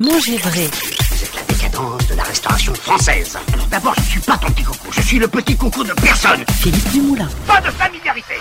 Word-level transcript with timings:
Manger 0.00 0.36
vrai. 0.36 0.70
C'est 1.16 1.34
la 1.34 1.42
décadence 1.42 2.06
de 2.06 2.14
la 2.14 2.22
restauration 2.22 2.72
française. 2.72 3.36
Alors 3.52 3.66
d'abord, 3.66 3.94
je 3.96 4.10
suis 4.10 4.20
pas 4.20 4.38
ton 4.38 4.46
petit 4.52 4.62
coucou, 4.62 4.92
je 4.92 5.00
suis 5.00 5.18
le 5.18 5.26
petit 5.26 5.56
coucou 5.56 5.82
de 5.82 5.92
personne. 5.94 6.44
Philippe 6.60 6.88
Dumoulin. 6.92 7.28
Pas 7.48 7.60
de 7.60 7.70
familiarité. 7.72 8.34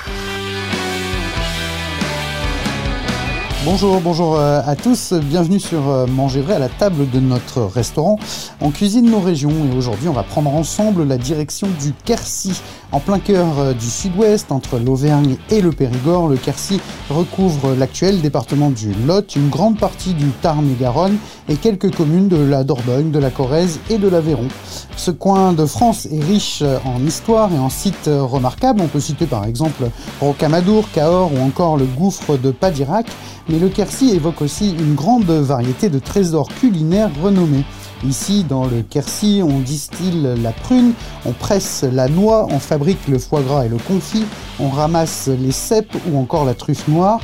Bonjour, 3.69 3.99
bonjour 3.99 4.39
euh, 4.39 4.61
à 4.65 4.77
tous, 4.77 5.11
bienvenue 5.11 5.59
sur 5.59 5.89
euh, 5.89 6.07
Manger 6.07 6.39
Vrai 6.39 6.53
à 6.53 6.59
la 6.59 6.69
table 6.69 7.09
de 7.09 7.19
notre 7.19 7.63
restaurant. 7.63 8.17
On 8.61 8.71
cuisine 8.71 9.11
nos 9.11 9.19
régions 9.19 9.51
et 9.51 9.75
aujourd'hui 9.75 10.07
on 10.07 10.13
va 10.13 10.23
prendre 10.23 10.55
ensemble 10.55 11.03
la 11.03 11.17
direction 11.17 11.67
du 11.81 11.91
Quercy. 12.05 12.61
En 12.93 13.01
plein 13.01 13.19
cœur 13.19 13.59
euh, 13.59 13.73
du 13.73 13.89
sud-ouest, 13.89 14.53
entre 14.53 14.79
l'Auvergne 14.79 15.35
et 15.49 15.59
le 15.59 15.73
Périgord, 15.73 16.29
le 16.29 16.37
Quercy 16.37 16.79
recouvre 17.09 17.75
l'actuel 17.75 18.21
département 18.21 18.69
du 18.69 18.93
Lot, 19.05 19.35
une 19.35 19.49
grande 19.49 19.77
partie 19.77 20.13
du 20.13 20.27
Tarn 20.41 20.65
et 20.71 20.81
Garonne 20.81 21.17
et 21.49 21.57
quelques 21.57 21.93
communes 21.93 22.29
de 22.29 22.37
la 22.37 22.63
Dordogne, 22.63 23.11
de 23.11 23.19
la 23.19 23.31
Corrèze 23.31 23.81
et 23.89 23.97
de 23.97 24.07
l'Aveyron. 24.07 24.47
Ce 24.95 25.11
coin 25.11 25.51
de 25.51 25.65
France 25.65 26.05
est 26.05 26.23
riche 26.23 26.63
en 26.85 27.05
histoire 27.05 27.53
et 27.53 27.59
en 27.59 27.69
sites 27.69 28.09
remarquables. 28.09 28.79
On 28.81 28.87
peut 28.87 29.01
citer 29.01 29.25
par 29.25 29.43
exemple 29.43 29.89
Rocamadour, 30.21 30.89
Cahors 30.93 31.33
ou 31.33 31.39
encore 31.39 31.75
le 31.75 31.85
gouffre 31.85 32.37
de 32.37 32.51
Padirac 32.51 33.07
mais 33.49 33.59
le 33.59 33.69
Quercy 33.69 34.11
évoque 34.11 34.41
aussi 34.41 34.71
une 34.71 34.95
grande 34.95 35.25
variété 35.25 35.89
de 35.89 35.99
trésors 35.99 36.49
culinaires 36.49 37.11
renommés. 37.21 37.63
Ici, 38.05 38.43
dans 38.43 38.65
le 38.65 38.83
Quercy, 38.83 39.41
on 39.43 39.59
distille 39.59 40.27
la 40.41 40.51
prune, 40.51 40.93
on 41.25 41.31
presse 41.31 41.83
la 41.83 42.07
noix, 42.07 42.47
on 42.51 42.59
fabrique 42.59 43.07
le 43.07 43.17
foie 43.17 43.41
gras 43.41 43.65
et 43.65 43.69
le 43.69 43.77
confit, 43.77 44.25
on 44.59 44.69
ramasse 44.69 45.27
les 45.27 45.51
cèpes 45.51 45.95
ou 46.11 46.17
encore 46.17 46.45
la 46.45 46.53
truffe 46.53 46.87
noire. 46.87 47.19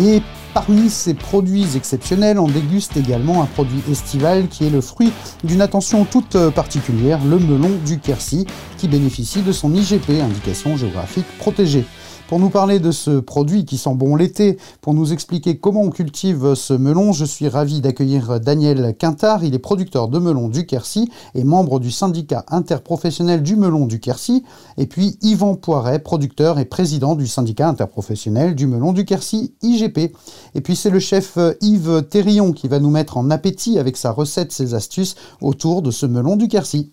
Et 0.00 0.22
parmi 0.54 0.88
ces 0.88 1.12
produits 1.12 1.76
exceptionnels, 1.76 2.38
on 2.38 2.48
déguste 2.48 2.96
également 2.96 3.42
un 3.42 3.46
produit 3.46 3.82
estival 3.90 4.48
qui 4.48 4.64
est 4.64 4.70
le 4.70 4.80
fruit 4.80 5.12
d'une 5.42 5.60
attention 5.60 6.04
toute 6.04 6.38
particulière, 6.50 7.18
le 7.24 7.38
melon 7.38 7.72
du 7.84 7.98
Quercy, 7.98 8.46
qui 8.78 8.88
bénéficie 8.88 9.42
de 9.42 9.52
son 9.52 9.74
IGP, 9.74 10.22
indication 10.22 10.76
géographique 10.76 11.26
protégée. 11.38 11.84
Pour 12.26 12.40
nous 12.40 12.48
parler 12.48 12.78
de 12.78 12.90
ce 12.90 13.20
produit 13.20 13.66
qui 13.66 13.76
sent 13.76 13.94
bon 13.94 14.16
l'été, 14.16 14.56
pour 14.80 14.94
nous 14.94 15.12
expliquer 15.12 15.58
comment 15.58 15.82
on 15.82 15.90
cultive 15.90 16.54
ce 16.54 16.72
melon, 16.72 17.12
je 17.12 17.26
suis 17.26 17.48
ravi 17.48 17.82
d'accueillir 17.82 18.40
Daniel 18.40 18.96
Quintard. 18.98 19.44
Il 19.44 19.54
est 19.54 19.58
producteur 19.58 20.08
de 20.08 20.18
melon 20.18 20.48
du 20.48 20.64
Quercy 20.64 21.10
et 21.34 21.44
membre 21.44 21.80
du 21.80 21.90
syndicat 21.90 22.46
interprofessionnel 22.48 23.42
du 23.42 23.56
melon 23.56 23.84
du 23.84 24.00
Quercy. 24.00 24.42
Et 24.78 24.86
puis 24.86 25.18
Yvan 25.20 25.54
Poiret, 25.54 25.98
producteur 25.98 26.58
et 26.58 26.64
président 26.64 27.14
du 27.14 27.26
syndicat 27.26 27.68
interprofessionnel 27.68 28.54
du 28.54 28.66
melon 28.66 28.94
du 28.94 29.04
Quercy, 29.04 29.54
IGP. 29.60 30.16
Et 30.54 30.60
puis 30.62 30.76
c'est 30.76 30.90
le 30.90 31.00
chef 31.00 31.38
Yves 31.60 32.04
Terrion 32.08 32.52
qui 32.52 32.68
va 32.68 32.80
nous 32.80 32.90
mettre 32.90 33.18
en 33.18 33.30
appétit 33.30 33.78
avec 33.78 33.98
sa 33.98 34.12
recette, 34.12 34.50
ses 34.50 34.72
astuces 34.72 35.14
autour 35.42 35.82
de 35.82 35.90
ce 35.90 36.06
melon 36.06 36.36
du 36.36 36.48
Quercy. 36.48 36.90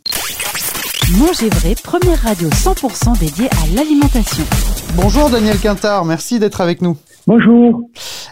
Vrai, 1.13 1.75
première 1.75 2.21
radio 2.21 2.47
100% 2.47 3.19
dédiée 3.19 3.49
à 3.49 3.75
l'alimentation. 3.75 4.45
Bonjour 4.95 5.29
Daniel 5.29 5.59
Quintard, 5.59 6.05
merci 6.05 6.39
d'être 6.39 6.61
avec 6.61 6.81
nous. 6.81 6.95
Bonjour. 7.33 7.89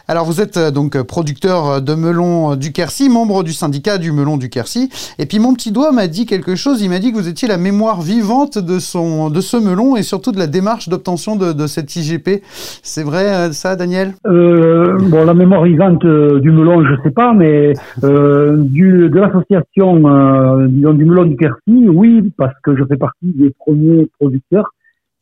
Alors 0.09 0.25
vous 0.25 0.42
êtes 0.42 0.58
euh, 0.58 0.72
donc 0.72 1.02
producteur 1.03 1.81
de 1.81 1.95
melon 1.95 2.58
du 2.58 2.73
Quercy, 2.73 3.08
membre 3.08 3.45
du 3.45 3.53
syndicat 3.53 3.97
du 3.97 4.11
melon 4.11 4.36
du 4.36 4.50
Quercy. 4.50 4.89
Et 5.19 5.25
puis 5.25 5.39
mon 5.39 5.53
petit 5.53 5.72
doigt 5.72 5.94
m'a 5.94 6.08
dit 6.08 6.25
quelque 6.25 6.58
chose. 6.58 6.81
Il 6.81 6.89
m'a 6.89 7.00
dit 7.00 7.14
que 7.14 7.17
vous 7.17 7.30
étiez 7.30 7.47
la 7.47 7.55
mémoire 7.55 8.02
vivante 8.02 8.58
de 8.58 8.77
son 8.77 9.30
de 9.30 9.39
ce 9.39 9.55
melon 9.55 9.95
et 9.95 10.03
surtout 10.03 10.33
de 10.33 10.38
la 10.38 10.47
démarche 10.47 10.89
d'obtention 10.89 11.38
de, 11.38 11.53
de 11.53 11.66
cette 11.66 11.95
IGP. 11.95 12.44
C'est 12.83 13.03
vrai 13.03 13.23
euh, 13.33 13.52
ça, 13.53 13.77
Daniel? 13.77 14.16
Euh, 14.27 14.97
Bon, 15.00 15.23
la 15.23 15.33
mémoire 15.33 15.64
vivante 15.64 16.03
euh, 16.03 16.42
du 16.42 16.52
melon, 16.52 16.83
je 16.83 17.02
sais 17.02 17.11
pas, 17.11 17.31
mais 17.31 17.72
euh, 18.03 18.58
du, 18.58 19.09
de 19.09 19.17
l'association 19.17 20.05
euh, 20.09 20.67
du 20.67 21.05
melon 21.05 21.23
du 21.23 21.38
Quercy, 21.38 21.88
oui, 21.88 22.33
parce 22.38 22.55
que 22.66 22.75
je 22.75 22.83
fais 22.83 22.97
partie 22.97 23.31
des 23.33 23.53
premiers 23.58 24.09
producteurs 24.20 24.73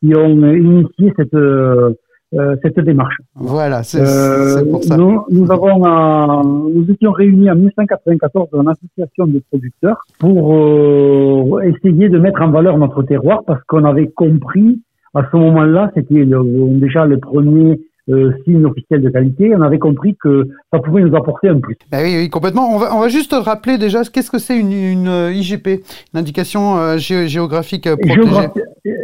qui 0.01 0.15
ont 0.15 0.51
initié 0.51 1.13
cette 1.15 1.35
euh, 1.35 1.91
cette 2.31 2.79
démarche. 2.79 3.15
Voilà, 3.35 3.83
c'est 3.83 4.01
euh, 4.01 4.65
pour 4.69 4.83
ça. 4.83 4.97
Nous, 4.97 5.23
nous 5.29 5.51
avons, 5.51 5.85
euh, 5.85 6.69
nous 6.73 6.91
étions 6.91 7.11
réunis 7.11 7.49
en 7.49 7.55
1994 7.55 8.49
dans 8.51 8.61
une 8.61 8.69
association 8.69 9.27
de 9.27 9.41
producteurs 9.49 10.03
pour 10.19 10.53
euh, 10.53 11.61
essayer 11.61 12.09
de 12.09 12.19
mettre 12.19 12.41
en 12.41 12.49
valeur 12.49 12.77
notre 12.77 13.03
terroir 13.03 13.43
parce 13.45 13.63
qu'on 13.63 13.85
avait 13.85 14.07
compris 14.07 14.81
à 15.13 15.27
ce 15.31 15.37
moment-là, 15.37 15.89
c'était 15.95 16.25
déjà 16.25 17.05
le 17.05 17.17
premier 17.17 17.79
euh, 18.09 18.31
signe 18.43 18.65
officiel 18.65 19.01
de 19.01 19.09
qualité, 19.09 19.53
on 19.55 19.61
avait 19.61 19.79
compris 19.79 20.15
que 20.15 20.47
ça 20.71 20.79
pouvait 20.79 21.01
nous 21.01 21.15
apporter 21.15 21.49
un 21.49 21.59
plus. 21.59 21.75
Bah 21.91 21.99
oui, 22.01 22.15
oui, 22.17 22.29
complètement. 22.29 22.73
On 22.73 22.77
va, 22.77 22.95
on 22.95 22.99
va 22.99 23.09
juste 23.09 23.33
rappeler 23.33 23.77
déjà 23.77 24.03
qu'est-ce 24.03 24.31
que 24.31 24.39
c'est 24.39 24.57
une, 24.57 24.71
une, 24.71 25.31
IGP, 25.33 25.83
une 26.13 26.19
indication 26.19 26.77
euh, 26.77 26.97
gé 26.97 27.27
géographique 27.27 27.83
protégée. 27.83 28.15
Géographi 28.15 28.59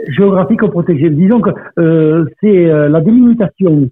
géographique 0.08 0.62
protégée. 0.68 1.10
Disons 1.10 1.42
que 1.42 1.50
euh, 1.80 2.26
c'est 2.42 2.66
la 2.66 3.02
délimitation 3.02 3.90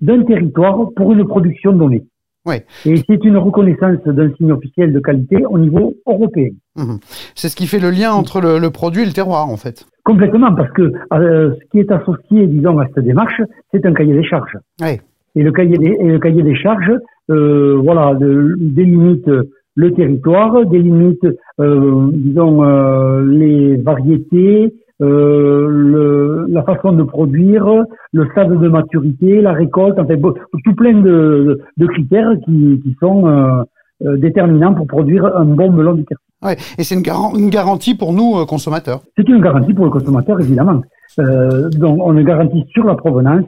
d'un 0.00 0.22
territoire 0.24 0.90
pour 0.94 1.12
une 1.12 1.26
production 1.26 1.72
donnée. 1.72 2.04
Ouais. 2.46 2.64
Et 2.84 2.96
c'est 3.08 3.24
une 3.24 3.36
reconnaissance 3.36 3.98
d'un 4.06 4.32
signe 4.36 4.52
officiel 4.52 4.92
de 4.92 5.00
qualité 5.00 5.44
au 5.44 5.58
niveau 5.58 5.94
européen. 6.06 6.50
Mmh. 6.76 6.96
C'est 7.34 7.48
ce 7.48 7.56
qui 7.56 7.66
fait 7.66 7.80
le 7.80 7.90
lien 7.90 8.12
entre 8.12 8.40
le, 8.40 8.58
le, 8.58 8.70
produit 8.70 9.02
et 9.02 9.06
le 9.06 9.12
terroir, 9.12 9.48
en 9.48 9.56
fait. 9.56 9.84
Complètement, 10.04 10.54
parce 10.54 10.70
que 10.72 10.92
euh, 11.12 11.54
ce 11.54 11.70
qui 11.70 11.80
est 11.80 11.90
associé, 11.90 12.46
disons, 12.46 12.78
à 12.78 12.86
cette 12.94 13.04
démarche, 13.04 13.42
c'est 13.72 13.84
un 13.84 13.92
cahier 13.92 14.14
des 14.14 14.24
charges. 14.24 14.56
Ouais. 14.80 15.00
Et 15.34 15.42
le 15.42 15.50
cahier 15.52 15.76
des, 15.76 15.96
et 15.98 16.08
le 16.08 16.18
cahier 16.18 16.42
des 16.42 16.54
charges, 16.54 16.92
euh, 17.30 17.80
voilà, 17.82 18.14
de, 18.14 18.54
délimite 18.58 19.28
le 19.76 19.92
territoire, 19.92 20.64
délimite, 20.66 21.24
euh, 21.60 22.08
disons, 22.12 22.64
euh, 22.64 23.24
les 23.26 23.76
variétés, 23.76 24.74
le, 25.00 26.46
la 26.48 26.62
façon 26.62 26.92
de 26.92 27.02
produire, 27.02 27.66
le 28.12 28.26
stade 28.30 28.58
de 28.58 28.68
maturité, 28.68 29.40
la 29.40 29.52
récolte, 29.52 29.98
enfin 29.98 30.14
tout 30.16 30.74
plein 30.74 31.00
de, 31.00 31.60
de 31.76 31.86
critères 31.86 32.32
qui, 32.44 32.80
qui 32.82 32.96
sont 33.00 33.28
euh, 33.28 33.62
euh, 34.04 34.18
déterminants 34.18 34.74
pour 34.74 34.86
produire 34.86 35.24
un 35.24 35.46
bon 35.46 35.72
melon 35.72 35.94
du 35.94 36.04
Quercy. 36.04 36.22
Ouais, 36.42 36.56
et 36.76 36.84
c'est 36.84 36.94
une, 36.94 37.00
gar 37.00 37.32
une, 37.34 37.48
garantie 37.48 37.94
pour 37.94 38.12
nous 38.12 38.36
euh, 38.36 38.44
consommateurs. 38.44 39.00
C'est 39.16 39.26
une 39.26 39.40
garantie 39.40 39.72
pour 39.72 39.86
le 39.86 39.90
consommateur 39.90 40.38
évidemment. 40.38 40.82
Euh, 41.18 41.70
donc 41.70 41.98
on 42.02 42.14
est 42.18 42.24
garantit 42.24 42.62
sur 42.74 42.84
la 42.84 42.94
provenance, 42.94 43.46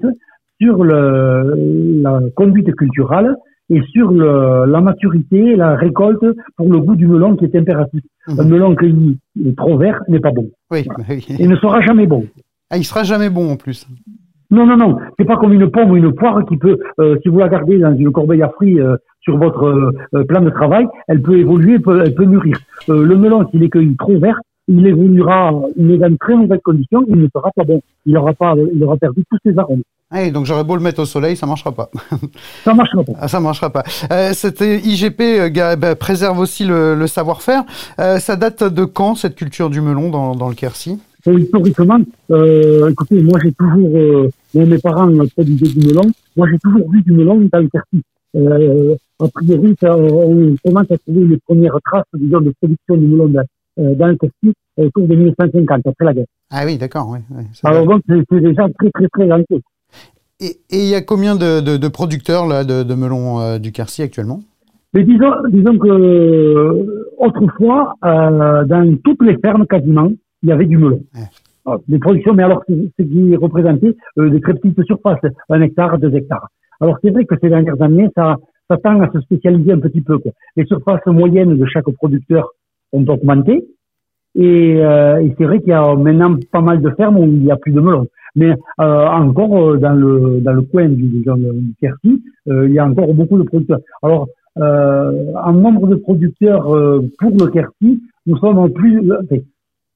sur 0.58 0.82
le, 0.84 2.00
la 2.03 2.20
conduite 2.34 2.75
culturelle 2.76 3.37
et 3.70 3.82
sur 3.92 4.10
le, 4.10 4.64
la 4.70 4.80
maturité, 4.80 5.56
la 5.56 5.76
récolte 5.76 6.24
pour 6.56 6.72
le 6.72 6.80
goût 6.80 6.96
du 6.96 7.06
melon 7.06 7.36
qui 7.36 7.44
est 7.44 7.56
impératif. 7.56 8.02
Mmh. 8.26 8.40
Un 8.40 8.44
melon 8.44 8.74
cueilli 8.74 9.18
trop 9.56 9.76
vert 9.76 10.02
n'est 10.08 10.20
pas 10.20 10.32
bon. 10.32 10.50
Oui, 10.70 10.84
voilà. 10.86 11.04
oui. 11.08 11.26
Il 11.38 11.48
ne 11.48 11.56
sera 11.56 11.80
jamais 11.80 12.06
bon. 12.06 12.24
Ah, 12.70 12.76
il 12.76 12.84
sera 12.84 13.02
jamais 13.02 13.30
bon 13.30 13.50
en 13.50 13.56
plus. 13.56 13.86
Non, 14.50 14.64
non, 14.66 14.76
non. 14.76 14.98
C'est 15.18 15.26
pas 15.26 15.36
comme 15.36 15.52
une 15.52 15.70
pomme 15.70 15.90
ou 15.90 15.96
une 15.96 16.12
poire 16.14 16.44
qui 16.46 16.56
peut, 16.56 16.78
euh, 17.00 17.16
si 17.22 17.28
vous 17.28 17.38
la 17.38 17.48
gardez 17.48 17.78
dans 17.78 17.94
une 17.94 18.10
corbeille 18.10 18.42
à 18.42 18.48
fruits 18.48 18.80
euh, 18.80 18.96
sur 19.20 19.36
votre 19.36 19.64
euh, 19.64 20.24
plan 20.24 20.40
de 20.40 20.50
travail, 20.50 20.86
elle 21.06 21.20
peut 21.20 21.38
évoluer, 21.38 21.74
elle 21.74 21.82
peut, 21.82 22.02
elle 22.04 22.14
peut 22.14 22.24
mûrir. 22.24 22.56
Euh, 22.88 23.04
le 23.04 23.16
melon, 23.16 23.46
s'il 23.50 23.62
est 23.62 23.68
cueilli 23.68 23.94
trop 23.96 24.18
vert, 24.18 24.40
il 24.66 24.86
évoluera, 24.86 25.52
il 25.76 25.90
est 25.90 25.98
dans 25.98 26.14
très 26.16 26.34
mauvaises 26.34 26.60
conditions, 26.64 27.04
il 27.08 27.16
ne 27.16 27.28
sera 27.34 27.50
pas 27.54 27.64
bon. 27.64 27.80
Il 28.06 28.16
aura 28.16 28.32
pas, 28.32 28.54
il 28.74 28.82
aura 28.82 28.96
perdu 28.96 29.22
tous 29.30 29.38
ses 29.44 29.58
arômes. 29.58 29.82
Hey, 30.10 30.32
donc 30.32 30.46
j'aurais 30.46 30.64
beau 30.64 30.74
le 30.74 30.80
mettre 30.80 31.02
au 31.02 31.04
soleil, 31.04 31.36
ça 31.36 31.44
marchera 31.44 31.70
pas. 31.70 31.91
ça 32.64 32.72
marchera 32.72 33.04
pas. 33.04 33.12
Ah, 33.20 33.28
ça 33.28 33.41
marchera 33.41 33.70
pas. 33.70 33.82
Euh, 34.10 34.32
cette 34.32 34.62
IGP 34.62 35.20
euh, 35.20 35.76
bah, 35.76 35.96
préserve 35.96 36.38
aussi 36.38 36.64
le, 36.64 36.94
le 36.94 37.06
savoir-faire. 37.06 37.64
Euh, 38.00 38.19
ça 38.19 38.36
date 38.36 38.64
de 38.64 38.86
quand 38.86 39.16
cette 39.16 39.34
culture 39.34 39.69
du 39.69 39.82
melon 39.82 40.08
dans, 40.08 40.34
dans 40.34 40.48
le 40.48 40.54
Quercy? 40.54 40.98
Historiquement, 41.26 41.98
euh, 42.30 42.88
écoutez, 42.88 43.20
moi 43.20 43.38
j'ai 43.42 43.52
toujours, 43.52 43.91
euh, 43.94 44.30
mes 44.54 44.78
parents 44.78 45.10
produisaient 45.36 45.78
du 45.78 45.86
melon. 45.86 46.10
Moi 46.36 46.48
j'ai 46.50 46.58
toujours 46.58 46.90
vu 46.90 47.02
du 47.02 47.12
melon 47.12 47.46
dans 47.52 47.58
le 47.58 47.69
Quercy. 47.69 48.02
Euh, 48.34 48.96
a 49.20 49.28
priori, 49.28 49.75
ça, 49.78 49.94
on 49.94 50.54
commence 50.64 50.90
à 50.90 50.96
trouver 50.96 51.26
les 51.26 51.38
premières 51.46 51.76
traces, 51.84 52.04
disons, 52.14 52.40
de 52.40 52.55
production 52.58 52.96
du 52.96 53.06
melon 53.08 53.28
dans, 53.28 53.43
euh, 53.81 53.94
dans 53.94 54.06
le 54.06 54.16
Quercy 54.16 54.55
autour 54.78 55.06
de 55.06 55.14
1950, 55.16 55.87
après 55.87 56.05
la 56.06 56.14
guerre. 56.14 56.26
Ah 56.50 56.62
oui, 56.64 56.78
d'accord, 56.78 57.10
oui. 57.10 57.19
oui 57.31 57.44
Alors 57.62 57.84
donc, 57.84 58.02
c'est 58.08 58.40
déjà 58.40 58.66
très, 58.78 58.90
très, 58.90 59.08
très 59.08 59.31
ancien. 59.31 59.58
Et 60.40 60.61
il 60.70 60.88
y 60.88 60.94
a 60.94 61.02
combien 61.02 61.35
de, 61.35 61.61
de, 61.61 61.76
de, 61.76 61.88
producteurs 61.88 62.46
là, 62.46 62.62
de, 62.62 62.85
de 62.85 62.94
melons 62.94 63.40
euh, 63.40 63.58
du 63.58 63.73
Quercy 63.73 64.02
actuellement? 64.02 64.40
Mais 64.94 65.02
disons, 65.02 65.32
disons 65.50 65.79
que 65.79 65.88
euh, 65.88 67.11
autrefois, 67.19 67.94
euh, 68.05 68.64
dans 68.64 68.96
toutes 69.05 69.23
les 69.23 69.37
fermes 69.38 69.67
quasiment, 69.67 70.11
il 70.43 70.49
y 70.49 70.52
avait 70.52 70.67
du 70.67 70.79
melon. 70.79 71.00
Ouais. 71.14 71.23
Alors, 71.67 71.81
des 71.88 71.99
productions, 71.99 72.35
mais 72.35 72.44
alors 72.44 72.62
ce 72.69 73.02
qui 73.02 73.37
représentait 73.37 73.96
euh, 74.19 74.31
des 74.31 74.40
très 74.40 74.55
petites 74.55 74.82
surfaces, 74.85 75.20
un 75.50 75.61
hectare, 75.61 75.99
deux 75.99 76.14
hectares. 76.14 76.49
Alors 76.81 76.96
c'est 77.02 77.11
vrai 77.11 77.25
que 77.25 77.34
ces 77.43 77.49
dernières 77.49 77.82
années, 77.82 78.08
ça, 78.17 78.37
ça 78.70 78.76
tend 78.76 79.00
à 79.00 79.11
se 79.12 79.20
spécialiser 79.20 79.73
un 79.73 79.81
petit 79.81 80.00
peu. 80.00 80.19
Quoi. 80.19 80.31
Les 80.56 80.64
surfaces 80.67 81.05
moyennes 81.06 81.58
de 81.58 81.67
chaque 81.67 81.91
producteur 81.91 82.52
ont 82.93 83.05
augmenté. 83.08 83.67
Et, 84.34 84.76
euh, 84.76 85.20
et 85.20 85.34
c'est 85.37 85.44
vrai 85.44 85.58
qu'il 85.58 85.70
y 85.70 85.73
a 85.73 85.94
maintenant 85.96 86.37
pas 86.52 86.61
mal 86.61 86.81
de 86.81 86.91
fermes 86.91 87.19
où 87.19 87.25
il 87.25 87.43
n'y 87.43 87.50
a 87.50 87.56
plus 87.56 87.73
de 87.73 87.81
melon. 87.81 88.06
Mais 88.38 88.55
euh, 88.81 89.06
encore 89.06 89.79
dans 89.79 89.93
le 89.93 90.40
dans 90.40 90.52
le 90.52 90.62
coin 90.62 90.88
du, 90.88 91.02
du 91.02 91.25
Quercy, 91.81 92.23
euh, 92.49 92.69
il 92.69 92.75
y 92.75 92.79
a 92.79 92.87
encore 92.87 93.12
beaucoup 93.12 93.37
de 93.37 93.43
producteurs. 93.43 93.81
Alors 94.02 94.29
en 94.61 95.52
nombre 95.52 95.87
de 95.87 95.94
producteurs 95.96 96.64
pour 96.64 97.31
le 97.31 97.46
Quercy, 97.46 98.02
nous 98.26 98.37
sommes 98.38 98.70
plus, 98.73 99.08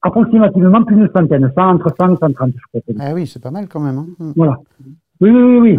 approximativement 0.02 0.84
plus 0.84 0.94
d'une 0.94 1.10
centaine, 1.12 1.50
100, 1.52 1.62
entre 1.62 1.92
100 1.98 2.14
et 2.14 2.16
130, 2.16 2.52
je 2.54 2.80
crois. 2.80 2.94
Ah 3.00 3.12
oui, 3.12 3.26
c'est 3.26 3.42
pas 3.42 3.50
mal 3.50 3.66
quand 3.66 3.80
même. 3.80 3.98
Hein. 3.98 4.32
Voilà. 4.36 4.58
Oui, 5.20 5.30
oui, 5.30 5.58
oui. 5.58 5.78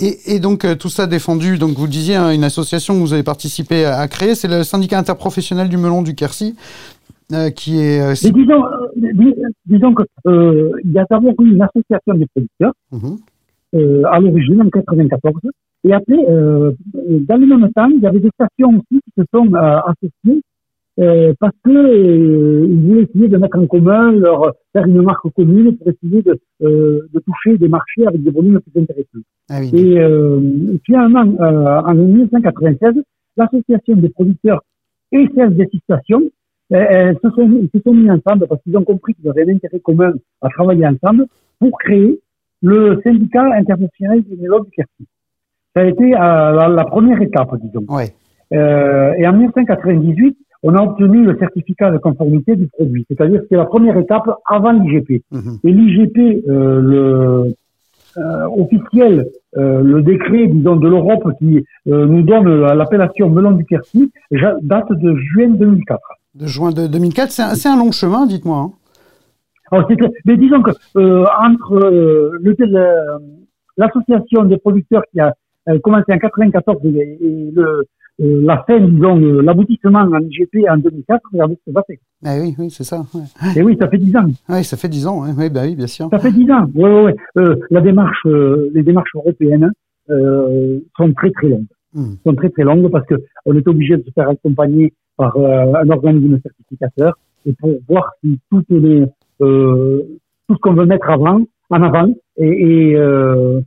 Et, 0.00 0.40
donc 0.40 0.66
tout 0.78 0.88
ça 0.88 1.06
défendu, 1.06 1.58
donc 1.58 1.76
vous 1.76 1.86
disiez 1.86 2.16
hein, 2.16 2.30
une 2.32 2.44
association 2.44 2.94
que 2.94 3.00
vous 3.00 3.12
avez 3.12 3.22
participé 3.22 3.84
à, 3.84 4.08
créer, 4.08 4.34
c'est 4.34 4.48
le 4.48 4.64
syndicat 4.64 4.98
interprofessionnel 4.98 5.68
du 5.68 5.76
melon 5.76 6.02
du 6.02 6.14
Quercy. 6.14 6.56
Euh, 7.32 7.50
qui 7.50 7.80
est. 7.80 8.00
Euh, 8.02 8.30
disons, 8.32 8.66
euh, 8.66 9.46
disons 9.64 9.94
que 9.94 10.02
il 10.84 10.92
y 10.92 10.98
a 10.98 11.06
d'abord 11.08 11.32
eu 11.40 11.52
une 11.52 11.62
association 11.62 12.14
des 12.14 12.26
producteurs 12.26 12.74
mhm. 12.92 14.04
à 14.04 14.20
l'origine 14.20 14.60
en 14.60 14.68
94, 14.68 15.40
et 15.84 15.92
après, 15.94 16.16
dans 16.16 17.36
le 17.36 17.46
même 17.46 17.72
temps, 17.72 17.88
il 17.88 18.02
y 18.02 18.06
avait 18.06 18.20
des 18.20 18.30
stations 18.34 18.68
aussi 18.68 19.00
qui 19.00 19.12
se 19.16 19.22
sont 19.32 19.54
associées 19.54 20.42
parce 21.40 21.54
que 21.64 22.66
ils 22.66 22.86
voulaient 22.86 23.02
essayer 23.04 23.28
de 23.28 23.38
mettre 23.38 23.58
en 23.58 23.66
commun, 23.66 24.12
leur 24.12 24.52
faire 24.74 24.84
une 24.84 25.00
marque 25.00 25.26
commune 25.34 25.78
pour 25.78 25.88
essayer 25.88 26.22
de, 26.22 26.38
de 26.60 27.20
toucher 27.20 27.56
des 27.56 27.68
marchés 27.68 28.06
avec 28.06 28.22
des 28.22 28.30
volumes 28.30 28.60
plus 28.60 28.82
intéressants. 28.82 29.24
Ah 29.48 29.62
et 29.62 30.78
finalement, 30.84 31.24
en 31.86 31.94
1996, 31.94 33.02
l'association 33.38 33.96
des 33.96 34.10
producteurs 34.10 34.62
et 35.10 35.26
celle 35.34 35.56
des 35.56 35.68
stations 35.84 36.22
elles 36.70 37.18
se 37.22 37.30
sont, 37.30 37.48
ils 37.48 37.70
se 37.74 37.82
sont 37.82 37.94
mis 37.94 38.10
ensemble 38.10 38.46
parce 38.48 38.62
qu'ils 38.62 38.76
ont 38.76 38.84
compris 38.84 39.14
qu'ils 39.14 39.28
avaient 39.28 39.50
un 39.50 39.54
intérêt 39.54 39.80
commun 39.80 40.12
à 40.40 40.48
travailler 40.48 40.86
ensemble 40.86 41.26
pour 41.58 41.78
créer 41.78 42.20
le 42.62 43.00
syndicat 43.04 43.44
interprofessionnel 43.54 44.22
du 44.22 44.36
melon 44.40 44.60
du 44.60 44.70
Quercy. 44.70 45.06
Ça 45.74 45.82
a 45.82 45.84
été 45.84 46.14
euh, 46.14 46.68
la, 46.68 46.84
première 46.84 47.20
étape, 47.20 47.54
disons. 47.60 47.84
Ouais. 47.88 48.14
Euh, 48.52 49.12
et 49.18 49.26
en 49.26 49.32
1998, 49.32 50.36
on 50.62 50.74
a 50.74 50.82
obtenu 50.82 51.24
le 51.24 51.36
certificat 51.38 51.90
de 51.90 51.98
conformité 51.98 52.56
du 52.56 52.68
produit, 52.68 53.04
c'est-à-dire 53.08 53.40
que 53.42 53.46
c'est 53.50 53.56
la 53.56 53.66
première 53.66 53.98
étape 53.98 54.30
avant 54.46 54.72
l'IGP. 54.72 55.22
Mhm. 55.30 55.58
Et 55.62 55.72
l'IGP, 55.72 56.18
euh, 56.48 56.80
le 56.80 57.54
euh, 58.16 58.46
officiel, 58.56 59.26
euh, 59.58 59.82
le 59.82 60.02
décret, 60.02 60.46
disons, 60.46 60.76
de 60.76 60.88
l'Europe 60.88 61.28
qui 61.38 61.64
nous 61.86 62.22
donne 62.22 62.48
l'appellation 62.62 63.28
melon 63.28 63.52
du 63.52 63.64
Quercy, 63.66 64.10
date 64.62 64.90
de 64.92 65.16
juin 65.16 65.50
2004 65.50 66.00
de 66.34 66.46
juin 66.46 66.70
de 66.70 66.86
2004. 66.86 67.30
C'est 67.30 67.68
un, 67.68 67.76
long 67.76 67.92
chemin, 67.92 68.26
dites-moi. 68.26 68.70
Hein. 69.72 69.84
mais 70.24 70.36
disons 70.36 70.62
que 70.62 70.70
euh, 70.96 71.24
entre 71.42 71.74
euh, 71.74 72.30
l'association 73.76 74.44
des 74.44 74.58
producteurs 74.58 75.02
qui 75.12 75.20
a 75.20 75.34
euh, 75.68 75.78
commencé 75.80 76.12
en 76.12 76.18
94 76.18 76.78
et, 76.84 77.50
le, 77.54 77.84
la 78.18 78.62
fin, 78.64 78.78
disons, 78.78 79.16
l'aboutissement 79.16 80.00
en 80.00 80.20
IGP 80.20 80.68
en 80.70 80.76
2004, 80.76 81.20
regardez 81.32 81.56
ce 81.56 81.70
que 81.70 81.74
ça 81.74 81.82
fait. 81.86 82.00
Eh 82.24 82.40
oui, 82.40 82.54
oui, 82.58 82.70
c'est 82.70 82.84
ça. 82.84 83.02
Et 83.56 83.62
oui, 83.62 83.76
ça 83.80 83.88
fait 83.88 83.98
10 83.98 84.16
ans. 84.16 84.26
Oui, 84.48 84.64
ça 84.64 84.76
fait 84.76 84.88
10 84.88 85.06
ans, 85.08 85.24
oui, 85.36 85.50
bah 85.50 85.62
oui, 85.64 85.74
bien 85.74 85.88
sûr. 85.88 86.08
Ça 86.10 86.18
fait 86.20 86.30
10 86.30 86.50
ans, 86.52 86.66
oui, 86.74 86.90
oui, 86.90 87.12
oui. 87.36 87.42
la 87.70 87.80
démarche, 87.80 88.24
les 88.24 88.82
démarches 88.82 89.14
européennes 89.14 89.72
sont 90.08 91.12
très, 91.16 91.30
très 91.30 91.48
longues. 91.48 91.66
Hmm. 91.94 92.14
sont 92.26 92.34
très, 92.34 92.50
très 92.50 92.64
longues 92.64 92.90
parce 92.90 93.06
que 93.06 93.14
on 93.46 93.54
est 93.54 93.66
obligé 93.68 93.96
de 93.96 94.02
se 94.02 94.10
faire 94.10 94.28
accompagner 94.28 94.92
par 95.16 95.36
euh, 95.36 95.72
un 95.74 95.90
organisme 95.90 96.38
certificateur 96.42 97.18
et 97.46 97.52
pour 97.52 97.72
voir 97.88 98.12
si 98.22 98.38
tout 98.50 98.64
est 98.70 99.08
euh, 99.40 100.02
tout 100.48 100.54
ce 100.54 100.60
qu'on 100.60 100.74
veut 100.74 100.86
mettre 100.86 101.08
avant 101.10 101.40
en 101.70 101.82
avant 101.82 102.08
et, 102.36 102.90
et 102.90 102.96
euh, 102.96 103.60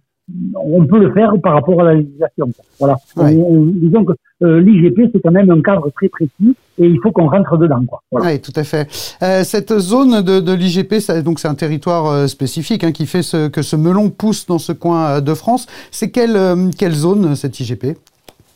on 0.56 0.86
peut 0.86 1.00
le 1.00 1.14
faire 1.14 1.32
par 1.42 1.54
rapport 1.54 1.82
à 1.82 1.86
la 1.86 1.94
législation. 1.96 2.50
Voilà. 2.80 2.98
disons 3.16 4.04
que 4.04 4.14
euh, 4.44 4.60
l'IGP 4.60 5.10
c'est 5.14 5.22
quand 5.22 5.32
même 5.32 5.50
un 5.50 5.62
cadre 5.62 5.90
très 5.96 6.10
précis 6.10 6.56
et 6.78 6.86
il 6.86 7.00
faut 7.02 7.12
qu'on 7.12 7.30
rentre 7.30 7.58
dedans. 7.58 7.84
Quoi. 7.88 8.02
Voilà. 8.12 8.32
Oui, 8.32 8.42
tout 8.42 8.52
à 8.56 8.64
fait. 8.64 8.88
Euh, 9.24 9.44
cette 9.44 9.78
zone 9.80 10.22
de, 10.22 10.40
de 10.40 10.54
l'IGP, 10.54 10.96
donc 11.24 11.40
c'est 11.40 11.48
un 11.48 11.56
territoire 11.56 12.08
euh, 12.08 12.28
spécifique 12.28 12.84
hein, 12.84 12.92
qui 12.92 13.06
fait 13.06 13.24
ce, 13.24 13.48
que 13.48 13.62
ce 13.62 13.76
melon 13.76 14.10
pousse 14.10 14.46
dans 14.46 14.60
ce 14.60 14.74
coin 14.74 15.22
de 15.22 15.34
France. 15.34 15.66
C'est 15.92 16.12
quelle, 16.12 16.38
quelle 16.78 16.94
zone 16.94 17.36
cette 17.36 17.60
IGP 17.60 17.98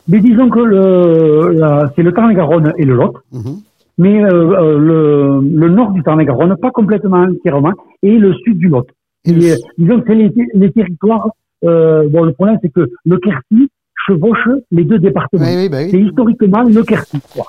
mais 0.07 0.19
disons 0.19 0.49
que 0.49 0.59
le, 0.59 1.91
c'est 1.95 2.03
le 2.03 2.11
Tarn-et-Garonne 2.13 2.73
et 2.77 2.85
le 2.85 2.95
Lot. 2.95 3.17
Mhm. 3.31 3.61
Mais 3.97 4.23
euh, 4.23 4.29
euh, 4.29 4.79
le, 4.79 5.41
le, 5.41 5.69
nord 5.69 5.91
du 5.91 6.01
Tarn-et-Garonne, 6.01 6.55
pas 6.57 6.71
complètement 6.71 7.17
entièrement, 7.23 7.73
et 8.01 8.17
le 8.17 8.33
sud 8.33 8.57
du 8.57 8.67
Lot. 8.67 8.87
Et 9.25 9.33
disons 9.77 9.99
que 9.99 10.05
c'est 10.07 10.15
les, 10.15 10.31
les, 10.53 10.71
territoires. 10.71 11.29
Euh, 11.63 12.07
bon, 12.09 12.23
le 12.23 12.31
problème, 12.31 12.57
c'est 12.61 12.73
que 12.73 12.89
le 13.05 13.17
Quercy 13.17 13.69
chevauche 14.07 14.49
les 14.71 14.83
deux 14.83 14.97
départements. 14.97 15.45
Oui, 15.45 15.55
oui, 15.55 15.69
bah 15.69 15.77
oui. 15.83 15.89
C'est 15.91 15.99
historiquement 15.99 16.63
le 16.63 16.81
Quercy. 16.83 17.19
Quoi. 17.33 17.45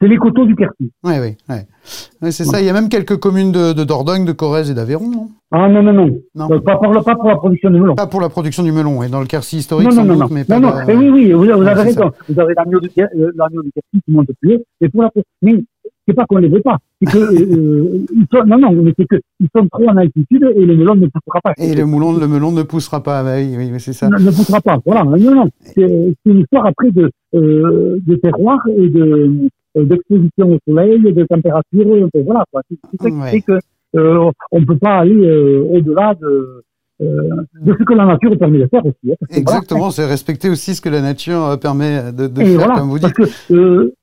C'est 0.00 0.08
les 0.08 0.16
coteaux 0.16 0.46
du 0.46 0.56
Quercy. 0.56 0.90
Oui, 1.04 1.12
oui, 1.20 1.36
oui. 1.50 2.32
c'est 2.32 2.44
ça. 2.44 2.60
Il 2.60 2.66
y 2.66 2.70
a 2.70 2.72
même 2.72 2.88
quelques 2.88 3.18
communes 3.18 3.52
de, 3.52 3.74
de 3.74 3.84
Dordogne, 3.84 4.24
de 4.24 4.32
Corrèze 4.32 4.70
et 4.70 4.74
d'Aveyron, 4.74 5.10
non? 5.10 5.28
Ah 5.50 5.68
non, 5.68 5.82
non, 5.82 5.92
non. 5.92 6.20
non. 6.34 6.50
Euh, 6.50 6.60
pas, 6.60 6.76
pour 6.76 6.92
la, 6.92 7.02
pas 7.02 7.16
pour 7.16 7.28
la 7.28 7.36
production 7.36 7.70
du 7.70 7.80
melon. 7.80 7.94
Pas 7.96 8.06
pour 8.06 8.20
la 8.20 8.30
production 8.30 8.62
du 8.62 8.72
melon, 8.72 9.02
et 9.02 9.08
dans 9.08 9.20
le 9.20 9.26
Quercy 9.26 9.58
historique, 9.58 9.92
non, 9.92 10.04
non, 10.04 10.16
non, 10.16 10.28
mais 10.30 10.44
pas 10.44 10.58
non, 10.58 10.68
non. 10.68 10.74
Mais 10.86 10.94
oui, 10.96 11.10
oui, 11.10 11.32
vous, 11.32 11.44
vous 11.44 11.50
avez 11.50 11.82
raison. 11.82 12.10
Vous 12.28 12.40
avez 12.40 12.54
l'agneau 12.54 12.80
du, 12.80 12.88
euh, 12.98 13.08
du 13.10 13.72
Quercy 13.72 14.02
qui 14.04 14.12
monte 14.12 14.28
plus 14.40 14.54
haut, 14.54 14.62
mais 14.80 14.88
pour 14.88 15.02
la 15.02 15.10
mais 15.42 15.64
c'est 16.08 16.14
pas 16.14 16.24
qu'on 16.24 16.38
les 16.38 16.48
veut 16.48 16.60
pas. 16.60 16.78
C'est 17.02 17.12
que, 17.12 17.18
euh, 17.18 18.06
ils 18.14 18.26
sont, 18.32 18.44
non, 18.46 18.58
non, 18.58 18.72
mais 18.72 18.92
c'est 18.98 19.06
que 19.06 19.16
ils 19.38 19.48
sont 19.54 19.68
trop 19.68 19.88
en 19.88 19.96
altitude 19.96 20.50
et 20.56 20.64
le 20.64 20.76
melon 20.76 20.94
ne 20.94 21.06
poussera 21.06 21.40
pas. 21.42 21.52
Et 21.58 21.74
le 21.74 21.84
melon, 21.84 22.12
le 22.12 22.26
melon 22.26 22.52
ne 22.52 22.62
poussera 22.62 23.02
pas, 23.02 23.22
bah 23.22 23.36
oui, 23.36 23.54
oui, 23.56 23.80
c'est 23.80 23.92
ça. 23.92 24.08
Ne, 24.08 24.18
ne 24.18 24.30
poussera 24.30 24.60
pas. 24.60 24.78
Voilà. 24.84 25.04
Non, 25.04 25.34
non. 25.34 25.48
C'est 25.60 26.14
une 26.26 26.40
histoire 26.40 26.66
après 26.66 26.90
de, 26.90 27.10
euh, 27.34 27.98
de 28.06 28.14
terroir 28.16 28.58
et 28.76 28.88
de, 28.88 29.02
euh, 29.02 29.48
d'exposition 29.74 30.52
au 30.52 30.58
soleil, 30.66 31.00
de 31.00 31.24
température, 31.24 32.08
voilà. 32.24 32.44
C'est 32.52 33.02
ça 33.02 33.10
qui 33.10 33.20
fait 33.30 33.40
que 33.40 33.58
euh, 33.96 34.30
on 34.52 34.64
peut 34.64 34.78
pas 34.78 34.98
aller 34.98 35.16
euh, 35.16 35.62
au-delà 35.62 36.14
de 36.14 36.62
euh, 37.02 37.22
de 37.62 37.74
ce 37.78 37.82
que 37.82 37.94
la 37.94 38.04
nature 38.04 38.36
permet 38.38 38.58
de 38.58 38.66
faire 38.66 38.84
aussi. 38.84 39.12
Hein, 39.12 39.26
Exactement, 39.30 39.90
c'est 39.90 40.04
respecter 40.04 40.50
aussi 40.50 40.74
ce 40.74 40.82
que 40.82 40.90
la 40.90 41.00
nature 41.00 41.58
permet 41.58 42.12
de, 42.12 42.26
de 42.26 42.40
faire, 42.40 42.58
voilà, 42.58 42.74
comme 42.74 42.90
vous 42.90 42.98
dites. 42.98 43.14
Parce 43.16 43.46
que 43.48 43.54
euh, 43.54 43.94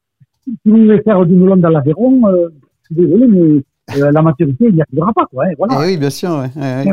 si 0.44 0.58
vous 0.66 0.78
voulez 0.78 1.02
faire 1.04 1.26
du 1.26 1.36
melon 1.36 1.58
dans 1.58 1.70
l'Aveyron, 1.70 2.28
euh, 2.28 2.50
je 2.82 2.86
suis 2.86 2.96
désolé, 2.96 3.28
mais 3.28 3.64
euh, 3.96 4.12
la 4.12 4.22
maturité, 4.22 4.66
il 4.68 4.76
n'y 4.76 4.82
arrivera 4.82 5.14
pas. 5.14 5.26
Quoi, 5.32 5.46
hein, 5.46 5.54
voilà. 5.58 5.76
Eh 5.80 5.88
oui, 5.88 5.98
bien 5.98 6.10
sûr. 6.10 6.30
Ouais. 6.32 6.86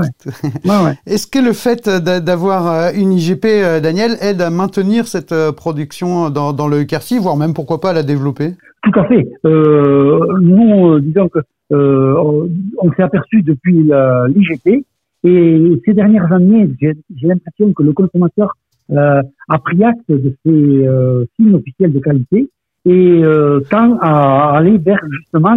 Est-ce 1.07 1.27
que 1.27 1.39
le 1.39 1.53
fait 1.53 1.89
d'avoir 1.89 2.67
euh, 2.69 2.91
une 2.95 3.13
IGP, 3.13 3.45
euh, 3.47 3.81
Daniel, 3.81 4.17
aide 4.21 4.41
à 4.41 4.51
maintenir 4.51 5.07
cette 5.07 5.35
production 5.57 6.31
dans, 6.31 6.53
dans 6.53 6.69
le 6.69 6.85
Quercy, 6.85 7.19
voire 7.19 7.37
même 7.37 7.55
pourquoi 7.55 7.81
pas 7.81 7.91
à 7.91 7.93
la 7.93 8.03
développer? 8.03 8.53
Tout 8.83 9.01
à 9.01 9.05
fait. 9.07 9.27
Euh, 9.45 10.21
nous, 10.41 11.01
disons 11.01 11.29
que 11.29 11.41
on 11.71 12.93
s'est 12.97 13.03
aperçu 13.03 13.43
depuis 13.43 13.91
l'IGP 14.29 14.85
et 15.25 15.83
ces 15.85 15.95
dernières 15.95 16.31
années, 16.31 16.69
j'ai 16.81 16.95
l'impression 17.23 17.73
que 17.73 17.83
le 17.83 17.93
consommateur 17.93 18.57
a 18.95 19.59
pris 19.65 19.83
acte 19.83 20.09
de 20.09 20.37
ces 20.45 20.89
signes 21.37 21.55
officiels 21.55 21.93
de 21.93 21.99
qualité 21.99 22.49
et 22.87 23.23
tend 23.71 23.97
à 24.01 24.57
aller 24.57 24.79
vers 24.79 25.01
justement 25.11 25.57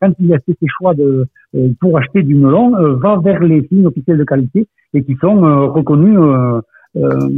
quand 0.00 0.12
il 0.18 0.32
a 0.32 0.38
fait 0.38 0.56
ses 0.60 0.66
choix 0.78 0.94
de, 0.94 1.26
euh, 1.56 1.68
pour 1.80 1.98
acheter 1.98 2.22
du 2.22 2.34
melon, 2.34 2.74
euh, 2.76 2.94
va 2.96 3.18
vers 3.22 3.40
les 3.40 3.66
signes 3.68 3.86
officiels 3.86 4.18
de 4.18 4.24
qualité 4.24 4.66
et 4.94 5.02
qui 5.02 5.16
sont 5.16 5.44
euh, 5.44 5.66
reconnus, 5.66 6.18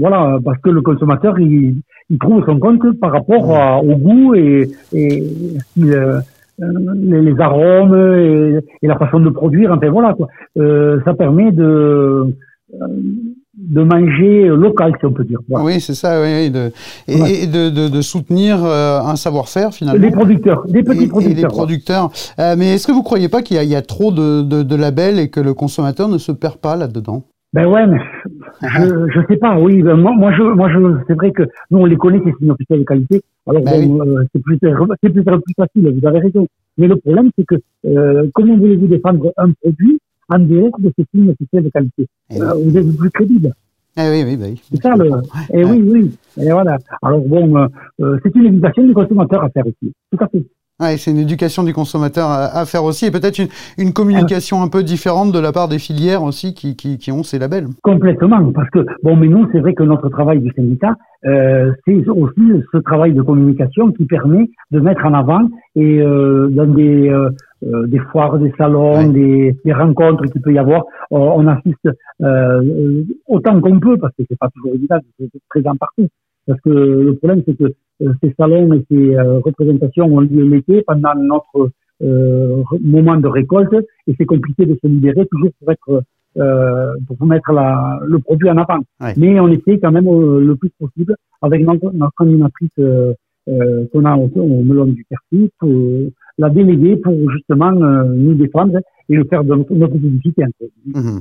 voilà, 0.01 0.39
parce 0.43 0.59
que 0.61 0.71
le 0.71 0.81
consommateur 0.81 1.39
il, 1.39 1.83
il 2.09 2.19
trouve 2.19 2.43
son 2.47 2.59
compte 2.59 2.99
par 2.99 3.13
rapport 3.13 3.85
au 3.85 3.97
goût 3.97 4.35
et, 4.35 4.71
et 4.95 5.23
les, 5.77 7.21
les, 7.21 7.41
arômes 7.41 7.95
et, 8.19 8.59
et, 8.81 8.87
la 8.87 8.97
façon 8.97 9.21
de 9.21 9.29
produire. 9.29 9.71
Enfin 9.73 9.91
voilà 9.91 10.15
quoi. 10.15 10.29
ça 11.05 11.13
permet 11.13 11.53
de 11.53 12.35
de 13.63 13.83
manger 13.83 14.49
local, 14.49 14.93
si 14.99 15.07
on 15.07 15.13
peut 15.13 15.25
dire. 15.25 15.39
Oui, 15.49 15.81
c'est 15.81 15.95
ça, 15.95 16.21
oui, 16.21 16.51
de, 16.51 16.73
et, 17.07 17.47
de, 17.47 17.71
de, 17.71 17.89
de, 17.89 18.01
soutenir 18.01 18.65
euh, 18.65 19.01
un 19.01 19.17
savoir-faire 19.17 19.73
finalement. 19.73 20.01
Les 20.01 20.11
producteurs, 20.11 20.65
des 20.67 20.83
petits 20.83 21.07
producteurs. 21.07 21.39
Et 21.39 21.43
les 21.43 21.49
producteurs. 21.49 22.11
Euh, 22.39 22.55
mais 22.59 22.75
est-ce 22.75 22.87
que 22.87 22.93
vous 22.93 22.99
ne 22.99 23.05
croyez 23.05 23.29
pas 23.29 23.43
qu'il 23.43 23.63
y, 23.63 23.67
y, 23.67 23.77
a 23.77 23.83
trop 23.83 24.11
de, 24.11 24.43
de, 24.43 24.77
labels 24.77 25.19
et 25.19 25.29
que 25.29 25.41
le 25.41 25.55
consommateur 25.55 26.09
ne 26.09 26.19
se 26.19 26.33
perd 26.33 26.57
pas 26.57 26.77
là-dedans? 26.77 27.23
Ben 27.53 27.67
ouais, 27.67 27.87
mais 27.87 27.99
je 28.63 29.19
ne 29.19 29.27
sais 29.29 29.37
pas, 29.37 29.59
oui. 29.59 29.83
Ben 29.83 29.95
moi, 29.97 30.13
moi, 30.17 30.33
je, 30.37 30.43
moi 30.43 30.71
je, 30.71 30.79
c'est 31.07 31.15
vrai 31.15 31.31
que 31.31 31.43
nous, 31.71 31.79
on 31.79 31.85
les 31.85 31.97
connaît, 31.97 32.21
ces 32.25 32.33
signes 32.39 32.51
officiels 32.51 32.81
de 32.81 32.85
qualité. 32.85 33.23
Alors, 33.47 33.63
ben 33.63 34.01
euh, 34.01 34.25
c'est 34.33 34.43
plus, 34.43 34.59
plus, 34.59 35.11
plus, 35.11 35.23
facile, 35.57 35.99
vous 36.01 36.07
avez 36.07 36.21
raison. 36.21 36.47
Mais 36.79 36.89
le 36.89 36.97
problème, 36.97 37.31
c'est 37.39 37.45
que 37.45 37.57
comment 38.35 38.57
voulez-vous 38.57 38.87
défendre 38.87 39.33
un 39.37 39.51
produit 39.53 40.01
en 40.29 40.39
dehors 40.39 40.79
de 40.79 40.93
ces 40.97 41.05
signes 41.13 41.31
officiels 41.31 41.65
de 41.65 41.71
qualité. 41.71 42.07
Eh 42.31 42.41
euh, 42.41 42.55
vous 42.55 42.77
êtes 42.77 42.97
plus 42.97 43.11
crédible. 43.11 43.53
Eh 43.97 44.09
oui, 44.09 44.25
oui, 44.25 44.37
bah 44.37 44.47
oui. 44.49 44.63
C'est 44.71 44.83
ça 44.83 44.95
le. 44.97 45.07
Et 45.07 45.61
eh 45.61 45.65
oui, 45.65 45.83
oui. 45.85 46.17
Et 46.39 46.51
voilà. 46.51 46.79
Alors 47.03 47.21
bon, 47.21 47.57
euh, 47.57 47.67
euh, 48.01 48.19
c'est 48.23 48.35
une 48.35 48.47
invitation 48.47 48.85
du 48.85 48.95
consommateur 48.95 49.45
à 49.45 49.51
faire 49.51 49.67
ici. 49.67 49.93
Tout 50.11 50.25
à 50.25 50.29
fait. 50.29 50.45
Ouais, 50.83 50.97
c'est 50.97 51.13
une 51.13 51.19
éducation 51.19 51.63
du 51.63 51.73
consommateur 51.73 52.29
à, 52.29 52.67
faire 52.67 52.83
aussi, 52.83 53.07
et 53.07 53.13
peut-être 53.13 53.39
une, 53.39 53.47
une, 53.79 53.93
communication 53.93 54.63
un 54.63 54.69
peu 54.69 54.83
différente 54.83 55.31
de 55.31 55.39
la 55.39 55.53
part 55.53 55.69
des 55.69 55.79
filières 55.79 56.25
aussi 56.25 56.55
qui, 56.55 56.75
qui, 56.75 56.99
qui, 56.99 57.13
ont 57.13 57.23
ces 57.23 57.39
labels. 57.39 57.69
Complètement, 57.85 58.51
parce 58.51 58.69
que 58.71 58.85
bon, 59.05 59.15
mais 59.15 59.29
nous, 59.29 59.47
c'est 59.53 59.61
vrai 59.61 59.75
que 59.75 59.85
notre 59.85 60.09
travail 60.09 60.41
du 60.41 60.51
syndicat, 60.57 60.97
euh, 61.25 61.71
c'est 61.87 62.09
aussi 62.09 62.65
ce 62.73 62.79
travail 62.79 63.13
de 63.13 63.23
communication 63.23 63.93
qui 63.93 64.07
permet 64.07 64.51
de 64.73 64.81
mettre 64.81 65.07
en 65.07 65.15
avant 65.15 65.43
et 65.77 66.01
euh, 66.01 66.49
dans 66.49 66.67
des 66.67 67.09
euh, 67.09 67.31
euh 67.65 67.87
des 67.87 68.01
foires, 68.11 68.37
des 68.41 68.53
salons, 68.59 69.09
des, 69.13 69.57
des, 69.65 69.73
rencontres 69.73 70.25
qu'il 70.25 70.43
peut 70.43 70.53
y 70.53 70.59
avoir, 70.59 70.83
on 71.13 71.47
assiste 71.47 71.89
euh, 72.23 73.05
autant 73.29 73.61
qu'on 73.61 73.79
peut, 73.79 73.97
parce 73.99 74.13
que 74.17 74.25
c'est 74.29 74.39
pas 74.39 74.49
toujours 74.53 74.75
évident, 74.75 74.99
c'est 75.17 75.31
présent 75.49 75.77
partout. 75.77 76.09
Parce 76.47 76.61
que 76.61 76.71
le 76.71 77.15
problème, 77.17 77.43
c'est 77.47 77.57
que 77.57 77.73
euh, 78.03 78.13
ces 78.23 78.35
salons 78.39 78.73
et 78.73 78.85
ces 78.91 79.17
euh, 79.17 79.39
représentations 79.39 80.07
ont 80.07 80.21
lieu 80.21 80.45
l'été 80.45 80.83
pendant 80.83 81.15
notre 81.15 81.71
euh, 82.03 82.63
moment 82.83 83.17
de 83.17 83.29
récolte 83.29 83.75
et 84.07 84.15
c'est 84.19 84.25
compliqué 84.25 84.67
de 84.67 84.77
se 84.83 84.87
libérer 84.87 85.27
toujours 85.27 85.51
pour 85.59 85.71
être 85.71 86.03
pour 87.07 87.27
mettre 87.27 87.53
la, 87.53 88.01
le 88.07 88.19
produit 88.19 88.49
en 88.49 88.57
avant. 88.57 88.79
Mais 89.19 89.39
on 89.39 89.49
essaie 89.49 89.79
quand 89.79 89.93
même 89.93 90.07
le 90.07 90.57
plus 90.57 90.71
possible 90.81 91.15
avec 91.43 91.63
notre, 91.63 91.93
notre 91.93 92.23
animatrice 92.23 92.71
qu'on 92.75 94.05
a 94.07 94.17
au, 94.17 94.31
au 94.37 94.63
melon 94.63 94.87
du 94.87 95.05
quartier 95.05 95.51
pour 95.59 95.71
la 96.39 96.49
déléguer 96.49 96.97
pour 96.97 97.13
justement 97.33 97.71
nous 97.73 98.33
défendre 98.33 98.79
et 99.11 99.15
le 99.15 99.25
faire 99.25 99.45
de 99.45 99.55
notre, 99.55 99.75
notre 99.75 99.93
publicité. 99.93 100.45
Mmh. 100.87 101.19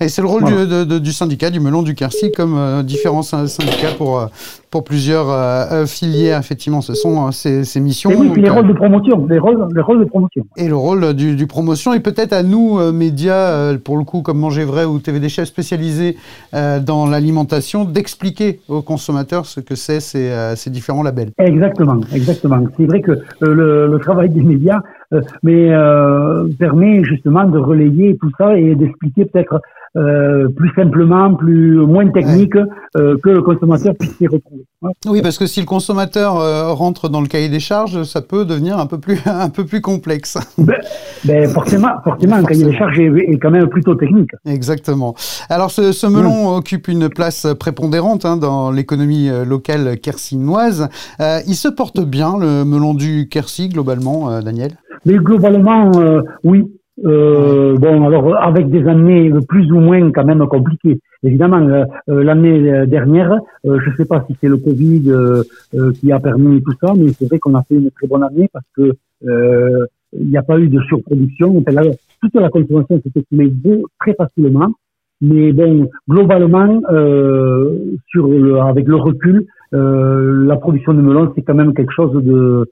Et 0.00 0.08
c'est 0.08 0.22
le 0.22 0.28
rôle 0.28 0.44
du, 0.44 1.00
du, 1.00 1.12
syndicat, 1.12 1.50
du 1.50 1.60
melon 1.60 1.82
du 1.82 1.94
Quercy, 1.94 2.32
comme 2.32 2.56
euh, 2.56 2.82
différents 2.82 3.22
syndicats 3.22 3.92
pour, 3.98 4.18
euh, 4.18 4.26
pour 4.70 4.82
plusieurs 4.82 5.26
euh, 5.28 5.84
filières. 5.84 6.38
Effectivement, 6.38 6.80
ce 6.80 6.94
sont 6.94 7.30
ces, 7.32 7.64
ces, 7.64 7.80
missions. 7.80 8.10
Et 8.10 8.16
oui, 8.16 8.32
les 8.36 8.48
rôles 8.48 8.66
de 8.66 8.72
promotion. 8.72 9.26
Les 9.26 9.38
rôles, 9.38 9.68
les 9.74 9.82
rôles 9.82 10.00
de 10.00 10.04
promotion. 10.06 10.46
Et 10.56 10.68
le 10.68 10.76
rôle 10.76 11.12
du, 11.12 11.36
du 11.36 11.46
promotion. 11.46 11.92
Et 11.92 12.00
peut-être 12.00 12.32
à 12.32 12.42
nous, 12.42 12.80
médias, 12.92 13.76
pour 13.78 13.98
le 13.98 14.04
coup, 14.04 14.22
comme 14.22 14.38
Manger 14.38 14.64
Vrai 14.64 14.86
ou 14.86 14.98
TV 15.00 15.20
Déchets 15.20 15.44
spécialisés 15.44 16.16
dans 16.52 17.06
l'alimentation, 17.06 17.84
d'expliquer 17.84 18.60
aux 18.68 18.82
consommateurs 18.82 19.44
ce 19.44 19.60
que 19.60 19.74
c'est 19.74 20.00
ces, 20.00 20.32
ces 20.56 20.70
différents 20.70 21.02
labels. 21.02 21.32
Exactement, 21.38 22.00
exactement. 22.14 22.64
C'est 22.76 22.86
vrai 22.86 23.02
que 23.02 23.12
le, 23.40 23.86
le, 23.86 23.98
travail 23.98 24.30
des 24.30 24.42
médias 24.42 24.80
mais, 25.42 25.70
permet 26.58 27.02
justement 27.04 27.44
de 27.44 27.58
relayer 27.58 28.16
tout 28.16 28.30
ça 28.38 28.56
et 28.56 28.74
d'expliquer 28.74 29.24
peut-être 29.24 29.60
euh, 29.96 30.48
plus 30.50 30.70
simplement, 30.76 31.34
plus 31.34 31.78
moins 31.78 32.08
technique 32.12 32.54
euh, 32.96 33.16
que 33.24 33.28
le 33.28 33.42
consommateur 33.42 33.92
puisse 33.98 34.16
s'y 34.18 34.28
retrouver. 34.28 34.62
Oui, 35.04 35.20
parce 35.20 35.36
que 35.36 35.46
si 35.46 35.58
le 35.58 35.66
consommateur 35.66 36.38
euh, 36.38 36.72
rentre 36.72 37.08
dans 37.08 37.20
le 37.20 37.26
cahier 37.26 37.48
des 37.48 37.58
charges, 37.58 38.04
ça 38.04 38.22
peut 38.22 38.44
devenir 38.44 38.78
un 38.78 38.86
peu 38.86 38.98
plus 38.98 39.18
un 39.26 39.48
peu 39.48 39.64
plus 39.64 39.80
complexe. 39.80 40.38
Ben, 40.58 40.76
ben 41.24 41.48
forcément, 41.48 41.88
forcément, 42.04 42.36
un 42.36 42.44
cahier 42.44 42.66
des 42.66 42.76
charges 42.76 43.00
est, 43.00 43.38
quand 43.38 43.50
même 43.50 43.66
plutôt 43.68 43.96
technique. 43.96 44.30
Exactement. 44.46 45.16
Alors, 45.48 45.72
ce, 45.72 45.90
ce 45.90 46.06
melon 46.06 46.54
occupe 46.54 46.86
une 46.86 47.08
place 47.08 47.48
prépondérante 47.58 48.24
hein, 48.24 48.36
dans 48.36 48.70
l'économie 48.70 49.28
locale 49.44 49.98
kersinoise. 49.98 50.88
il 51.18 51.56
se 51.56 51.68
porte 51.68 52.00
bien, 52.00 52.38
le 52.38 52.64
melon 52.64 52.94
du 52.94 53.28
Quercy, 53.28 53.68
globalement, 53.68 54.40
Daniel? 54.40 54.72
Mais 55.04 55.14
globalement, 55.14 55.90
oui. 56.44 56.64
Euh, 57.04 57.78
bon, 57.78 58.06
alors 58.06 58.36
avec 58.36 58.68
des 58.68 58.86
années 58.86 59.32
plus 59.48 59.70
ou 59.72 59.80
moins 59.80 60.10
quand 60.12 60.24
même 60.24 60.46
compliquées. 60.46 61.00
Évidemment, 61.22 61.60
euh, 61.60 61.84
euh, 62.08 62.22
l'année 62.22 62.86
dernière, 62.86 63.38
je 63.64 63.70
ne 63.70 63.96
sais 63.96 64.04
pas 64.04 64.24
si 64.26 64.36
c'est 64.40 64.48
le 64.48 64.58
Covid 64.58 65.12
qui 65.98 66.12
a 66.12 66.20
permis 66.20 66.62
tout 66.62 66.74
ça, 66.80 66.92
mais 66.96 67.08
c'est 67.12 67.26
vrai 67.26 67.38
qu'on 67.38 67.54
a 67.54 67.62
fait 67.62 67.76
une 67.76 67.90
très 67.90 68.06
bonne 68.06 68.22
année 68.22 68.48
parce 68.52 68.66
que 68.76 68.92
il 70.12 70.28
n'y 70.28 70.36
a 70.36 70.42
pas 70.42 70.58
eu 70.58 70.68
de 70.68 70.80
surproduction. 70.82 71.62
toute 71.62 72.34
la 72.34 72.50
consommation 72.50 73.00
s'est 73.02 73.20
écoulée 73.20 73.52
très 74.00 74.14
facilement. 74.14 74.70
Mais 75.22 75.52
bon, 75.52 75.88
globalement, 76.08 76.80
sur 78.08 78.26
le, 78.26 78.58
avec 78.60 78.88
le 78.88 78.96
recul, 78.96 79.46
la 79.72 80.56
production 80.56 80.94
de 80.94 81.00
melon, 81.00 81.32
c'est 81.34 81.42
quand 81.42 81.54
même 81.54 81.74
quelque 81.74 81.92
chose 81.92 82.12
de 82.22 82.68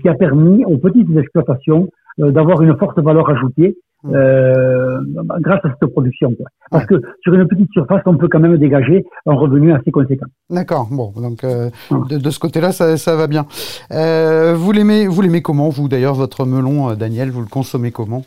qui 0.00 0.08
a 0.08 0.14
permis 0.14 0.64
aux 0.64 0.78
petites 0.78 1.16
exploitations 1.16 1.88
euh, 1.88 2.07
d'avoir 2.18 2.62
une 2.62 2.76
forte 2.76 2.98
valeur 2.98 3.28
ajoutée 3.30 3.76
mmh. 4.04 4.14
euh, 4.14 4.98
grâce 5.40 5.64
à 5.64 5.70
cette 5.70 5.90
production. 5.92 6.32
Quoi. 6.34 6.46
Parce 6.70 6.86
que 6.86 7.00
sur 7.22 7.34
une 7.34 7.46
petite 7.46 7.70
surface, 7.72 8.02
on 8.06 8.16
peut 8.16 8.28
quand 8.28 8.40
même 8.40 8.56
dégager 8.56 9.04
un 9.26 9.34
revenu 9.34 9.72
assez 9.72 9.90
conséquent. 9.90 10.26
D'accord. 10.50 10.88
Bon, 10.90 11.12
donc 11.16 11.44
euh, 11.44 11.70
de, 11.90 12.18
de, 12.18 12.30
ce 12.30 12.38
côté-là, 12.38 12.72
ça, 12.72 12.96
ça, 12.96 13.16
va 13.16 13.26
bien. 13.26 13.46
Euh, 13.92 14.54
vous 14.56 14.72
l'aimez, 14.72 15.06
vous 15.06 15.22
l'aimez 15.22 15.42
comment, 15.42 15.68
vous 15.68 15.88
d'ailleurs, 15.88 16.14
votre 16.14 16.44
melon, 16.44 16.90
euh, 16.90 16.94
Daniel, 16.94 17.30
vous 17.30 17.40
le 17.40 17.46
consommez 17.46 17.90
comment? 17.90 18.24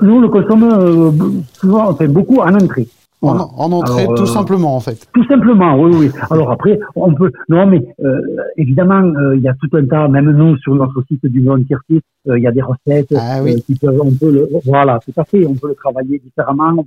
Nous, 0.00 0.14
on 0.14 0.20
le 0.20 0.28
consomme 0.28 1.42
souvent, 1.52 1.90
enfin 1.90 2.06
beaucoup 2.06 2.38
en 2.38 2.54
entrée. 2.54 2.88
En, 3.22 3.72
entrée, 3.72 4.04
tout 4.04 4.22
euh, 4.22 4.26
simplement, 4.26 4.76
en 4.76 4.80
fait. 4.80 5.06
Tout 5.12 5.24
simplement, 5.24 5.80
oui, 5.80 5.92
oui. 5.98 6.10
Alors 6.30 6.50
après, 6.50 6.78
on 6.94 7.14
peut. 7.14 7.32
Non, 7.48 7.66
mais 7.66 7.82
euh, 8.04 8.20
évidemment, 8.56 9.02
euh, 9.02 9.36
il 9.36 9.42
y 9.42 9.48
a 9.48 9.54
tout 9.54 9.74
un 9.76 9.86
tas. 9.86 10.06
Même 10.08 10.30
nous, 10.32 10.56
sur 10.58 10.74
notre 10.74 11.02
site 11.08 11.24
du 11.26 11.42
Kirchhoff, 11.42 12.02
il 12.26 12.42
y 12.42 12.46
a 12.46 12.52
des 12.52 12.62
recettes 12.62 13.14
ah, 13.16 13.42
oui. 13.42 13.62
qui 13.62 13.74
peuvent. 13.74 14.00
On 14.02 14.12
peut 14.12 14.30
le. 14.30 14.48
Voilà, 14.64 14.98
tout 15.04 15.18
à 15.18 15.24
fait. 15.24 15.46
On 15.46 15.54
peut 15.54 15.68
le 15.68 15.74
travailler 15.74 16.18
différemment. 16.18 16.86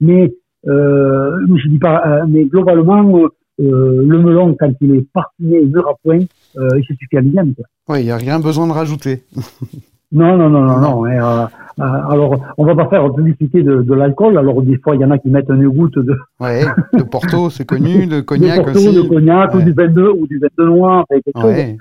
mais 0.00 0.32
je 0.64 1.68
dis 1.68 1.78
pas. 1.78 2.24
mais 2.28 2.44
globalement, 2.44 3.02
le 3.58 4.18
melon, 4.18 4.54
quand 4.58 4.72
il 4.82 4.96
est 4.96 5.06
parfumé, 5.12 5.62
mûr 5.64 5.88
à 5.88 5.94
point, 6.02 6.18
il 6.18 6.84
se 6.86 6.94
suffit 6.94 7.16
à 7.16 7.20
lui 7.20 7.34
Oui, 7.88 8.00
il 8.00 8.04
n'y 8.04 8.10
a 8.10 8.16
rien 8.16 8.38
besoin 8.38 8.66
de 8.66 8.72
rajouter. 8.72 9.22
Non, 10.12 10.36
non, 10.36 10.50
non, 10.50 10.62
non, 10.62 10.80
non. 10.80 11.06
Euh, 11.06 11.46
euh, 11.80 11.84
alors, 11.84 12.36
on 12.58 12.64
va 12.64 12.74
pas 12.74 12.88
faire 12.88 13.12
publicité 13.12 13.62
de, 13.62 13.82
de 13.82 13.94
l'alcool. 13.94 14.36
Alors, 14.36 14.60
des 14.62 14.76
fois, 14.78 14.96
il 14.96 15.00
y 15.00 15.04
en 15.04 15.10
a 15.12 15.18
qui 15.18 15.28
mettent 15.28 15.48
une 15.48 15.68
goutte 15.68 15.98
de. 15.98 16.16
Ouais, 16.40 16.64
de 16.94 17.02
Porto, 17.04 17.48
c'est 17.50 17.64
connu, 17.64 18.06
de 18.06 18.20
cognac 18.20 18.58
de 18.58 18.64
Porto, 18.64 18.78
aussi. 18.78 18.94
de 18.94 19.02
cognac 19.02 19.54
ou 19.54 19.62
du 19.62 19.72
vin 19.72 19.88
de 19.88 20.02
ou 20.02 20.26
du 20.26 20.38
vin 20.38 20.48
de 20.58 20.64
noir. 20.64 21.04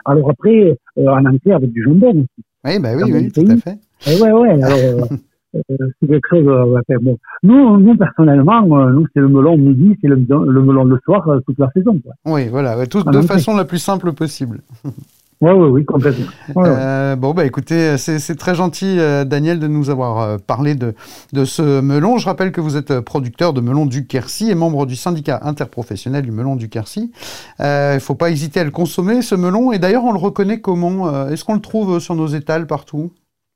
Alors 0.06 0.30
après, 0.30 0.78
euh, 0.98 1.08
en 1.08 1.26
entrée 1.26 1.52
avec 1.52 1.72
du 1.72 1.84
jambon 1.84 2.12
aussi. 2.12 2.46
Oui, 2.66 2.80
bah 2.80 2.90
oui, 2.96 3.12
oui, 3.12 3.32
tout 3.32 3.52
à 3.52 3.58
fait. 3.58 3.78
Et 4.08 4.16
eh 4.18 4.22
ouais, 4.22 4.32
ouais. 4.32 4.64
Alors, 4.64 4.78
euh, 4.78 5.16
c'est 6.00 6.08
quelque 6.08 6.28
chose. 6.30 6.48
Euh, 6.48 6.98
bon. 7.02 7.18
Nous, 7.42 7.80
nous 7.80 7.98
personnellement, 7.98 8.62
nous 8.62 9.08
c'est 9.14 9.22
le 9.22 9.28
melon 9.28 9.58
midi, 9.58 9.98
c'est 10.02 10.08
le, 10.08 10.16
le 10.18 10.62
melon 10.62 10.84
le 10.84 11.00
soir 11.04 11.28
toute 11.48 11.58
la 11.58 11.70
saison. 11.72 12.00
Quoi. 12.04 12.14
Oui, 12.26 12.48
voilà, 12.50 12.86
de 12.86 13.22
façon 13.22 13.56
la 13.56 13.66
plus 13.66 13.80
simple 13.80 14.14
possible. 14.14 14.62
Oui, 15.42 15.52
oui, 15.52 15.68
oui, 15.70 15.86
complètement. 15.86 16.26
Euh, 16.58 17.16
bon, 17.16 17.34
bah 17.34 17.46
écoutez, 17.46 17.98
c'est 17.98 18.36
très 18.36 18.56
gentil, 18.56 19.00
euh, 19.00 19.24
Daniel, 19.24 19.60
de 19.60 19.68
nous 19.68 19.90
avoir 19.90 20.20
euh, 20.20 20.38
parlé 20.38 20.76
de, 20.76 20.94
de 21.32 21.46
ce 21.46 21.80
melon. 21.80 22.18
Je 22.18 22.26
rappelle 22.26 22.52
que 22.52 22.60
vous 22.60 22.76
êtes 22.76 23.00
producteur 23.00 23.54
de 23.54 23.62
melon 23.62 23.86
du 23.86 24.06
Quercy 24.06 24.52
et 24.52 24.56
membre 24.56 24.86
du 24.86 24.98
syndicat 24.98 25.40
interprofessionnel 25.44 26.24
du 26.24 26.32
melon 26.32 26.58
du 26.58 26.68
Quercy. 26.68 27.14
Il 27.60 27.66
ne 27.66 28.00
faut 28.00 28.16
pas 28.16 28.32
hésiter 28.32 28.60
à 28.60 28.66
le 28.66 28.72
consommer, 28.72 29.22
ce 29.22 29.36
melon. 29.36 29.72
Et 29.72 29.80
d'ailleurs, 29.80 30.04
on 30.04 30.12
le 30.12 30.20
reconnaît 30.20 30.60
comment 30.60 31.28
Est-ce 31.30 31.46
qu'on 31.46 31.56
le 31.56 31.62
trouve 31.62 32.00
sur 32.00 32.16
nos 32.16 32.28
étals 32.28 32.68
partout? 32.68 33.12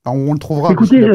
On 0.05 0.31
le 0.31 0.39
trouvera. 0.39 0.71
Écoutez. 0.71 1.05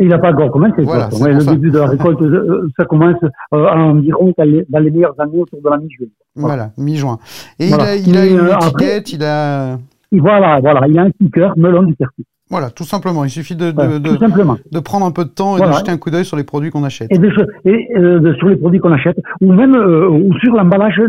Il 0.00 0.08
n'a 0.08 0.18
pas 0.18 0.32
encore 0.32 0.50
commencé. 0.50 0.82
Voilà, 0.82 1.08
le 1.10 1.44
début 1.44 1.70
de 1.70 1.78
la 1.78 1.86
récolte, 1.86 2.22
euh, 2.22 2.68
ça 2.78 2.86
commence 2.86 3.22
euh, 3.22 3.66
environ 3.68 4.32
dans 4.36 4.44
les, 4.44 4.90
meilleures 4.90 5.14
années 5.20 5.38
autour 5.38 5.60
de 5.62 5.68
la 5.68 5.76
mi-juin. 5.76 6.06
Voilà, 6.34 6.70
mi-juin. 6.78 7.18
Et 7.58 7.66
il 7.68 7.74
a, 7.74 7.96
il 7.96 8.16
a 8.16 8.26
une 8.26 8.38
euh, 8.38 8.56
étiquette, 8.56 9.12
il 9.12 9.22
a... 9.22 9.78
Voilà, 10.10 10.58
voilà, 10.60 10.88
il 10.88 10.98
a 10.98 11.02
un 11.02 11.10
sticker 11.10 11.52
melon 11.58 11.82
du 11.82 11.94
circuit. 11.96 12.24
Voilà, 12.48 12.70
tout 12.70 12.84
simplement. 12.84 13.24
Il 13.24 13.30
suffit 13.30 13.54
de, 13.54 13.70
de, 13.70 13.98
de, 13.98 14.72
de 14.72 14.80
prendre 14.80 15.04
un 15.04 15.12
peu 15.12 15.24
de 15.24 15.30
temps 15.30 15.56
et 15.58 15.60
de 15.60 15.72
jeter 15.72 15.92
un 15.92 15.98
coup 15.98 16.10
d'œil 16.10 16.24
sur 16.24 16.36
les 16.36 16.44
produits 16.44 16.70
qu'on 16.70 16.82
achète. 16.82 17.12
Et, 17.12 17.68
et 17.68 17.96
euh, 17.96 18.34
sur 18.38 18.48
les 18.48 18.56
produits 18.56 18.80
qu'on 18.80 18.92
achète, 18.92 19.20
ou 19.40 19.52
même 19.52 19.76
euh, 19.76 20.08
ou 20.08 20.34
sur 20.38 20.54
l'emballage, 20.54 21.00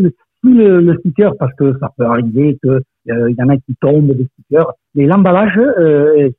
le, 0.43 0.81
le, 0.81 0.97
sticker, 0.99 1.31
parce 1.39 1.53
que 1.55 1.77
ça 1.79 1.89
peut 1.97 2.05
arriver 2.05 2.59
qu'il 2.61 3.35
y 3.37 3.41
en 3.41 3.49
a 3.49 3.55
qui 3.55 3.75
tombent 3.79 4.11
des 4.11 4.27
stickers, 4.33 4.71
mais 4.93 5.05
l'emballage, 5.05 5.59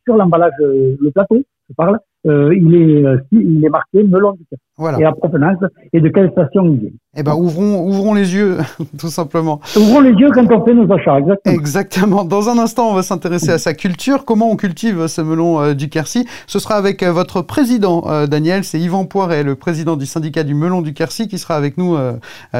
sur 0.05 0.17
l'emballage, 0.17 0.53
le 0.61 1.11
plateau, 1.11 1.43
je 1.69 1.75
parle, 1.75 1.97
euh, 1.97 1.99
il, 2.25 2.75
est, 2.75 3.05
euh, 3.05 3.19
il 3.33 3.65
est 3.65 3.69
marqué 3.69 4.03
melon 4.03 4.33
du 4.33 4.45
voilà. 4.83 5.01
et 5.01 5.05
à 5.05 5.13
provenance 5.13 5.59
et 5.93 6.01
de 6.01 6.09
quelle 6.09 6.31
station 6.33 6.65
il 6.67 6.79
vient. 6.79 6.91
Eh 7.15 7.23
ben, 7.23 7.35
ouvrons, 7.35 7.87
ouvrons 7.87 8.15
les 8.15 8.35
yeux, 8.35 8.57
tout 8.99 9.09
simplement. 9.09 9.61
Ouvrons 9.77 10.01
les 10.01 10.13
yeux 10.13 10.31
quand 10.33 10.51
on 10.51 10.65
fait 10.65 10.73
nos 10.73 10.91
achats, 10.91 11.19
exactement. 11.19 11.55
Exactement. 11.55 12.25
Dans 12.25 12.49
un 12.49 12.59
instant, 12.59 12.91
on 12.91 12.95
va 12.95 13.03
s'intéresser 13.03 13.51
à 13.51 13.59
sa 13.59 13.75
culture. 13.75 14.25
Comment 14.25 14.51
on 14.51 14.57
cultive 14.57 15.07
ce 15.09 15.21
melon 15.21 15.61
euh, 15.61 15.75
du 15.75 15.91
Quercy? 15.91 16.27
Ce 16.47 16.59
sera 16.59 16.77
avec 16.77 17.03
euh, 17.03 17.13
votre 17.13 17.43
président, 17.43 18.05
euh, 18.07 18.27
Daniel. 18.27 18.65
C'est 18.65 18.81
Yvan 18.81 19.05
Poiret, 19.05 19.43
le 19.43 19.57
président 19.57 19.97
du 19.97 20.07
syndicat 20.07 20.43
du 20.43 20.55
melon 20.55 20.81
du 20.81 20.95
Quercy, 20.95 21.29
qui 21.29 21.37
sera 21.37 21.55
avec 21.55 21.77
nous 21.77 21.99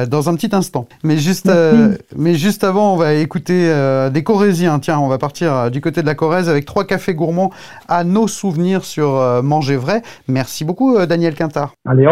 dans 0.09 0.29
un 0.29 0.35
petit 0.35 0.55
instant. 0.55 0.85
Mais 1.03 1.17
juste, 1.17 1.51
mais 2.15 2.35
juste 2.35 2.63
avant, 2.63 2.93
on 2.93 2.97
va 2.97 3.13
écouter 3.13 3.71
des 4.11 4.23
Corésiens. 4.23 4.77
Tiens, 4.79 4.99
on 4.99 5.07
va 5.07 5.17
partir 5.17 5.71
du 5.71 5.81
côté 5.81 6.01
de 6.01 6.05
la 6.05 6.15
Corrèze 6.15 6.49
avec 6.49 6.65
trois 6.65 6.85
cafés 6.85 7.15
gourmands 7.15 7.51
à 7.87 8.03
nos 8.03 8.27
souvenirs 8.27 8.85
sur 8.85 9.41
Manger 9.43 9.77
Vrai. 9.77 10.01
Merci 10.27 10.63
beaucoup, 10.65 10.97
Daniel 11.05 11.33
Quintard. 11.33 11.73
Allez, 11.85 12.07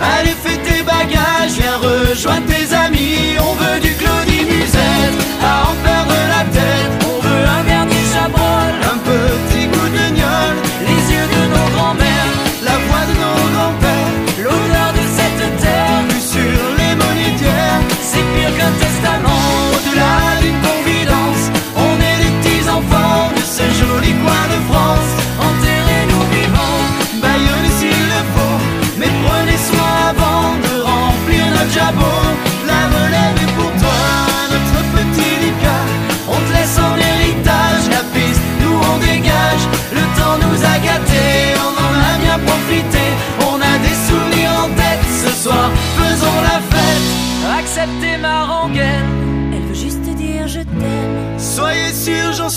Allez, 0.00 0.36
fais 0.42 0.58
tes 0.58 0.82
bagages, 0.82 1.58
viens 1.58 1.78
rejoindre 1.78 2.46
tes 2.46 2.72
amis. 2.74 3.36
On 3.40 3.54
veut 3.54 3.80
du 3.80 3.94
Claudie 3.94 4.44
Musette, 4.44 5.18
à 5.42 5.70
en 5.70 5.74
perdre 5.82 6.14
la 6.28 6.44
tête. 6.52 6.92
On 7.04 7.20
veut 7.20 7.44
un 7.58 7.64
dernier 7.64 8.04
chabrol, 8.12 8.74
un 8.92 8.98
petit 8.98 9.57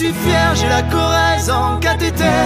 suis 0.01 0.13
fier, 0.13 0.55
j'ai 0.55 0.67
la 0.67 0.81
Corrèze 0.83 1.49
en 1.49 1.77
cathéter. 1.79 2.41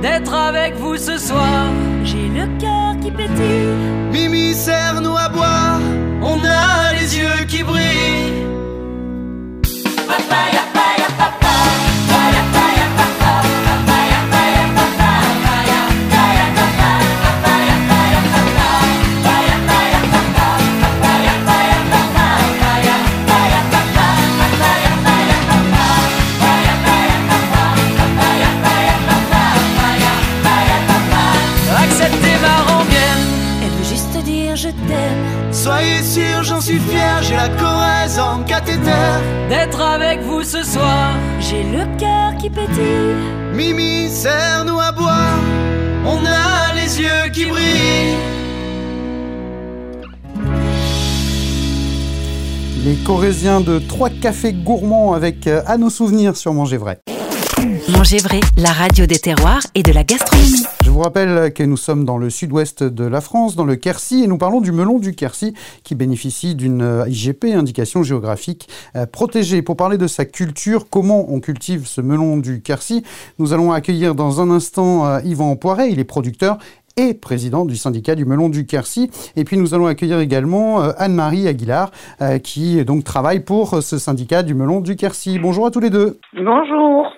D'être 0.00 0.32
avec 0.32 0.74
vous 0.76 0.96
ce 0.96 1.18
soir, 1.18 1.66
j'ai 2.02 2.28
le 2.28 2.46
cœur 2.58 2.90
qui 3.02 3.10
pétille. 3.10 3.74
Mimi, 4.12 4.54
serre-nous 4.54 5.16
à 5.16 5.28
boire, 5.28 5.80
on 6.22 6.38
a 6.44 6.92
les 6.98 7.18
yeux 7.18 7.44
qui 7.46 7.62
brillent. 7.62 8.32
Papaya. 10.08 10.73
Mimi, 43.54 44.08
serre-nous 44.08 44.80
à 44.80 44.92
boire, 44.92 45.38
on 46.06 46.24
a 46.24 46.74
les 46.74 47.00
yeux 47.00 47.30
qui 47.32 47.46
brillent. 47.46 48.16
Les 52.84 52.96
Corésiens 52.96 53.60
de 53.60 53.78
Trois 53.78 54.10
Cafés 54.10 54.52
Gourmands 54.52 55.14
avec 55.14 55.46
euh, 55.46 55.62
à 55.66 55.78
nos 55.78 55.88
souvenirs 55.88 56.36
sur 56.36 56.52
Manger 56.52 56.76
Vrai. 56.76 57.00
Vrai, 58.04 58.40
la 58.58 58.70
radio 58.70 59.06
des 59.06 59.18
terroirs 59.18 59.62
et 59.74 59.82
de 59.82 59.90
la 59.90 60.04
gastronomie. 60.04 60.66
Je 60.84 60.90
vous 60.90 61.00
rappelle 61.00 61.54
que 61.54 61.62
nous 61.62 61.78
sommes 61.78 62.04
dans 62.04 62.18
le 62.18 62.28
sud-ouest 62.28 62.84
de 62.84 63.04
la 63.06 63.22
France, 63.22 63.56
dans 63.56 63.64
le 63.64 63.76
Quercy, 63.76 64.22
et 64.22 64.26
nous 64.26 64.36
parlons 64.36 64.60
du 64.60 64.72
melon 64.72 64.98
du 64.98 65.14
Quercy 65.14 65.54
qui 65.84 65.94
bénéficie 65.94 66.54
d'une 66.54 67.04
IGP, 67.08 67.46
indication 67.54 68.02
géographique 68.02 68.68
euh, 68.94 69.06
protégée. 69.06 69.62
Pour 69.62 69.76
parler 69.76 69.96
de 69.96 70.06
sa 70.06 70.26
culture, 70.26 70.90
comment 70.90 71.32
on 71.32 71.40
cultive 71.40 71.86
ce 71.86 72.02
melon 72.02 72.36
du 72.36 72.60
Quercy, 72.60 73.02
nous 73.38 73.54
allons 73.54 73.72
accueillir 73.72 74.14
dans 74.14 74.42
un 74.42 74.50
instant 74.50 75.06
euh, 75.06 75.20
Yvan 75.24 75.56
Poiret, 75.56 75.90
il 75.90 75.98
est 75.98 76.04
producteur 76.04 76.58
et 76.96 77.14
président 77.14 77.64
du 77.64 77.76
syndicat 77.76 78.14
du 78.14 78.24
melon 78.24 78.48
du 78.50 78.66
Quercy. 78.66 79.10
Et 79.34 79.44
puis 79.44 79.56
nous 79.56 79.74
allons 79.74 79.86
accueillir 79.86 80.20
également 80.20 80.82
euh, 80.82 80.92
Anne-Marie 80.98 81.48
Aguilar, 81.48 81.90
euh, 82.20 82.38
qui 82.38 82.84
donc 82.84 83.02
travaille 83.04 83.40
pour 83.40 83.82
ce 83.82 83.98
syndicat 83.98 84.42
du 84.42 84.54
melon 84.54 84.80
du 84.80 84.94
Quercy. 84.94 85.38
Bonjour 85.38 85.66
à 85.66 85.70
tous 85.70 85.80
les 85.80 85.90
deux. 85.90 86.18
Bonjour. 86.34 87.10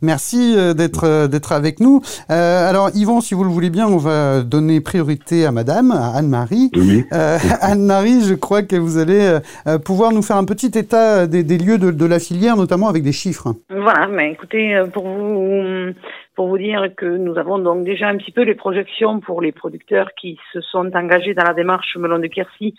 Merci 0.00 0.54
euh, 0.56 0.74
d'être 0.74 1.26
d'être 1.26 1.52
avec 1.52 1.80
nous. 1.80 2.00
Euh, 2.30 2.68
alors 2.68 2.90
Yvan, 2.94 3.20
si 3.20 3.34
vous 3.34 3.44
le 3.44 3.50
voulez 3.50 3.70
bien, 3.70 3.86
on 3.86 3.96
va 3.96 4.42
donner 4.42 4.80
priorité 4.80 5.46
à 5.46 5.52
Madame, 5.52 5.90
à 5.90 6.16
Anne-Marie. 6.16 6.70
Oui. 6.74 7.04
Euh, 7.12 7.38
Anne-Marie, 7.60 8.22
je 8.22 8.34
crois 8.34 8.62
que 8.62 8.76
vous 8.76 8.98
allez 8.98 9.38
pouvoir 9.84 10.12
nous 10.12 10.22
faire 10.22 10.36
un 10.36 10.44
petit 10.44 10.70
état 10.78 11.26
des, 11.26 11.42
des 11.42 11.58
lieux 11.58 11.78
de, 11.78 11.90
de, 11.90 12.06
la 12.06 12.18
filière, 12.18 12.56
notamment 12.56 12.88
avec 12.88 13.02
des 13.02 13.12
chiffres. 13.12 13.54
Voilà, 13.70 14.06
mais 14.08 14.32
écoutez, 14.32 14.82
pour 14.92 15.06
vous 15.08 15.92
pour 16.34 16.48
vous 16.48 16.58
dire 16.58 16.88
que 16.96 17.04
nous 17.04 17.36
avons 17.36 17.58
donc 17.58 17.84
déjà 17.84 18.08
un 18.08 18.16
petit 18.16 18.32
peu 18.32 18.42
les 18.42 18.54
projections 18.54 19.20
pour 19.20 19.42
les 19.42 19.52
producteurs 19.52 20.10
qui 20.18 20.38
se 20.52 20.60
sont 20.60 20.90
engagés 20.94 21.34
dans 21.34 21.44
la 21.44 21.52
démarche 21.52 21.96
Melon 21.96 22.18
de 22.18 22.26
Quercy 22.26 22.74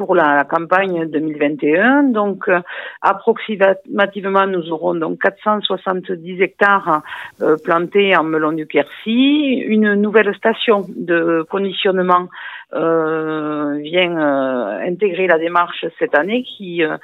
pour 0.00 0.14
la, 0.14 0.44
campagne 0.44 1.04
2021. 1.10 2.04
Donc, 2.04 2.48
euh, 2.48 2.60
approximativement, 3.02 4.46
nous 4.46 4.72
aurons 4.72 4.94
donc 4.94 5.20
470 5.20 6.40
hectares 6.40 7.02
euh, 7.42 7.56
plantés 7.62 8.16
en 8.16 8.24
melon 8.24 8.52
du 8.52 8.66
Quercy, 8.66 9.62
une 9.66 9.92
nouvelle 9.96 10.34
station 10.34 10.86
de 10.88 11.44
conditionnement 11.50 12.28
euh, 12.72 13.78
vient 13.82 14.16
euh, 14.16 14.86
intégrer 14.86 15.26
la 15.26 15.38
démarche 15.38 15.84
cette 15.98 16.14
année, 16.14 16.44
qui 16.44 16.84
euh, 16.84 16.96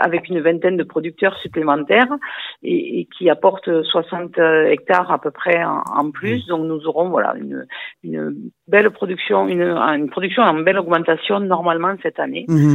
avec 0.00 0.28
une 0.28 0.40
vingtaine 0.40 0.76
de 0.76 0.82
producteurs 0.82 1.36
supplémentaires 1.38 2.08
et, 2.64 3.00
et, 3.00 3.08
qui 3.16 3.30
apporte 3.30 3.70
60 3.84 4.38
hectares 4.66 5.12
à 5.12 5.20
peu 5.20 5.30
près 5.30 5.62
en, 5.62 5.82
en 5.96 6.10
plus. 6.10 6.46
Donc 6.46 6.66
nous 6.66 6.86
aurons 6.86 7.08
voilà 7.08 7.34
une, 7.36 7.66
une 8.02 8.50
belle 8.66 8.90
production, 8.90 9.46
une, 9.46 9.62
une, 9.62 10.10
production 10.10 10.42
en 10.42 10.54
belle 10.54 10.78
augmentation 10.78 11.38
normalement 11.38 11.94
cette 12.02 12.18
année 12.18 12.44
mmh. 12.48 12.74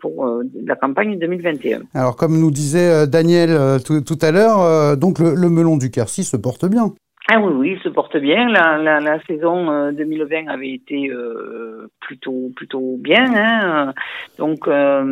pour 0.00 0.42
la 0.66 0.76
campagne 0.76 1.18
2021. 1.18 1.80
Alors 1.94 2.16
comme 2.16 2.38
nous 2.38 2.50
disait 2.50 3.06
Daniel 3.06 3.80
tout, 3.86 4.02
tout 4.02 4.18
à 4.20 4.32
l'heure, 4.32 4.96
donc 4.98 5.18
le, 5.18 5.34
le 5.34 5.48
melon 5.48 5.78
du 5.78 5.90
Quercy 5.90 6.24
se 6.24 6.36
porte 6.36 6.66
bien. 6.66 6.92
Ah 7.30 7.38
oui, 7.40 7.52
oui, 7.54 7.72
il 7.76 7.82
se 7.82 7.90
porte 7.90 8.16
bien. 8.16 8.48
La, 8.48 8.78
la, 8.78 9.00
la 9.00 9.22
saison 9.26 9.70
euh, 9.70 9.92
2020 9.92 10.46
avait 10.48 10.70
été 10.72 11.10
euh, 11.10 11.86
plutôt 12.00 12.50
plutôt 12.56 12.96
bien. 12.98 13.26
Hein. 13.36 13.92
Donc 14.38 14.66
euh, 14.66 15.04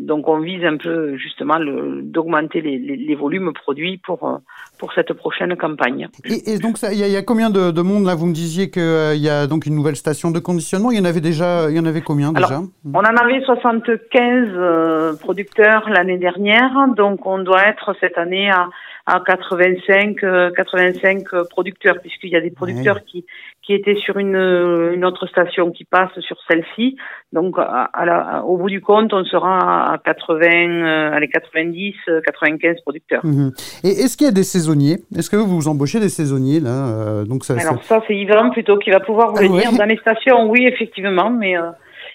donc 0.00 0.28
on 0.28 0.40
vise 0.40 0.62
un 0.66 0.76
peu 0.76 1.16
justement 1.16 1.58
le- 1.58 2.02
d'augmenter 2.02 2.60
les, 2.60 2.78
les, 2.78 2.96
les 2.96 3.14
volumes 3.14 3.52
produits 3.54 3.96
pour 3.96 4.28
euh, 4.28 4.36
pour 4.78 4.92
cette 4.92 5.14
prochaine 5.14 5.56
campagne. 5.56 6.08
Et, 6.26 6.52
et 6.52 6.58
donc, 6.58 6.76
il 6.92 6.98
y, 6.98 7.10
y 7.10 7.16
a 7.16 7.22
combien 7.22 7.48
de, 7.48 7.70
de 7.70 7.82
monde 7.82 8.04
là? 8.04 8.14
Vous 8.16 8.26
me 8.26 8.34
disiez 8.34 8.68
qu'il 8.70 8.82
y 9.22 9.28
a 9.30 9.46
donc 9.46 9.64
une 9.64 9.74
nouvelle 9.74 9.96
station 9.96 10.30
de 10.30 10.40
conditionnement. 10.40 10.90
Il 10.90 10.98
y 10.98 11.00
en 11.00 11.04
avait 11.06 11.20
déjà, 11.20 11.70
il 11.70 11.76
y 11.76 11.80
en 11.80 11.86
avait 11.86 12.00
combien 12.02 12.32
déjà? 12.32 12.48
Alors, 12.48 12.64
On 12.92 12.98
en 12.98 13.16
avait 13.16 13.40
75 13.44 14.48
euh, 14.54 15.12
producteurs 15.20 15.88
l'année 15.88 16.18
dernière, 16.18 16.72
donc 16.96 17.24
on 17.26 17.38
doit 17.38 17.62
être 17.66 17.94
cette 18.00 18.18
année 18.18 18.50
à, 18.50 18.68
à 19.06 19.20
85, 19.26 20.22
euh, 20.24 20.50
85 20.56 21.24
producteurs, 21.50 21.96
puisqu'il 22.00 22.30
y 22.30 22.36
a 22.36 22.40
des 22.40 22.50
producteurs 22.50 23.04
qui, 23.04 23.24
qui 23.62 23.74
étaient 23.74 23.96
sur 23.96 24.18
une, 24.18 24.36
euh, 24.36 24.94
une 24.94 25.04
autre 25.04 25.26
station 25.26 25.70
qui 25.72 25.84
passe 25.84 26.10
sur 26.20 26.36
celle-ci. 26.48 26.96
Donc, 27.32 27.56
à, 27.58 27.90
à 27.92 28.04
la- 28.04 28.44
au 28.44 28.56
bout 28.56 28.68
du 28.70 28.80
compte, 28.80 29.12
on 29.12 29.24
sera 29.24 29.92
à 29.94 29.98
80, 29.98 30.46
euh, 30.46 31.12
allez, 31.12 31.28
90, 31.28 31.94
euh, 32.08 32.20
95 32.24 32.76
producteurs. 32.82 33.24
Mhm. 33.26 33.52
Et 33.84 33.88
est-ce 33.88 34.16
qu'il 34.16 34.26
y 34.26 34.30
a 34.30 34.32
des 34.32 34.44
saisonniers? 34.44 34.98
Est-ce 35.16 35.30
que 35.30 35.36
vous 35.36 35.66
embauchez 35.68 35.98
des 35.98 36.08
saisonniers 36.08 36.60
là 36.60 36.86
euh, 36.88 37.24
Donc 37.24 37.44
ça, 37.44 37.54
Alors 37.58 37.82
ça- 37.84 38.00
c'est 38.06 38.14
Yvan 38.14 38.50
plutôt 38.50 38.78
qui 38.78 38.90
va 38.90 39.00
pouvoir 39.00 39.30
vous 39.30 39.38
Ah 39.38 39.42
le 39.42 39.48
ouais. 39.50 39.60
dire. 39.62 39.72
Dans 39.72 39.84
les 39.84 39.96
stations, 39.98 40.48
oui, 40.50 40.66
effectivement, 40.66 41.30
mais 41.30 41.56
euh, 41.58 41.70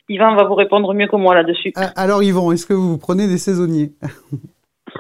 Yvan 0.10 0.36
va 0.36 0.46
vous 0.46 0.56
répondre 0.56 0.94
mieux 0.94 1.08
que 1.08 1.16
moi 1.18 1.36
là-dessus. 1.36 1.74
Ah, 1.76 1.92
Alors 1.98 2.24
Yvan, 2.24 2.52
est-ce 2.54 2.66
que 2.66 2.74
vous 2.74 2.98
prenez 2.98 3.28
des 3.28 3.38
saisonniers? 3.38 3.92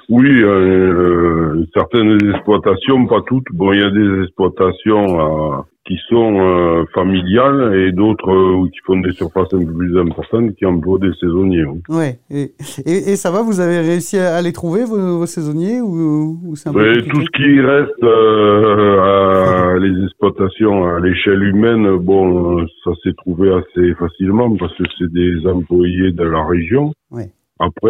Oui, 0.09 0.29
euh, 0.29 0.47
euh, 0.47 1.65
certaines 1.73 2.17
exploitations, 2.29 3.05
pas 3.07 3.21
toutes. 3.27 3.45
Bon, 3.53 3.71
il 3.73 3.79
y 3.79 3.83
a 3.83 3.89
des 3.89 4.23
exploitations 4.23 5.19
euh, 5.19 5.61
qui 5.85 5.97
sont 6.09 6.39
euh, 6.39 6.85
familiales 6.93 7.75
et 7.75 7.91
d'autres 7.91 8.67
qui 8.69 8.79
font 8.85 8.99
des 8.99 9.11
surfaces 9.11 9.53
un 9.53 9.59
peu 9.59 9.73
plus 9.73 9.97
importantes 9.99 10.55
qui 10.55 10.65
emploient 10.65 10.99
des 10.99 11.13
saisonniers. 11.19 11.65
oui. 11.65 11.81
Ouais. 11.89 12.19
Et, 12.29 12.51
et, 12.85 13.11
et 13.11 13.15
ça 13.15 13.31
va 13.31 13.41
Vous 13.41 13.59
avez 13.59 13.79
réussi 13.79 14.17
à, 14.17 14.41
les 14.41 14.53
trouver 14.53 14.83
vos, 14.85 15.19
vos 15.19 15.25
saisonniers 15.25 15.81
ou, 15.81 16.37
ou 16.43 16.53
un 16.65 16.73
peu 16.73 17.01
tout 17.03 17.21
ce 17.21 17.29
qui 17.31 17.59
reste 17.61 18.03
à 18.03 19.77
les 19.79 20.03
exploitations 20.03 20.85
à 20.85 20.99
l'échelle 20.99 21.43
humaine, 21.43 21.97
bon, 21.97 22.65
ça 22.83 22.91
s'est 23.03 23.13
trouvé 23.17 23.51
assez 23.53 23.93
facilement 23.95 24.55
parce 24.57 24.75
que 24.77 24.83
c'est 24.97 25.11
des 25.11 25.45
employés 25.47 26.11
de 26.11 26.23
la 26.23 26.43
région. 26.45 26.93
Ouais. 27.11 27.29
Après, 27.59 27.89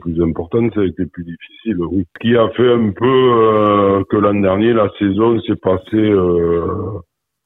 plus 0.00 0.22
importantes, 0.22 0.72
ça 0.74 0.80
a 0.80 0.84
été 0.84 1.06
plus 1.06 1.24
difficile. 1.24 1.78
Oui. 1.90 2.04
Ce 2.14 2.20
qui 2.20 2.36
a 2.36 2.48
fait 2.50 2.72
un 2.72 2.90
peu 2.90 3.04
euh, 3.06 4.04
que 4.08 4.16
l'an 4.16 4.34
dernier, 4.34 4.72
la 4.72 4.88
saison 4.98 5.40
s'est 5.40 5.56
passée 5.56 5.96
euh, 5.96 6.66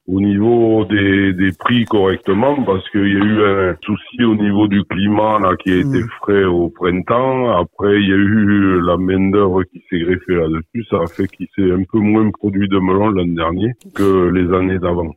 au 0.07 0.19
niveau 0.19 0.85
des, 0.85 1.33
des 1.33 1.51
prix 1.57 1.85
correctement 1.85 2.63
parce 2.63 2.87
qu'il 2.89 3.07
y 3.07 3.17
a 3.17 3.23
eu 3.23 3.43
un 3.43 3.75
souci 3.83 4.23
au 4.23 4.35
niveau 4.35 4.67
du 4.67 4.83
climat 4.83 5.39
là 5.39 5.55
qui 5.55 5.71
a 5.71 5.77
été 5.77 6.01
frais 6.21 6.43
au 6.43 6.69
printemps. 6.69 7.51
Après, 7.51 8.01
il 8.01 8.09
y 8.09 8.13
a 8.13 8.17
eu 8.17 8.81
la 8.81 8.97
main 8.97 9.29
d'œuvre 9.29 9.63
qui 9.63 9.83
s'est 9.89 9.99
greffée 9.99 10.35
là-dessus. 10.35 10.85
Ça 10.89 10.97
a 10.97 11.07
fait 11.07 11.27
qu'il 11.27 11.47
s'est 11.55 11.71
un 11.71 11.83
peu 11.91 11.99
moins 11.99 12.29
produit 12.31 12.67
de 12.67 12.79
melon 12.79 13.09
l'an 13.09 13.27
dernier 13.27 13.71
que 13.95 14.29
les 14.29 14.53
années 14.53 14.79
d'avant. 14.79 15.11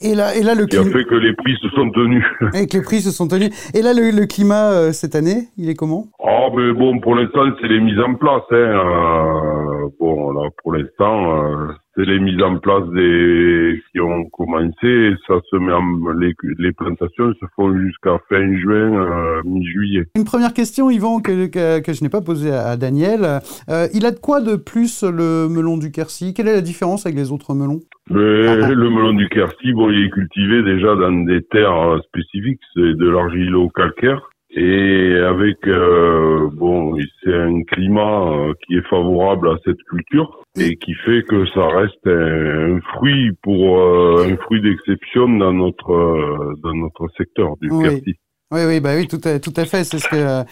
Et 0.00 0.14
là, 0.14 0.34
et 0.36 0.42
là 0.42 0.54
le 0.54 0.66
Qui 0.66 0.76
a 0.76 0.80
climat. 0.82 0.96
fait 0.98 1.04
que 1.04 1.14
les 1.16 1.32
prix 1.34 1.54
se 1.60 1.68
sont 1.70 1.90
tenus. 1.90 2.24
Et 2.54 2.66
que 2.66 2.76
les 2.76 2.82
prix 2.82 3.00
se 3.00 3.10
sont 3.10 3.26
tenus. 3.28 3.50
Et 3.74 3.82
là, 3.82 3.92
le, 3.94 4.10
le 4.10 4.26
climat 4.26 4.70
euh, 4.72 4.92
cette 4.92 5.14
année, 5.16 5.48
il 5.56 5.68
est 5.68 5.74
comment? 5.74 6.06
Ah, 6.24 6.48
mais 6.56 6.72
bon, 6.72 7.00
pour 7.00 7.14
l'instant, 7.16 7.40
c'est 7.60 7.66
les 7.68 7.80
mises 7.80 7.98
en 8.00 8.14
place. 8.14 8.42
Hein. 8.50 8.54
Euh, 8.56 9.88
bon, 9.98 10.30
là, 10.32 10.48
pour 10.62 10.72
l'instant, 10.74 11.42
euh, 11.42 11.68
c'est 11.98 12.04
les 12.04 12.20
mises 12.20 12.40
en 12.42 12.58
place 12.58 12.88
des 12.94 13.82
qui 13.90 14.00
ont 14.00 14.24
commencé. 14.26 15.14
Ça 15.26 15.34
se 15.50 15.56
met 15.56 15.72
en... 15.72 15.82
les, 16.18 16.32
les 16.58 16.72
plantations 16.72 17.32
se 17.34 17.46
font 17.56 17.76
jusqu'à 17.76 18.18
fin 18.28 18.56
juin, 18.58 18.94
euh, 18.94 19.42
mi-juillet. 19.44 20.06
Une 20.16 20.24
première 20.24 20.52
question, 20.52 20.90
Yvan, 20.90 21.20
que, 21.20 21.46
que, 21.46 21.80
que 21.80 21.92
je 21.92 22.04
n'ai 22.04 22.08
pas 22.08 22.20
posée 22.20 22.52
à, 22.52 22.68
à 22.68 22.76
Daniel. 22.76 23.40
Euh, 23.68 23.88
il 23.94 24.06
a 24.06 24.12
de 24.12 24.18
quoi 24.18 24.40
de 24.40 24.54
plus 24.56 25.02
le 25.02 25.48
melon 25.48 25.76
du 25.76 25.90
Quercy? 25.90 26.34
Quelle 26.34 26.48
est 26.48 26.54
la 26.54 26.60
différence 26.60 27.04
avec 27.04 27.18
les 27.18 27.32
autres 27.32 27.54
melons? 27.54 27.80
Le, 28.10 28.74
le 28.74 28.90
melon 28.90 29.12
du 29.12 29.28
Quercy, 29.28 29.72
bon, 29.72 29.90
il 29.90 30.06
est 30.06 30.10
cultivé 30.10 30.62
déjà 30.62 30.94
dans 30.94 31.24
des 31.24 31.42
terres 31.42 31.72
euh, 31.72 31.98
spécifiques, 32.08 32.60
c'est 32.74 32.94
de 32.94 33.08
l'argilo-calcaire. 33.08 34.22
Et 34.50 35.14
avec, 35.28 35.58
euh, 35.66 36.48
bon, 36.54 36.96
c'est 37.22 37.34
un 37.34 37.62
climat 37.64 38.22
euh, 38.32 38.54
qui 38.66 38.76
est 38.76 38.88
favorable 38.88 39.48
à 39.50 39.56
cette 39.64 39.82
culture 39.90 40.42
et 40.58 40.76
qui 40.76 40.94
fait 41.04 41.22
que 41.28 41.44
ça 41.54 41.66
reste 41.68 42.06
un, 42.06 42.76
un 42.76 42.80
fruit 42.94 43.30
pour 43.42 43.78
euh, 43.78 44.26
un 44.32 44.36
fruit 44.38 44.62
d'exception 44.62 45.28
dans 45.36 45.52
notre 45.52 45.92
euh, 45.92 46.54
dans 46.62 46.74
notre 46.74 47.08
secteur 47.18 47.56
du 47.60 47.70
Oui. 47.70 48.02
Oui, 48.50 48.60
oui, 48.66 48.80
bah 48.80 48.92
oui, 48.96 49.06
tout 49.06 49.20
à, 49.24 49.38
tout 49.38 49.52
à 49.58 49.66
fait. 49.66 49.84
C'est 49.84 49.98
ce 49.98 50.08
que 50.08 50.16
euh, 50.16 50.42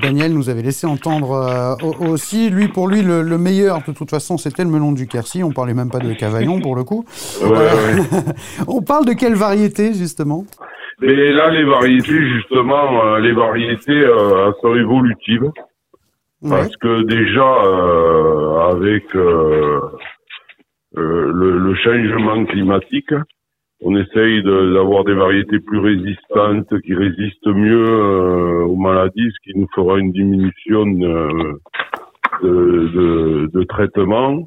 Daniel 0.00 0.32
nous 0.32 0.48
avait 0.50 0.62
laissé 0.62 0.86
entendre 0.86 1.32
euh, 1.32 1.74
au- 1.84 2.12
aussi. 2.12 2.48
Lui, 2.48 2.68
pour 2.68 2.86
lui, 2.86 3.02
le, 3.02 3.22
le 3.22 3.38
meilleur, 3.38 3.80
de 3.84 3.90
toute 3.92 4.08
façon, 4.08 4.38
c'était 4.38 4.62
le 4.62 4.70
melon 4.70 4.92
du 4.92 5.08
Quercy. 5.08 5.42
On 5.42 5.50
parlait 5.50 5.74
même 5.74 5.90
pas 5.90 5.98
de 5.98 6.12
Cavaillon, 6.12 6.60
pour 6.60 6.76
le 6.76 6.84
coup. 6.84 7.04
Ouais, 7.42 7.48
ouais. 7.48 8.22
On 8.68 8.82
parle 8.82 9.04
de 9.04 9.14
quelle 9.14 9.34
variété, 9.34 9.94
justement? 9.94 10.44
Mais 11.00 11.32
là, 11.32 11.50
les 11.50 11.64
variétés, 11.64 12.28
justement, 12.34 13.04
euh, 13.04 13.18
les 13.20 13.32
variétés 13.32 14.04
euh, 14.04 14.52
sont 14.60 14.74
évolutives. 14.74 15.50
Parce 16.50 16.76
que 16.76 17.02
déjà, 17.02 17.64
euh, 17.64 18.70
avec 18.72 19.04
euh, 19.14 19.80
euh, 20.96 21.32
le, 21.34 21.58
le 21.58 21.74
changement 21.76 22.44
climatique, 22.46 23.12
on 23.82 23.96
essaye 23.96 24.42
de- 24.42 24.74
d'avoir 24.74 25.04
des 25.04 25.14
variétés 25.14 25.58
plus 25.60 25.78
résistantes, 25.78 26.80
qui 26.82 26.94
résistent 26.94 27.46
mieux 27.46 27.86
euh, 27.88 28.64
aux 28.64 28.76
maladies, 28.76 29.30
ce 29.34 29.40
qui 29.50 29.58
nous 29.58 29.68
fera 29.74 29.98
une 29.98 30.12
diminution 30.12 30.86
de, 30.86 31.60
de- 32.42 33.50
de 33.52 33.62
traitement. 33.64 34.42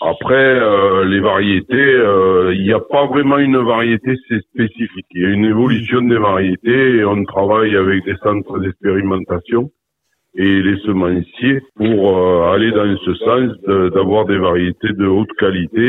Après, 0.00 0.34
euh, 0.34 1.04
les 1.06 1.20
variétés, 1.20 1.74
euh, 1.74 2.52
il 2.54 2.62
n'y 2.64 2.72
a 2.72 2.80
pas 2.80 3.06
vraiment 3.06 3.38
une 3.38 3.56
variété 3.58 4.14
spécifique. 4.52 5.06
Il 5.12 5.22
y 5.22 5.26
a 5.26 5.30
une 5.30 5.44
évolution 5.46 6.02
des 6.02 6.18
variétés 6.18 6.96
et 6.96 7.04
on 7.04 7.24
travaille 7.24 7.74
avec 7.76 8.04
des 8.04 8.16
centres 8.22 8.58
d'expérimentation 8.58 9.70
et 10.36 10.62
les 10.62 10.76
semenciers 10.80 11.62
pour 11.76 12.18
euh, 12.18 12.52
aller 12.52 12.70
dans 12.72 12.94
ce 12.98 13.14
sens 13.14 13.52
de- 13.66 13.88
d'avoir 13.88 14.26
des 14.26 14.38
variétés 14.38 14.92
de 14.92 15.06
haute 15.06 15.32
qualité 15.38 15.88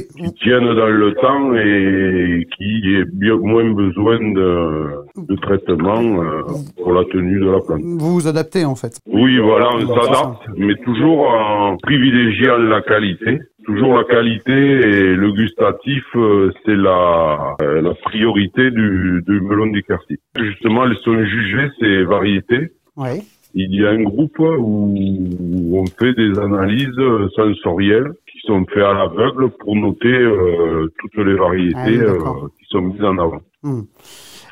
euh, 0.00 0.26
qui 0.28 0.34
tiennent 0.42 0.74
dans 0.74 0.88
le 0.88 1.14
temps 1.14 1.54
et 1.54 2.46
qui 2.56 2.94
aient 2.94 3.04
bien 3.12 3.36
moins 3.36 3.70
besoin 3.72 4.18
de, 4.18 5.24
de 5.28 5.36
traitement 5.36 6.22
euh, 6.22 6.42
pour 6.76 6.92
la 6.92 7.04
tenue 7.04 7.40
de 7.40 7.50
la 7.50 7.60
plante. 7.60 7.80
Vous 7.82 8.14
vous 8.14 8.28
adaptez, 8.28 8.64
en 8.64 8.74
fait. 8.74 8.98
Oui, 9.06 9.38
voilà, 9.38 9.68
on 9.74 9.86
s'adapte, 9.86 10.42
mais 10.56 10.74
toujours 10.84 11.28
en 11.28 11.76
privilégiant 11.78 12.58
la 12.58 12.82
qualité. 12.82 13.38
Toujours 13.64 13.96
la 13.96 14.04
qualité 14.04 14.52
et 14.52 15.14
le 15.14 15.32
gustatif, 15.32 16.04
euh, 16.16 16.52
c'est 16.64 16.76
la, 16.76 17.56
euh, 17.62 17.80
la 17.80 17.94
priorité 17.94 18.70
du, 18.70 19.22
du 19.26 19.40
melon 19.40 19.68
du 19.68 19.82
Quercy. 19.82 20.18
Justement, 20.38 20.84
elles 20.84 20.98
sont 20.98 21.24
jugées 21.24 21.68
ces 21.80 22.04
variétés. 22.04 22.72
Ouais. 22.96 23.22
Il 23.54 23.74
y 23.74 23.86
a 23.86 23.90
un 23.90 24.02
groupe 24.02 24.36
où 24.38 25.78
on 25.78 25.86
fait 25.86 26.12
des 26.12 26.38
analyses 26.38 27.00
sensorielles 27.36 28.10
sont 28.46 28.64
faites 28.72 28.82
à 28.82 28.92
l'aveugle 28.94 29.50
pour 29.60 29.74
noter 29.76 30.08
euh, 30.08 30.92
toutes 30.98 31.14
les 31.26 31.36
Ah 31.40 31.48
oui, 31.50 31.72
variétés 31.72 32.04
d'accord. 32.04 32.44
euh, 32.44 32.48
qui 32.58 32.64
sont 32.70 32.80
mises 32.82 33.02
en 33.02 33.18
avant. 33.18 33.40
Hmm. 33.62 33.82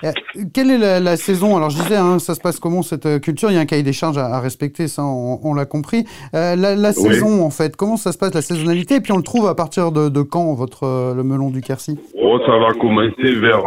Euh, 0.04 0.10
Quelle 0.52 0.70
est 0.70 0.78
la, 0.78 0.98
la 0.98 1.16
saison? 1.16 1.56
Alors, 1.56 1.70
je 1.70 1.80
disais, 1.80 1.96
hein, 1.96 2.18
ça 2.18 2.34
se 2.34 2.40
passe 2.40 2.58
comment 2.58 2.82
cette 2.82 3.20
culture? 3.20 3.50
Il 3.50 3.54
y 3.54 3.56
a 3.56 3.60
un 3.60 3.66
cahier 3.66 3.84
des 3.84 3.92
charges 3.92 4.18
à, 4.18 4.26
à 4.26 4.40
respecter, 4.40 4.88
ça, 4.88 5.04
on, 5.04 5.38
on 5.44 5.54
l'a 5.54 5.64
compris. 5.64 6.04
Euh, 6.34 6.56
la 6.56 6.74
la 6.74 6.88
Oui. 6.88 6.94
saison, 6.94 7.44
en 7.44 7.50
fait, 7.50 7.76
comment 7.76 7.96
ça 7.96 8.10
se 8.12 8.18
passe, 8.18 8.34
la 8.34 8.42
saisonnalité? 8.42 8.96
Et 8.96 9.00
puis, 9.00 9.12
on 9.12 9.16
le 9.18 9.22
trouve 9.22 9.46
à 9.46 9.54
partir 9.54 9.92
de, 9.92 10.08
de 10.08 10.22
quand, 10.22 10.54
votre, 10.54 11.14
le 11.14 11.22
melon 11.22 11.50
du 11.50 11.60
Quercy? 11.60 11.98
Oh, 12.20 12.38
ça 12.44 12.58
va 12.58 12.72
commencer 12.72 13.32
vers 13.36 13.62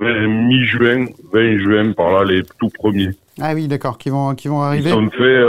mi-juin, 0.00 1.06
20 1.32 1.58
juin, 1.58 1.92
par 1.92 2.10
là, 2.12 2.24
les 2.24 2.42
tout 2.58 2.68
premiers. 2.74 3.10
Ah 3.40 3.52
oui, 3.54 3.68
d'accord, 3.68 3.98
qui 3.98 4.10
vont, 4.10 4.34
qui 4.34 4.48
vont 4.48 4.60
Ils 4.62 4.66
arriver. 4.66 4.90
sont 4.90 5.08
faits, 5.10 5.46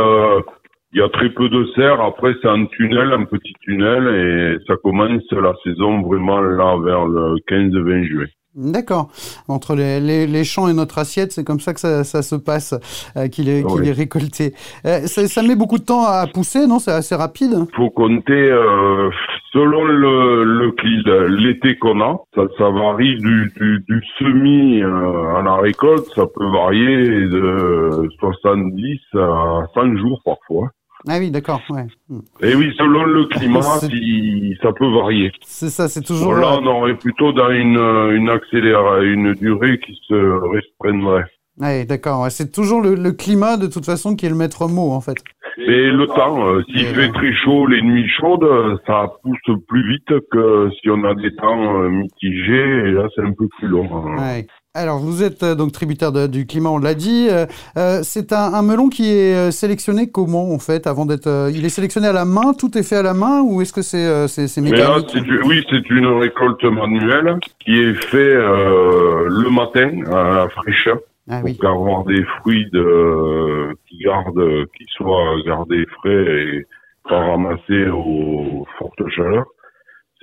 il 0.95 0.99
y 0.99 1.01
a 1.01 1.09
très 1.09 1.29
peu 1.29 1.49
de 1.49 1.65
serre, 1.75 1.99
après 1.99 2.33
c'est 2.41 2.47
en 2.47 2.65
tunnel, 2.67 3.11
un 3.11 3.25
petit 3.25 3.53
tunnel, 3.59 4.07
et 4.07 4.65
ça 4.65 4.75
commence 4.81 5.29
la 5.31 5.53
saison 5.65 6.01
vraiment 6.01 6.39
là 6.39 6.77
vers 6.81 7.05
le 7.05 7.35
15-20 7.49 8.07
juin. 8.07 8.25
D'accord. 8.55 9.09
Entre 9.49 9.75
les, 9.75 9.99
les, 9.99 10.25
les 10.25 10.45
champs 10.45 10.69
et 10.69 10.73
notre 10.73 10.97
assiette, 10.97 11.33
c'est 11.33 11.43
comme 11.43 11.59
ça 11.59 11.73
que 11.73 11.81
ça, 11.81 12.05
ça 12.05 12.21
se 12.21 12.35
passe, 12.35 12.73
euh, 13.17 13.27
qu'il 13.27 13.49
est, 13.49 13.61
récolté. 13.91 14.53
Euh, 14.85 15.01
ça, 15.07 15.27
ça 15.27 15.43
met 15.43 15.57
beaucoup 15.57 15.77
de 15.77 15.83
temps 15.83 16.05
à 16.05 16.25
pousser, 16.33 16.65
non? 16.65 16.79
C'est 16.79 16.91
assez 16.91 17.15
rapide 17.15 17.55
faut 17.75 17.89
compter 17.89 18.49
euh, 18.49 19.09
selon 19.51 19.83
le, 19.83 20.45
le 20.45 21.27
l'été 21.27 21.77
qu'on 21.77 21.99
a. 21.99 22.17
Ça, 22.35 22.43
ça 22.57 22.69
varie 22.69 23.17
du, 23.17 23.51
du, 23.57 23.83
du 23.89 24.01
semis 24.17 24.81
à 24.81 25.41
la 25.41 25.55
récolte. 25.55 26.05
Ça 26.15 26.23
peut 26.33 26.49
varier 26.49 27.27
de 27.27 28.07
70 28.19 28.99
à 29.15 29.63
100 29.73 29.97
jours 29.97 30.21
parfois. 30.23 30.69
Ah 31.07 31.17
oui, 31.19 31.29
d'accord, 31.31 31.61
ouais. 31.69 31.85
Hmm. 32.09 32.19
Et 32.41 32.55
oui, 32.55 32.73
selon 32.77 33.03
le 33.03 33.25
climat, 33.25 33.61
ça 34.61 34.73
peut 34.73 34.91
varier. 34.91 35.31
C'est 35.43 35.69
ça, 35.69 35.87
c'est 35.87 36.01
toujours... 36.01 36.33
Là, 36.33 36.53
euh, 36.53 36.59
on 36.61 36.65
aurait 36.67 36.95
plutôt 36.95 37.31
dans 37.31 37.51
une, 37.51 37.77
une 37.77 38.29
accélération, 38.29 39.01
une 39.03 39.33
durée 39.33 39.79
qui 39.79 39.93
se 40.07 40.15
restreindrait. 40.53 41.25
Ouais, 41.57 41.85
d'accord. 41.85 42.25
C'est 42.31 42.51
toujours 42.51 42.81
le, 42.81 42.95
le 42.95 43.11
climat, 43.13 43.55
de 43.57 43.67
toute 43.67 43.85
façon, 43.85 44.15
qui 44.15 44.25
est 44.25 44.29
le 44.29 44.35
maître 44.35 44.67
mot, 44.67 44.91
en 44.91 44.99
fait. 44.99 45.15
Mais 45.57 45.89
le 45.89 46.05
temps, 46.07 46.45
euh, 46.47 46.61
s'il 46.67 46.81
Et 46.81 46.85
fait 46.85 47.09
très 47.13 47.33
chaud, 47.33 47.65
les 47.67 47.81
nuits 47.81 48.09
chaudes, 48.19 48.43
euh, 48.43 48.75
ça 48.85 49.07
pousse 49.23 49.57
plus 49.67 49.87
vite 49.89 50.19
que 50.31 50.69
si 50.81 50.89
on 50.89 51.01
a 51.05 51.13
des 51.15 51.33
temps 51.37 51.81
euh, 51.81 51.87
mitigés, 51.89 52.79
et 52.87 52.91
là, 52.91 53.07
c'est 53.15 53.21
un 53.21 53.31
peu 53.31 53.47
plus 53.57 53.69
long. 53.69 53.87
hein. 53.89 54.17
Ouais. 54.17 54.47
Alors, 54.75 54.99
vous 54.99 55.23
êtes 55.23 55.41
euh, 55.43 55.55
donc 55.55 55.71
tributaire 55.71 56.11
de- 56.11 56.27
du 56.27 56.45
climat, 56.45 56.69
on 56.69 56.77
l'a 56.79 56.93
dit. 56.93 57.27
Euh, 57.31 57.45
euh, 57.77 57.99
c'est 58.03 58.33
un, 58.33 58.53
un 58.53 58.61
melon 58.61 58.89
qui 58.89 59.09
est 59.09 59.33
euh, 59.33 59.51
sélectionné 59.51 60.11
comment, 60.11 60.51
en 60.53 60.59
fait, 60.59 60.85
avant 60.85 61.05
d'être... 61.05 61.27
euh, 61.27 61.49
il 61.53 61.63
est 61.65 61.69
sélectionné 61.69 62.07
à 62.07 62.13
la 62.13 62.25
main, 62.25 62.53
tout 62.53 62.77
est 62.77 62.83
fait 62.83 62.97
à 62.97 63.01
la 63.03 63.13
main, 63.13 63.41
ou 63.41 63.61
est-ce 63.61 63.71
que 63.71 63.81
c'est 63.81 64.27
c'est 64.27 64.47
c'est 64.47 64.61
Mais 64.61 64.71
là, 64.71 64.97
mécanique 64.97 65.09
c'est 65.13 65.47
oui, 65.47 65.63
c'est 65.69 65.89
une 65.89 66.07
récolte 66.07 66.63
manuelle 66.65 67.37
qui 67.63 67.79
est 67.79 67.93
faite 67.93 68.17
euh, 68.19 69.25
le 69.29 69.49
matin 69.49 69.89
à 70.11 70.35
la 70.43 70.49
fraîcheur 70.49 70.97
Ah 71.29 71.39
oui. 71.43 71.53
pour 71.59 71.69
avoir 71.69 72.03
des 72.03 72.23
fruits 72.39 72.67
de, 72.73 73.73
qui 73.87 73.97
gardent, 73.99 74.65
qui 74.77 74.83
soient 74.97 75.35
gardés 75.45 75.85
frais 75.99 76.11
et 76.11 76.65
pas 77.07 77.19
ramassés 77.19 77.87
aux 77.87 78.65
fortes 78.77 79.07
chaleurs. 79.15 79.45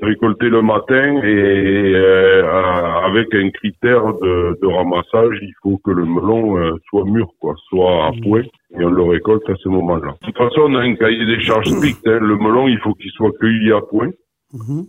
Récolté 0.02 0.48
le 0.48 0.62
matin 0.62 1.20
et 1.22 1.92
euh, 1.94 3.04
avec 3.06 3.32
un 3.34 3.50
critère 3.50 4.02
de, 4.14 4.58
de 4.60 4.66
ramassage, 4.66 5.38
il 5.42 5.52
faut 5.62 5.78
que 5.84 5.92
le 5.92 6.04
melon 6.04 6.58
euh, 6.58 6.72
soit 6.90 7.04
mûr, 7.04 7.28
quoi, 7.40 7.54
soit 7.68 8.06
à 8.06 8.10
point, 8.20 8.42
et 8.42 8.84
on 8.84 8.90
le 8.90 9.02
récolte 9.04 9.48
à 9.48 9.54
ce 9.62 9.68
moment-là. 9.68 10.14
De 10.20 10.26
toute 10.26 10.36
façon, 10.36 10.62
on 10.66 10.74
a 10.74 10.80
un 10.80 10.96
cahier 10.96 11.24
des 11.24 11.40
charges 11.40 11.68
strict. 11.76 12.00
hein. 12.06 12.18
Le 12.20 12.36
melon, 12.36 12.66
il 12.66 12.78
faut 12.80 12.94
qu'il 12.94 13.12
soit 13.12 13.30
cueilli 13.38 13.70
à 13.72 13.80
point. 13.80 14.08
Mhm. 14.52 14.86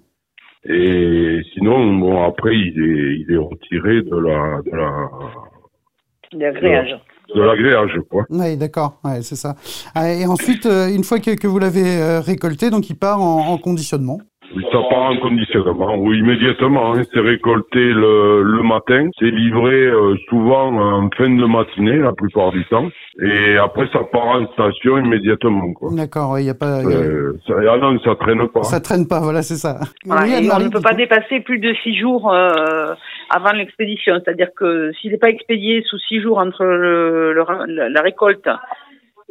Et 0.66 1.42
sinon, 1.54 1.94
bon, 1.98 2.24
après, 2.24 2.56
il 2.56 2.70
est, 2.82 3.20
il 3.20 3.34
est 3.34 3.38
retiré 3.38 4.02
de 4.02 4.16
la, 4.18 4.62
de 4.66 4.76
la, 4.76 5.10
L'agréage. 6.32 6.96
de 7.36 7.42
l'agréage, 7.42 8.00
quoi. 8.10 8.24
Oui, 8.30 8.58
d'accord, 8.58 9.00
ouais, 9.04 9.22
c'est 9.22 9.36
ça. 9.36 9.56
Ah, 9.94 10.12
Et 10.12 10.26
ensuite, 10.26 10.66
euh, 10.66 10.88
une 10.88 11.04
fois 11.04 11.20
que, 11.20 11.36
que 11.36 11.46
vous 11.48 11.60
l'avez 11.60 12.18
récolté, 12.20 12.70
donc 12.72 12.90
il 12.90 12.96
part 12.98 13.22
en, 13.22 13.50
en 13.54 13.58
conditionnement. 13.60 14.20
Oui, 14.56 14.64
Ça 14.72 14.78
part 14.90 15.10
en 15.12 15.18
conditionnement, 15.18 15.96
oui, 15.98 16.20
immédiatement. 16.20 16.94
hein. 16.96 17.02
C'est 17.14 17.20
récolté 17.20 17.80
le, 17.80 18.44
le 18.44 18.62
matin. 18.64 19.10
C'est 19.20 19.32
livré 19.32 19.88
euh, 19.88 20.16
souvent 20.30 20.68
en 20.78 21.10
fin 21.18 21.30
de 21.30 21.46
matinée, 21.46 21.98
la 21.98 22.12
plupart 22.14 22.52
du 22.52 22.64
temps. 22.66 22.88
Et 23.22 23.58
après, 23.58 23.88
ça 23.92 24.00
part 24.12 24.28
en 24.28 24.46
station 24.54 24.98
immédiatement, 25.00 25.74
quoi. 25.74 25.90
D'accord, 25.94 26.38
il 26.40 26.46
y 26.46 26.50
a 26.50 26.54
pas... 26.54 26.84
y 26.84 26.86
a- 26.86 26.98
Euh, 26.98 27.34
ça, 27.48 27.54
ah 27.72 27.78
non, 27.78 27.98
ça 28.00 28.16
traîne 28.16 28.48
pas. 28.50 28.64
Ça 28.64 28.80
traîne 28.80 29.08
pas, 29.08 29.20
voilà, 29.22 29.42
c'est 29.42 29.56
ça. 29.56 29.80
Voilà, 30.06 30.24
Oui, 30.24 30.46
et 30.46 30.52
on 30.52 30.60
ne 30.60 30.70
peut 30.70 30.82
pas 30.82 30.94
dépasser 30.94 31.40
plus 31.40 31.60
de 31.60 31.74
six 31.84 31.96
jours 32.00 32.32
euh, 32.32 32.94
avant 33.30 33.52
l'expédition. 33.54 34.20
C'est-à-dire 34.24 34.50
que 34.56 34.92
s'il 34.94 35.12
n'est 35.12 35.18
pas 35.18 35.30
expédié 35.30 35.82
sous 35.90 35.98
six 36.08 36.22
jours 36.22 36.38
entre 36.38 36.64
le, 36.64 37.34
le- 37.34 37.46
la, 37.68 37.90
la 37.90 38.02
récolte 38.02 38.48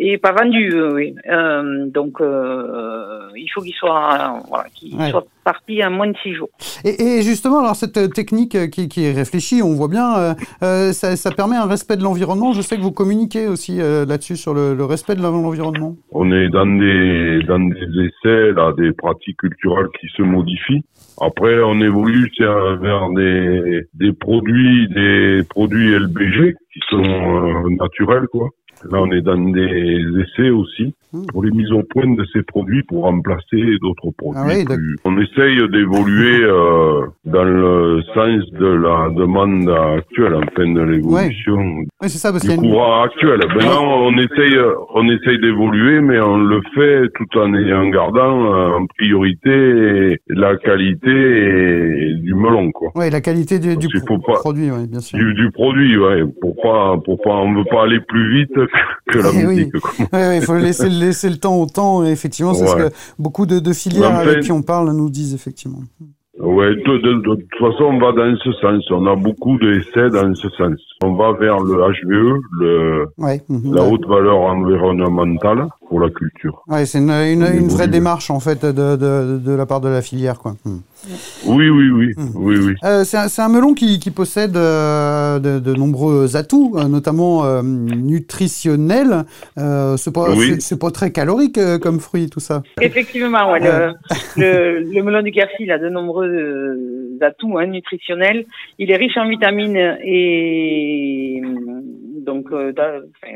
et 0.04 0.18
pas 0.18 0.32
vendu, 0.32 0.70
euh, 0.74 0.92
oui. 0.94 1.14
Euh, 1.30 1.86
donc 1.86 2.20
euh, 2.20 3.28
il 3.36 3.48
faut 3.54 3.60
qu'il 3.62 3.74
soit 3.74 4.14
euh, 4.14 4.40
voilà, 4.48 4.64
qu'il 4.74 4.94
Ouais. 4.98 5.10
soit 5.10 5.24
parti 5.44 5.84
en 5.84 5.90
moins 5.90 6.08
de 6.08 6.16
six 6.22 6.34
jours. 6.34 6.48
Et, 6.84 7.18
et 7.18 7.22
justement, 7.22 7.60
alors 7.60 7.74
cette 7.76 7.96
euh, 7.96 8.08
technique 8.08 8.54
euh, 8.54 8.66
qui, 8.68 8.88
qui 8.88 9.04
est 9.06 9.12
réfléchie, 9.12 9.60
on 9.62 9.74
voit 9.74 9.88
bien, 9.88 10.34
ça, 10.60 11.16
ça 11.16 11.30
permet 11.30 11.56
un 11.56 11.66
respect 11.66 11.96
de 11.96 12.02
l'environnement. 12.02 12.52
Je 12.52 12.60
sais 12.62 12.76
que 12.76 12.82
vous 12.82 12.92
communiquez 12.92 13.48
aussi 13.48 13.80
euh, 13.80 14.04
là-dessus 14.06 14.36
sur 14.36 14.54
le, 14.54 14.74
le 14.74 14.84
respect 14.84 15.14
de 15.14 15.22
l'environnement. 15.22 15.96
On 16.12 16.30
est 16.32 16.48
dans 16.48 16.66
des, 16.66 17.42
dans 17.46 17.58
des 17.58 17.86
essais, 18.06 18.52
là, 18.52 18.72
des 18.76 18.92
pratiques 18.92 19.38
culturelles 19.38 19.88
qui 20.00 20.06
se 20.16 20.22
modifient. 20.22 20.84
Après, 21.20 21.60
on 21.62 21.80
évolue 21.80 22.30
vers 22.38 23.08
des, 23.10 23.82
des 23.94 24.12
produits, 24.12 24.88
des 24.88 25.42
produits 25.48 25.94
LBG 25.96 26.56
qui 26.72 26.80
sont 26.88 27.02
euh, 27.04 27.68
naturels, 27.78 28.26
quoi. 28.30 28.48
Là, 28.90 29.00
on 29.00 29.10
est 29.12 29.20
dans 29.22 29.38
des 29.38 30.02
essais 30.20 30.50
aussi 30.50 30.94
Hmm. 31.14 31.26
pour 31.26 31.44
les 31.44 31.50
mises 31.50 31.70
au 31.72 31.82
point 31.82 32.06
de 32.10 32.24
ces 32.32 32.42
produits 32.42 32.82
pour 32.84 33.02
remplacer 33.04 33.60
d'autres 33.82 34.10
produits. 34.16 34.40
Ah 34.42 34.46
oui, 34.48 34.64
plus- 34.64 34.96
On 35.04 35.18
essaye 35.20 35.58
d'évoluer 35.68 36.40
euh, 36.42 37.06
dans 37.26 37.44
le 37.44 38.00
sens 38.14 38.50
de 38.52 38.66
la 38.66 39.10
demande 39.14 39.68
actuelle, 39.68 40.34
enfin 40.36 40.72
de 40.72 40.80
l'évolution 40.80 41.84
Oui, 42.02 42.10
c'est 42.10 42.18
ça, 42.18 42.32
parce 42.32 42.42
qu'il 42.42 42.50
y 42.52 42.58
du 42.58 42.60
a 42.60 42.64
une... 42.64 42.70
courant 42.72 43.02
actuel. 43.02 43.38
Maintenant, 43.54 43.84
on 44.06 44.12
essaye, 44.18 44.56
on 44.94 45.08
essaye 45.08 45.38
d'évoluer, 45.40 46.00
mais 46.00 46.18
on 46.20 46.36
le 46.38 46.60
fait 46.74 47.08
tout 47.14 47.38
en 47.38 47.52
en 47.54 47.88
gardant 47.90 48.52
euh, 48.54 48.76
en 48.78 48.86
priorité 48.86 50.18
la 50.28 50.56
qualité 50.56 51.10
et 51.10 52.14
du 52.16 52.34
melon, 52.34 52.70
quoi. 52.72 52.90
Ouais, 52.96 53.08
la 53.10 53.20
qualité 53.20 53.58
du, 53.58 53.76
du 53.76 53.88
pro- 54.04 54.18
pas- 54.18 54.34
produit, 54.40 54.70
ouais, 54.70 54.86
bien 54.88 55.00
sûr. 55.00 55.18
Du, 55.18 55.32
du 55.34 55.50
produit, 55.52 55.96
ouais, 55.96 56.22
pour 56.40 56.56
pas, 56.62 56.96
pour 57.04 57.20
pas, 57.22 57.30
on 57.36 57.54
veut 57.54 57.64
pas 57.70 57.84
aller 57.84 58.00
plus 58.00 58.38
vite 58.40 58.54
que 59.08 59.18
la 59.18 59.28
Eh 59.32 59.46
oui. 59.46 59.54
musique. 59.56 59.78
quoi. 59.80 59.90
Ouais, 60.12 60.26
ouais, 60.28 60.36
il 60.38 60.42
faut 60.42 60.56
laisser, 60.56 60.88
laisser 60.88 61.30
le 61.30 61.36
temps 61.36 61.56
au 61.60 61.66
temps. 61.66 62.04
Et 62.04 62.10
effectivement, 62.10 62.54
c'est 62.54 62.66
ce 62.66 62.76
que 62.76 62.90
beaucoup 63.18 63.46
de, 63.46 63.58
de 63.60 63.72
filières 63.72 64.16
avec 64.16 64.40
qui 64.40 64.52
on 64.52 64.62
parle 64.62 64.90
nous 64.92 65.08
disent, 65.10 65.34
effectivement. 65.34 65.80
Ouais, 66.38 66.74
de, 66.74 66.98
de, 66.98 67.12
de 67.20 67.34
toute 67.34 67.58
façon, 67.58 67.84
on 67.84 67.98
va 67.98 68.12
dans 68.12 68.34
ce 68.42 68.52
sens. 68.52 68.90
On 68.90 69.06
a 69.06 69.14
beaucoup 69.14 69.58
d'essais 69.58 70.08
dans 70.08 70.34
ce 70.34 70.48
sens. 70.50 70.80
On 71.02 71.12
va 71.14 71.32
vers 71.32 71.60
le 71.60 71.74
HVE, 71.74 72.40
le, 72.58 73.06
Ouais, 73.18 73.42
mhm. 73.50 73.74
la 73.74 73.82
haute 73.82 74.06
valeur 74.06 74.40
environnementale 74.40 75.68
pour 75.88 76.00
la 76.00 76.08
culture. 76.08 76.62
Ouais, 76.68 76.86
c'est 76.86 76.98
une, 76.98 77.10
une, 77.10 77.68
vraie 77.68 77.88
démarche, 77.88 78.30
en 78.30 78.40
fait, 78.40 78.64
de, 78.64 78.96
de, 78.96 79.38
de 79.38 79.52
la 79.52 79.66
part 79.66 79.82
de 79.82 79.88
la 79.88 80.00
filière, 80.00 80.38
quoi. 80.38 80.52
Hmm. 80.64 80.78
Oui, 81.46 81.68
oui, 81.68 81.90
oui, 81.90 82.12
Hmm. 82.16 82.30
oui, 82.34 82.56
oui. 82.58 82.74
Euh, 82.84 83.04
c'est 83.04 83.16
un, 83.16 83.28
c'est 83.28 83.42
un 83.42 83.48
melon 83.48 83.74
qui, 83.74 83.98
qui 83.98 84.10
possède 84.10 84.56
euh, 84.56 85.38
de, 85.38 85.58
de 85.58 85.74
nombreux 85.74 86.36
atouts, 86.36 86.74
euh, 86.76 86.86
notamment 86.88 87.44
euh, 87.44 87.62
nutritionnels. 87.62 89.24
Euh, 89.58 89.96
c'est 89.96 90.12
pas, 90.12 90.30
Oui. 90.30 90.54
c'est- 90.54 90.60
c'est 90.60 90.78
pas 90.78 90.90
très 90.90 91.10
calorique 91.10 91.58
euh, 91.58 91.78
comme 91.78 92.00
fruit, 92.00 92.28
tout 92.30 92.40
ça. 92.40 92.62
Effectivement, 92.80 93.50
ouais, 93.52 93.60
le, 93.60 93.92
le, 94.36 94.80
le 94.80 95.02
melon 95.02 95.22
du 95.22 95.30
Quercy 95.32 95.54
il 95.60 95.70
a 95.72 95.78
de 95.78 95.88
nombreux 95.88 96.28
euh, 96.28 97.18
atouts 97.20 97.58
hein, 97.58 97.66
nutritionnels. 97.66 98.44
Il 98.78 98.90
est 98.90 98.96
riche 98.96 99.16
en 99.16 99.28
vitamines 99.28 99.76
et 100.04 101.40
hum, 101.44 101.51
donc 102.24 102.46
euh, 102.52 102.72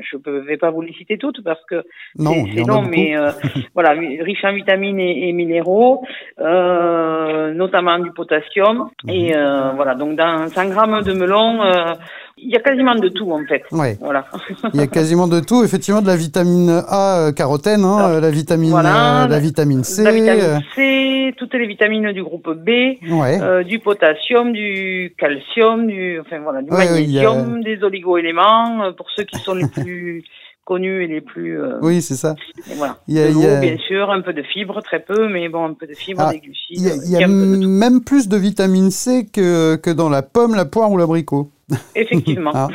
je 0.03 0.16
ne 0.16 0.38
vais 0.40 0.57
pas 0.57 0.70
vous 0.70 0.83
les 0.83 0.92
citer 0.94 1.18
toutes 1.18 1.42
parce 1.42 1.64
que 1.66 1.83
Non, 2.18 2.42
beaucoup. 2.42 2.88
mais 2.88 3.16
euh, 3.16 3.31
voilà, 3.75 3.90
riche 3.90 4.44
en 4.44 4.55
vitamines 4.55 5.01
et, 5.01 5.29
et 5.29 5.33
minéraux, 5.33 6.05
euh, 6.40 7.53
notamment 7.53 7.99
du 7.99 8.12
potassium. 8.12 8.90
Mhm. 9.05 9.11
Et 9.11 9.37
euh, 9.37 9.70
voilà, 9.72 9.94
donc 9.94 10.16
dans 10.16 10.49
100 10.49 10.68
grammes 10.70 11.03
de 11.03 11.12
melon, 11.12 11.62
euh, 11.62 11.94
il 12.38 12.51
y 12.51 12.57
a 12.57 12.61
quasiment 12.61 12.94
de 12.94 13.09
tout 13.09 13.31
en 13.33 13.44
fait. 13.46 13.62
Ouais. 13.72 13.96
Voilà. 14.01 14.27
Il 14.75 14.81
y 14.81 14.83
a 14.83 14.87
quasiment 14.87 15.27
de 15.27 15.40
tout, 15.40 15.64
effectivement, 15.64 16.03
de 16.03 16.07
la 16.07 16.16
vitamine 16.16 16.83
A 16.88 17.18
euh, 17.29 17.33
carotène, 17.33 17.83
hein, 17.85 18.11
euh, 18.11 18.20
la 18.20 18.31
vitamine, 18.31 18.70
Voilà, 18.70 19.25
euh, 19.25 19.29
la 19.29 19.38
vitamine 19.38 19.83
C. 19.85 20.03
la 20.03 20.12
vitamine 20.12 20.61
C, 20.75 21.35
toutes 21.38 21.55
les 21.55 21.66
vitamines 21.66 22.12
du 22.12 22.22
groupe 22.22 22.51
B, 22.51 22.68
ouais. 23.11 23.40
euh, 23.40 23.62
du 23.64 23.79
potassium, 23.79 24.53
du 24.53 25.14
calcium, 25.18 25.87
du, 25.87 26.20
enfin 26.20 26.38
voilà, 26.40 26.61
du 26.62 26.70
Ouais, 26.70 26.87
oui, 26.92 27.05
il 27.05 27.11
y 27.12 27.18
a- 27.20 27.29
magnésium, 27.31 27.62
des 27.64 27.83
oligo-éléments, 27.83 28.92
pour 28.96 29.07
ceux 29.16 29.25
qui 29.25 29.38
sont 29.38 29.55
les 29.55 29.66
plus 29.68 30.22
connus 30.64 31.05
et 31.05 31.07
les 31.07 31.20
plus, 31.20 31.59
euh, 31.61 31.79
oui, 31.81 32.03
c'est 32.03 32.16
ça. 32.16 32.35
et 32.70 32.75
voilà. 32.75 32.99
Il 33.09 33.14
y 33.14 33.20
a- 33.20 33.27
de 33.29 33.31
il 33.31 33.38
y 33.40 33.46
a- 33.46 33.55
l'eau, 33.55 33.61
bien 33.61 33.77
sûr, 33.79 34.11
un 34.11 34.20
peu 34.20 34.33
de 34.35 34.42
fibres, 34.42 34.83
très 34.83 35.01
peu, 35.01 35.29
mais 35.29 35.49
bon, 35.49 35.64
un 35.64 35.72
peu 35.75 35.87
de 35.87 35.94
fibres, 35.94 36.22
Ah, 36.27 36.33
des 36.33 36.40
glucides, 36.40 36.77
Il 36.77 36.83
y 36.83 37.16
a, 37.16 37.22
il 37.25 37.31
y 37.31 37.66
même 37.66 38.03
plus 38.05 38.29
de 38.29 38.37
vitamine 38.37 38.90
C 38.90 39.27
que, 39.33 39.77
que 39.77 39.90
dans 39.90 40.11
la 40.11 40.22
pomme, 40.22 40.55
la 40.55 40.64
poire 40.66 40.90
ou 40.90 40.99
l'abricot. 40.99 41.49
Effectivement. 41.96 42.52
Ah. 42.55 42.68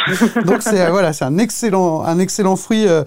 Donc 0.45 0.61
c'est 0.61 0.89
voilà, 0.89 1.13
c'est 1.13 1.23
un 1.23 1.37
excellent, 1.37 2.03
un 2.03 2.19
excellent 2.19 2.57
fruit 2.57 2.87
euh, 2.87 3.03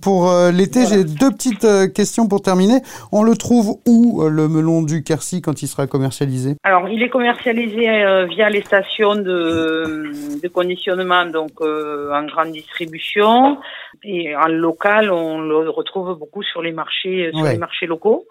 pour 0.00 0.30
euh, 0.30 0.52
l'été. 0.52 0.82
Voilà. 0.82 0.96
J'ai 0.96 1.04
deux 1.04 1.30
petites 1.30 1.64
euh, 1.64 1.88
questions 1.88 2.28
pour 2.28 2.40
terminer. 2.40 2.80
On 3.10 3.22
le 3.24 3.36
trouve 3.36 3.78
où 3.86 4.22
euh, 4.22 4.28
le 4.28 4.48
melon 4.48 4.82
du 4.82 5.02
Quercy 5.02 5.42
quand 5.42 5.60
il 5.62 5.66
sera 5.66 5.86
commercialisé? 5.88 6.54
Alors, 6.62 6.88
il 6.88 7.02
est 7.02 7.08
commercialisé 7.08 7.88
euh, 7.88 8.26
via 8.26 8.48
les 8.48 8.62
stations 8.62 9.16
de, 9.16 10.12
de 10.42 10.48
conditionnement, 10.48 11.26
donc 11.26 11.50
euh, 11.60 12.12
en 12.12 12.24
grande 12.26 12.52
distribution. 12.52 13.58
Et 14.04 14.36
en 14.36 14.46
local, 14.48 15.10
on 15.10 15.40
le 15.40 15.68
retrouve 15.68 16.16
beaucoup 16.18 16.42
sur 16.42 16.62
les 16.62 16.72
marchés, 16.72 17.30
sur 17.34 17.42
Ouais. 17.42 17.52
les 17.54 17.58
marchés 17.58 17.86
locaux. 17.86 18.26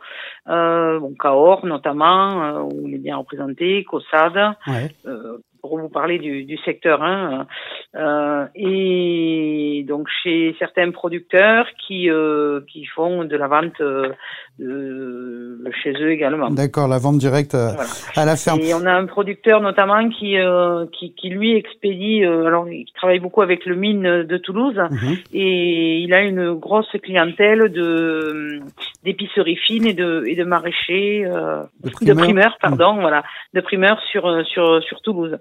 Euh, 0.49 0.99
bon, 0.99 1.13
Cahors 1.19 1.65
notamment, 1.65 2.43
euh, 2.43 2.59
où 2.61 2.87
il 2.87 2.95
est 2.95 2.99
bien 2.99 3.17
représenté, 3.17 3.83
Caussade, 3.83 4.55
Ouais. 4.67 4.91
Pour 5.63 5.79
vous 5.79 5.87
parler 5.89 6.19
du, 6.19 6.43
du 6.43 6.57
secteur. 6.57 7.01
Hein, 7.01 7.47
euh, 7.95 8.45
et 8.53 9.85
donc 9.87 10.07
chez 10.21 10.53
certains 10.59 10.91
producteurs 10.91 11.65
qui 11.87 12.09
euh, 12.09 12.59
qui 12.69 12.83
font 12.85 13.23
de 13.23 13.35
la 13.37 13.47
vente 13.47 13.79
euh, 13.79 14.09
chez 15.81 15.93
eux 15.93 16.11
également. 16.11 16.49
D'accord, 16.49 16.89
la 16.89 16.97
vente 16.99 17.17
directe 17.17 17.55
Voilà. 17.55 17.83
à 18.17 18.25
la 18.25 18.35
ferme. 18.35 18.59
Et 18.59 18.73
on 18.73 18.85
a 18.85 18.91
un 18.93 19.05
producteur 19.05 19.61
notamment 19.61 20.09
qui 20.09 20.37
euh, 20.37 20.85
qui, 20.91 21.13
qui 21.15 21.29
lui 21.29 21.55
expédie. 21.55 22.25
euh, 22.25 22.45
alors 22.45 22.67
il 22.69 22.85
travaille 22.93 23.19
beaucoup 23.19 23.41
avec 23.41 23.65
le 23.65 23.75
mine 23.75 24.23
de 24.23 24.37
Toulouse 24.37 24.77
Mhm. 24.91 25.15
et 25.33 25.99
il 25.99 26.13
a 26.13 26.21
une 26.23 26.53
grosse 26.53 26.91
clientèle 27.01 27.71
de 27.71 28.59
d'épiceries 29.05 29.55
fines 29.55 29.87
et 29.87 29.93
de 29.93 30.23
et 30.27 30.35
de 30.35 30.43
maraîchers 30.43 31.25
euh, 31.25 31.63
De 32.01 32.13
primeurs. 32.13 32.57
pardon 32.61 32.95
voilà 32.99 33.23
de 33.53 33.61
primeurs 33.61 33.99
sur 34.11 34.23
sur 34.45 34.83
sur 34.83 35.01
Toulouse 35.01 35.37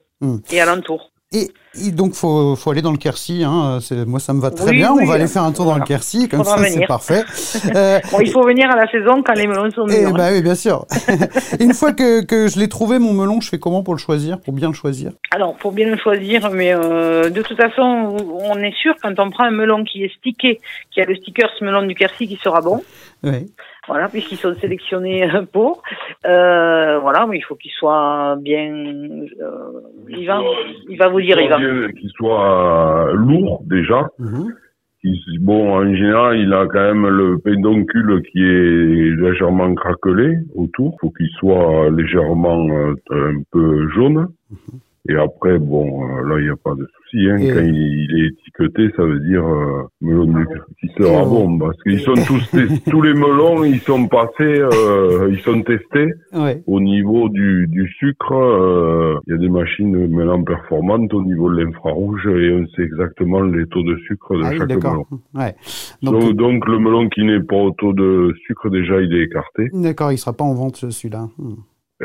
Et 0.51 0.61
alentour. 0.61 1.09
Et, 1.35 1.49
et 1.83 1.93
donc, 1.93 2.13
faut, 2.13 2.57
faut 2.57 2.71
aller 2.73 2.83
dans 2.83 2.91
le 2.93 2.99
Quercy. 2.99 3.43
Hein. 3.43 3.79
Moi, 4.07 4.21
ça 4.21 4.35
me 4.35 4.41
va 4.43 4.51
très 4.51 4.69
Oui, 4.69 4.77
bien. 4.77 4.93
oui, 4.93 5.01
On 5.05 5.07
va 5.07 5.15
aller 5.15 5.25
euh, 5.25 5.29
faire 5.29 5.45
un 5.45 5.53
tour 5.53 5.65
dans 5.65 5.77
le. 5.79 5.83
Quercy. 5.83 6.29
Comme 6.29 6.41
Faudra 6.45 6.59
ça, 6.59 6.65
c'est 6.67 6.87
parfait. 6.87 7.23
Euh, 7.75 8.01
Bon, 8.11 8.21
il 8.21 8.31
faut 8.31 8.43
venir 8.43 8.71
à 8.71 8.77
la 8.77 8.87
saison 8.91 9.23
quand 9.25 9.33
les 9.33 9.47
melons 9.47 9.71
sont 9.71 9.87
Eh 9.89 10.01
mûrs. 10.01 10.09
hein. 10.09 10.13
bah 10.15 10.29
oui, 10.31 10.43
bien 10.43 10.55
sûr. 10.55 10.85
Une 11.61 11.73
fois 11.73 11.93
que, 11.95 12.23
que 12.23 12.49
je 12.49 12.59
l'ai 12.59 12.69
trouvé, 12.69 12.99
mon 12.99 13.15
melon, 13.15 13.41
je 13.41 13.49
fais 13.49 13.59
comment 13.59 13.83
pour 13.83 13.95
le 13.95 13.99
choisir, 13.99 14.41
pour 14.41 14.53
bien 14.53 14.69
le 14.69 14.75
choisir? 14.75 15.13
Alors, 15.31 15.55
pour 15.57 15.73
bien 15.73 15.87
le 15.89 15.97
choisir, 15.97 16.51
mais 16.51 16.75
euh, 16.75 17.31
de 17.31 17.41
toute 17.41 17.57
façon, 17.57 18.15
on 18.41 18.59
est 18.59 18.75
sûr 18.83 18.93
quand 19.03 19.19
on 19.19 19.31
prend 19.31 19.45
un 19.45 19.51
melon 19.53 19.85
qui 19.85 20.05
est 20.05 20.13
stické, 20.19 20.61
qui 20.93 21.01
a 21.01 21.05
le 21.07 21.17
sticker 21.17 21.49
ce 21.59 21.65
melon 21.65 21.87
du 21.87 21.95
Quercy 21.95 22.29
qui 22.29 22.39
sera 22.45 22.61
bon. 22.61 22.83
Oui. 23.23 23.51
Voilà, 23.89 24.09
puisqu'ils 24.09 24.37
sont 24.39 24.55
sélectionnés 24.55 25.25
euh, 25.25 25.43
pour. 25.53 25.83
Euh, 26.27 26.99
voilà, 27.01 27.27
mais 27.27 27.39
il 27.39 27.43
faut 27.43 27.57
qu'il 27.57 27.73
soit 27.73 28.37
bien. 28.41 28.73
euh, 28.73 29.81
il 30.09 30.27
va, 30.27 30.41
il 30.89 30.97
va 30.99 31.09
vous 31.09 31.21
dire, 31.21 31.41
il 31.41 31.49
va. 31.49 31.59
Bien 31.59 31.91
Qu'il 31.93 32.11
soit 32.11 33.09
euh, 33.09 33.13
lourd 33.15 33.63
déjà. 33.67 34.07
Mhm. 34.19 34.55
Bon, 35.41 35.75
en 35.75 35.95
général, 35.95 36.39
il 36.39 36.53
a 36.53 36.67
quand 36.67 36.79
même 36.81 37.09
le 37.09 37.39
pédoncule 37.39 38.23
qui 38.31 38.39
est 38.39 39.17
légèrement 39.21 39.75
craquelé 39.75 40.37
autour. 40.55 40.97
faut 41.01 41.11
qu'il 41.11 41.29
soit 41.41 41.91
légèrement 41.91 42.69
euh, 42.71 42.95
un 43.11 43.43
peu 43.51 43.89
jaune. 43.91 44.29
Et 45.09 45.17
après, 45.17 45.59
bon, 45.59 46.05
euh, 46.05 46.29
là, 46.29 46.39
il 46.39 46.45
n'y 46.45 46.51
a 46.51 46.57
pas 46.63 46.75
de 46.75 46.87
souci. 46.87 47.27
Hein. 47.29 47.37
Quand 47.39 47.61
il, 47.61 47.75
il 48.09 48.25
est 48.25 48.29
étiqueté, 48.29 48.89
ça 48.97 49.03
veut 49.03 49.19
dire 49.19 49.45
euh, 49.45 49.83
melon 50.01 50.33
qui 50.81 50.87
sera 50.97 51.23
Et- 51.23 51.27
bon. 51.27 51.59
Parce 51.59 51.77
qu'ils 51.83 51.99
sont 52.01 52.15
tous, 52.15 52.51
tous 52.91 53.03
les 53.03 53.13
melons, 53.13 53.65
ils 53.65 53.81
sont 53.81 54.07
passés, 54.07 54.61
euh, 54.61 55.29
ils 55.33 55.41
sont 55.41 55.61
testés. 55.63 56.07
Ouais. 56.33 56.63
Au 56.69 56.79
niveau 56.81 57.29
du, 57.31 57.67
du 57.69 57.89
sucre, 57.99 58.33
euh, 58.33 59.17
il 59.27 59.33
y 59.33 59.35
a 59.35 59.39
des 59.39 59.49
machines 59.49 60.07
maintenant 60.07 60.43
performantes 60.45 61.13
au 61.13 61.23
niveau 61.25 61.51
de 61.53 61.61
l'infrarouge 61.65 62.25
et 62.29 62.53
on 62.53 62.67
sait 62.77 62.83
exactement 62.83 63.41
les 63.43 63.67
taux 63.67 63.83
de 63.83 63.97
sucre 64.07 64.37
de 64.37 64.43
Ah 64.45 64.53
chaque 64.57 64.69
melon. 64.69 65.05
Ouais. 65.35 65.55
Donc, 66.03 66.21
Donc, 66.21 66.33
donc, 66.37 66.69
le 66.69 66.79
melon 66.79 67.09
qui 67.09 67.25
n'est 67.25 67.43
pas 67.43 67.57
au 67.57 67.73
taux 67.73 67.93
de 67.93 68.33
sucre 68.47 68.71
déjà 68.71 69.01
il 69.01 69.13
est 69.15 69.25
écarté. 69.25 69.69
d'accord, 69.73 70.13
il 70.13 70.19
sera 70.19 70.33
pas 70.33 70.45
en 70.45 70.55
vente 70.55 70.77
celui-là. 70.77 71.29
Hmm. 71.39 71.55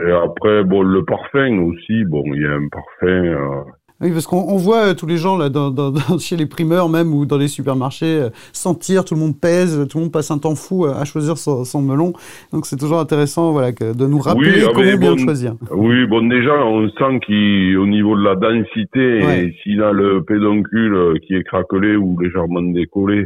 Et 0.05 0.11
après 0.11 0.63
bon 0.63 0.83
le 0.83 1.03
parfum 1.03 1.59
aussi, 1.63 2.03
bon 2.05 2.23
il 2.33 2.41
y 2.41 2.45
a 2.45 2.51
un 2.53 2.67
parfum. 2.69 3.07
euh, 3.07 3.63
Oui, 3.99 4.11
parce 4.11 4.27
qu'on 4.27 4.37
on 4.47 4.57
voit 4.57 4.89
euh, 4.89 4.93
tous 4.93 5.07
les 5.07 5.17
gens 5.17 5.37
là, 5.37 5.49
dans, 5.49 5.71
dans- 5.71 5.89
dans- 6.09 6.19
chez 6.19 6.35
les 6.35 6.45
primeurs 6.45 6.87
même 6.87 7.13
ou 7.15 7.25
dans 7.25 7.37
les 7.39 7.47
supermarchés 7.47 8.19
euh, 8.25 8.29
sentir, 8.53 9.05
tout 9.05 9.15
le 9.15 9.19
monde 9.21 9.39
pèse, 9.39 9.87
tout 9.89 9.97
le 9.97 10.03
monde 10.03 10.13
passe 10.13 10.29
un 10.29 10.37
temps 10.37 10.53
fou 10.53 10.85
euh, 10.85 10.93
à 10.93 11.03
choisir 11.03 11.37
son, 11.39 11.63
son 11.65 11.81
melon. 11.81 12.13
Donc 12.53 12.67
c'est 12.67 12.75
toujours 12.77 12.99
intéressant, 12.99 13.51
voilà, 13.53 13.71
que, 13.71 13.95
de 13.97 14.05
nous 14.05 14.19
rappeler 14.19 14.51
Oui, 14.57 14.63
ah, 14.67 14.71
comment 14.73 14.85
mais 14.85 14.97
bien 14.97 15.17
choisir. 15.17 15.55
Oui, 15.71 16.05
bon 16.05 16.27
déjà 16.27 16.53
on 16.63 16.87
sent 16.89 17.19
qu'au 17.25 17.87
niveau 17.87 18.15
de 18.15 18.23
la 18.23 18.35
densité, 18.35 19.23
Ouais. 19.25 19.55
s'il 19.63 19.81
a 19.81 19.91
le 19.91 20.21
pédoncule 20.23 21.19
qui 21.25 21.33
est 21.33 21.43
craquelé 21.43 21.95
ou 21.95 22.19
légèrement 22.19 22.61
décollé 22.61 23.25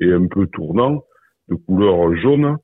et 0.00 0.12
un 0.12 0.26
peu 0.26 0.46
tournant, 0.52 1.02
de 1.48 1.54
couleur 1.66 2.14
jaune, 2.16 2.56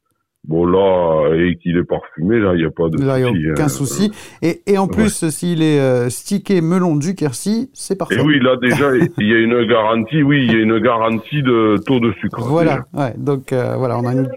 bon 0.48 0.64
là 0.66 1.34
et 1.34 1.56
qu'il 1.56 1.76
est 1.76 1.84
parfumé, 1.84 2.38
là 2.38 2.52
il 2.54 2.60
n'y 2.60 2.64
a 2.66 2.70
pas 2.70 2.88
de 2.88 3.04
Là, 3.04 3.18
il 3.18 3.26
souci. 3.26 3.38
n'y 3.38 3.48
a 3.48 3.52
aucun 3.52 3.64
hein. 3.64 3.68
souci. 3.68 4.12
Et, 4.42 4.60
et 4.66 4.78
en 4.78 4.88
plus, 4.88 5.28
s'il 5.30 5.62
est 5.62 5.80
euh, 5.80 6.08
stické 6.08 6.60
melon 6.60 6.96
du 6.96 7.14
Quercy, 7.14 7.70
c'est 7.74 7.96
parfait. 7.98 8.16
Et 8.16 8.20
oui, 8.20 8.38
là 8.40 8.56
déjà, 8.60 8.90
il 9.18 9.28
y 9.28 9.34
a 9.34 9.38
une 9.38 9.64
garantie, 9.66 10.22
oui, 10.22 10.44
il 10.46 10.52
y 10.52 10.56
a 10.56 10.62
une 10.62 10.78
garantie 10.78 11.42
de 11.42 11.76
taux 11.86 12.00
de 12.00 12.12
sucre. 12.20 12.40
Voilà, 12.40 12.84
ouais, 12.94 13.12
donc 13.16 13.52
euh, 13.52 13.74
voilà, 13.76 13.98
on 13.98 14.06
a 14.06 14.12
une... 14.12 14.28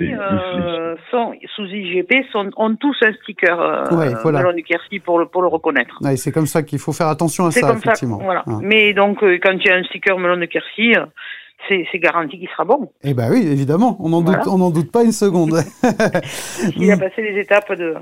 Euh, 0.00 0.96
sont 1.10 1.32
sous 1.54 1.66
IGP 1.66 2.12
sont, 2.32 2.50
ont 2.56 2.74
tous 2.74 2.96
un 3.02 3.12
sticker 3.22 3.60
euh, 3.60 3.96
Ouais, 3.96 4.12
voilà. 4.22 4.40
melon 4.40 4.52
du 4.54 4.64
Quercy 4.64 4.98
pour 4.98 5.18
le, 5.20 5.26
pour 5.26 5.42
le 5.42 5.48
reconnaître. 5.48 5.96
ouais, 6.02 6.16
c'est 6.16 6.32
comme 6.32 6.46
ça 6.46 6.62
qu'il 6.64 6.78
faut 6.80 6.92
faire 6.92 7.06
attention 7.08 7.46
à 7.46 7.50
ça, 7.52 7.60
comme 7.60 7.78
ça. 7.78 7.92
effectivement. 7.92 8.18
Voilà. 8.22 8.42
Ouais. 8.46 8.54
Mais 8.62 8.92
donc, 8.92 9.22
euh, 9.22 9.38
quand 9.42 9.52
il 9.52 9.64
y 9.66 9.70
a 9.70 9.76
un 9.76 9.84
sticker 9.84 10.18
melon 10.18 10.36
de 10.36 10.46
Quercy, 10.46 10.94
euh, 10.96 11.06
c'est 11.68 11.98
garanti 11.98 12.38
qu'il 12.38 12.48
sera 12.48 12.64
bon. 12.64 12.90
Eh 13.02 13.14
ben 13.14 13.30
oui, 13.30 13.46
évidemment, 13.46 13.96
on 14.00 14.10
n'en 14.10 14.20
doute, 14.22 14.46
on 14.46 14.70
doute 14.70 14.90
pas 14.92 15.02
une 15.04 15.12
seconde. 15.12 15.58
Il 16.76 16.90
a 16.90 16.96
passé 16.96 17.22
les 17.22 17.40
étapes 17.40 17.72
de, 17.72 17.94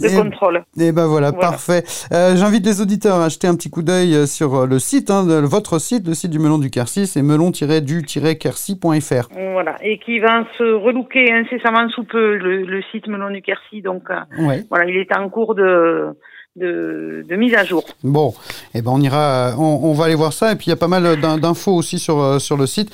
de 0.00 0.06
Et- 0.06 0.14
contrôle. 0.16 0.62
Et 0.78 0.92
ben 0.92 1.06
voilà, 1.06 1.30
Voilà. 1.30 1.50
parfait. 1.50 1.82
Euh, 2.12 2.36
J'invite 2.36 2.64
les 2.66 2.80
auditeurs 2.80 3.20
à 3.20 3.28
jeter 3.28 3.46
un 3.46 3.54
petit 3.56 3.70
coup 3.70 3.82
d'œil 3.82 4.14
euh, 4.14 4.26
sur 4.26 4.54
euh, 4.54 4.66
le 4.66 4.78
site, 4.78 5.10
hein, 5.10 5.24
de 5.24 5.34
votre 5.46 5.78
site, 5.78 6.06
le 6.06 6.14
site 6.14 6.30
du 6.30 6.38
melon 6.38 6.58
du 6.58 6.70
Quercy, 6.70 7.06
c'est 7.06 7.22
melon-du-quercy.fr. 7.22 9.28
Voilà. 9.52 9.76
Et 9.82 9.98
qui 9.98 10.18
va 10.18 10.44
se 10.56 10.62
relooker 10.74 11.32
incessamment 11.32 11.88
sous 11.90 12.04
peu, 12.04 12.36
le, 12.36 12.62
le 12.64 12.82
site 12.92 13.06
melon 13.08 13.30
du 13.30 13.42
Quercy. 13.42 13.82
Donc, 13.82 14.04
Ouais. 14.38 14.64
voilà, 14.70 14.86
il 14.90 14.96
est 14.96 15.14
en 15.16 15.28
cours 15.28 15.54
de, 15.54 16.08
de, 16.58 17.36
mise 17.36 17.54
à 17.54 17.64
jour. 17.64 17.84
Bon, 18.02 18.34
eh 18.74 18.82
ben 18.82 18.90
on 18.92 19.00
ira, 19.00 19.54
on, 19.58 19.92
va 19.92 20.06
aller 20.06 20.14
voir 20.14 20.32
ça. 20.32 20.52
Et 20.52 20.56
puis 20.56 20.66
il 20.66 20.70
y 20.70 20.72
a 20.72 20.76
pas 20.76 20.88
mal 20.88 21.20
d'in- 21.20 21.38
d'infos 21.38 21.74
aussi 21.74 21.98
sur 21.98 22.20
euh, 22.20 22.38
sur 22.38 22.56
le 22.56 22.66
site. 22.66 22.90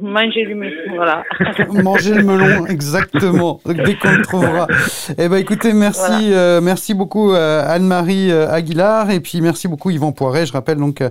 Manger 0.00 0.46
du 0.46 0.54
melon, 0.54 0.70
voilà. 0.94 1.22
Manger 1.82 2.14
le 2.14 2.22
melon, 2.24 2.66
exactement. 2.66 3.60
Dès 3.66 3.96
qu'on 3.96 4.12
le 4.12 4.22
trouvera. 4.22 4.66
Eh 5.18 5.28
ben 5.28 5.36
écoutez, 5.36 5.72
merci, 5.72 6.32
euh, 6.32 6.60
merci 6.60 6.94
beaucoup 6.94 7.32
euh, 7.32 7.64
Anne-Marie 7.66 8.30
euh, 8.30 8.50
Aguilar 8.50 9.10
et 9.10 9.20
puis 9.20 9.40
merci 9.40 9.68
beaucoup 9.68 9.90
Yvan 9.90 10.12
Poiret. 10.12 10.46
Je 10.46 10.52
rappelle 10.52 10.78
donc 10.78 11.02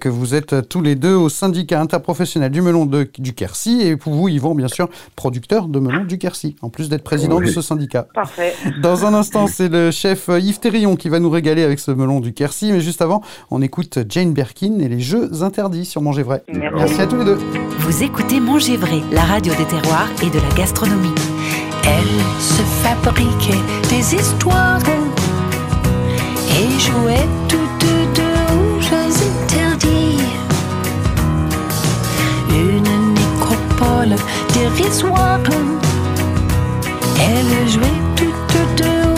que 0.00 0.08
vous 0.08 0.34
êtes 0.34 0.68
tous 0.68 0.82
les 0.82 0.94
deux 0.94 1.14
au 1.14 1.28
syndicat 1.28 1.80
interprofessionnel 1.80 2.50
du 2.50 2.62
melon 2.62 2.86
de, 2.86 3.08
du 3.18 3.34
Quercy 3.34 3.82
et 3.82 3.96
pour 3.96 4.14
vous 4.14 4.28
Yvan 4.28 4.54
bien 4.54 4.68
sûr 4.68 4.88
producteur 5.16 5.66
de 5.66 5.78
melon 5.78 6.04
du 6.04 6.18
Quercy 6.18 6.56
en 6.62 6.68
plus 6.68 6.88
d'être 6.88 7.04
président 7.04 7.38
Oui. 7.38 7.46
de 7.46 7.50
ce 7.50 7.62
syndicat. 7.62 8.06
Parfait. 8.14 8.54
Dans 8.82 9.06
un 9.06 9.14
instant, 9.14 9.46
c'est 9.46 9.68
le 9.68 9.90
chef 9.90 10.28
Yves 10.28 10.60
Terrion 10.60 10.96
qui 10.96 11.08
va 11.08 11.18
nous 11.20 11.30
régaler 11.30 11.62
avec 11.62 11.78
ce 11.78 11.90
melon 11.90 12.20
du 12.20 12.32
Quercy. 12.32 12.72
Mais 12.72 12.80
juste 12.80 13.02
avant, 13.02 13.22
on 13.50 13.62
écoute 13.62 13.98
Jane 14.08 14.32
Birkin 14.32 14.78
et 14.80 14.88
les 14.88 15.00
jeux 15.00 15.42
interdits 15.42 15.84
sur 15.84 16.02
Manger 16.02 16.22
Vrai. 16.22 16.42
Merci. 16.52 16.76
Merci 16.78 17.00
à 17.02 17.06
tous 17.06 17.16
les 17.16 17.24
deux. 17.24 17.38
Vous 17.78 18.02
écoutez 18.02 18.19
Manger 18.40 18.76
Vrai, 18.76 19.02
la 19.10 19.22
radio 19.22 19.52
des 19.54 19.64
terroirs 19.64 20.08
et 20.22 20.30
de 20.30 20.38
la 20.38 20.54
gastronomie. 20.54 21.14
Elle 21.84 22.40
se 22.40 22.62
fabriquait 22.82 23.58
des 23.88 24.14
histoires 24.14 24.80
et 26.50 26.78
jouait 26.78 27.28
toutes 27.48 27.86
deux 28.14 28.30
aux 28.52 28.80
interdits. 29.44 30.18
Une 32.50 33.14
nécropole 33.14 34.16
dérisoire. 34.54 35.40
Elle 37.18 37.68
jouait 37.68 38.00
toutes 38.16 38.76
deux 38.76 39.09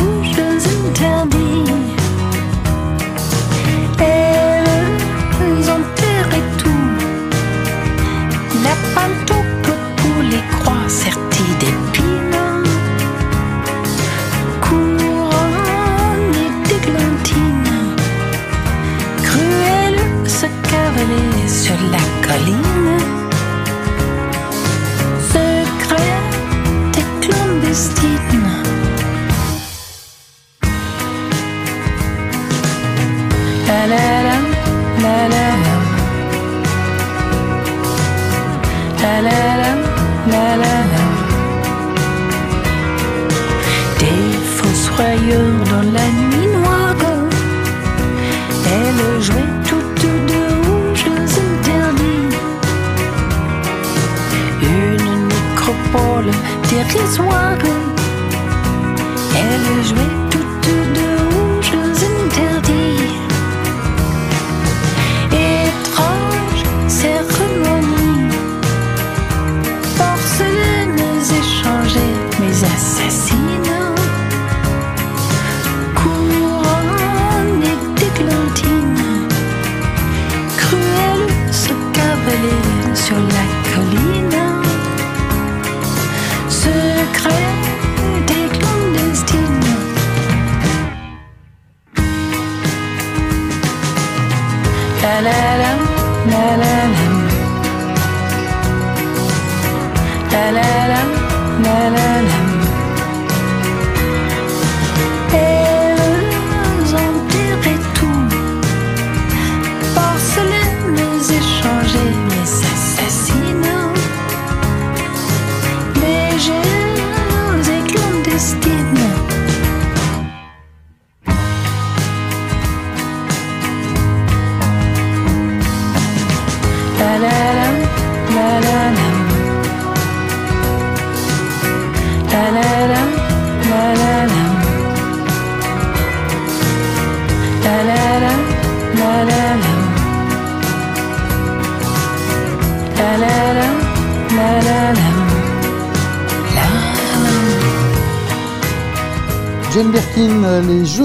cavaler 21.03 21.49
sur 21.49 21.75
la 21.91 21.99
colline, 22.27 22.63
secrète 22.63 22.72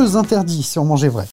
jeux 0.07 0.15
interdits 0.15 0.63
sur 0.63 0.83
Manger 0.83 1.09
Vrai. 1.09 1.25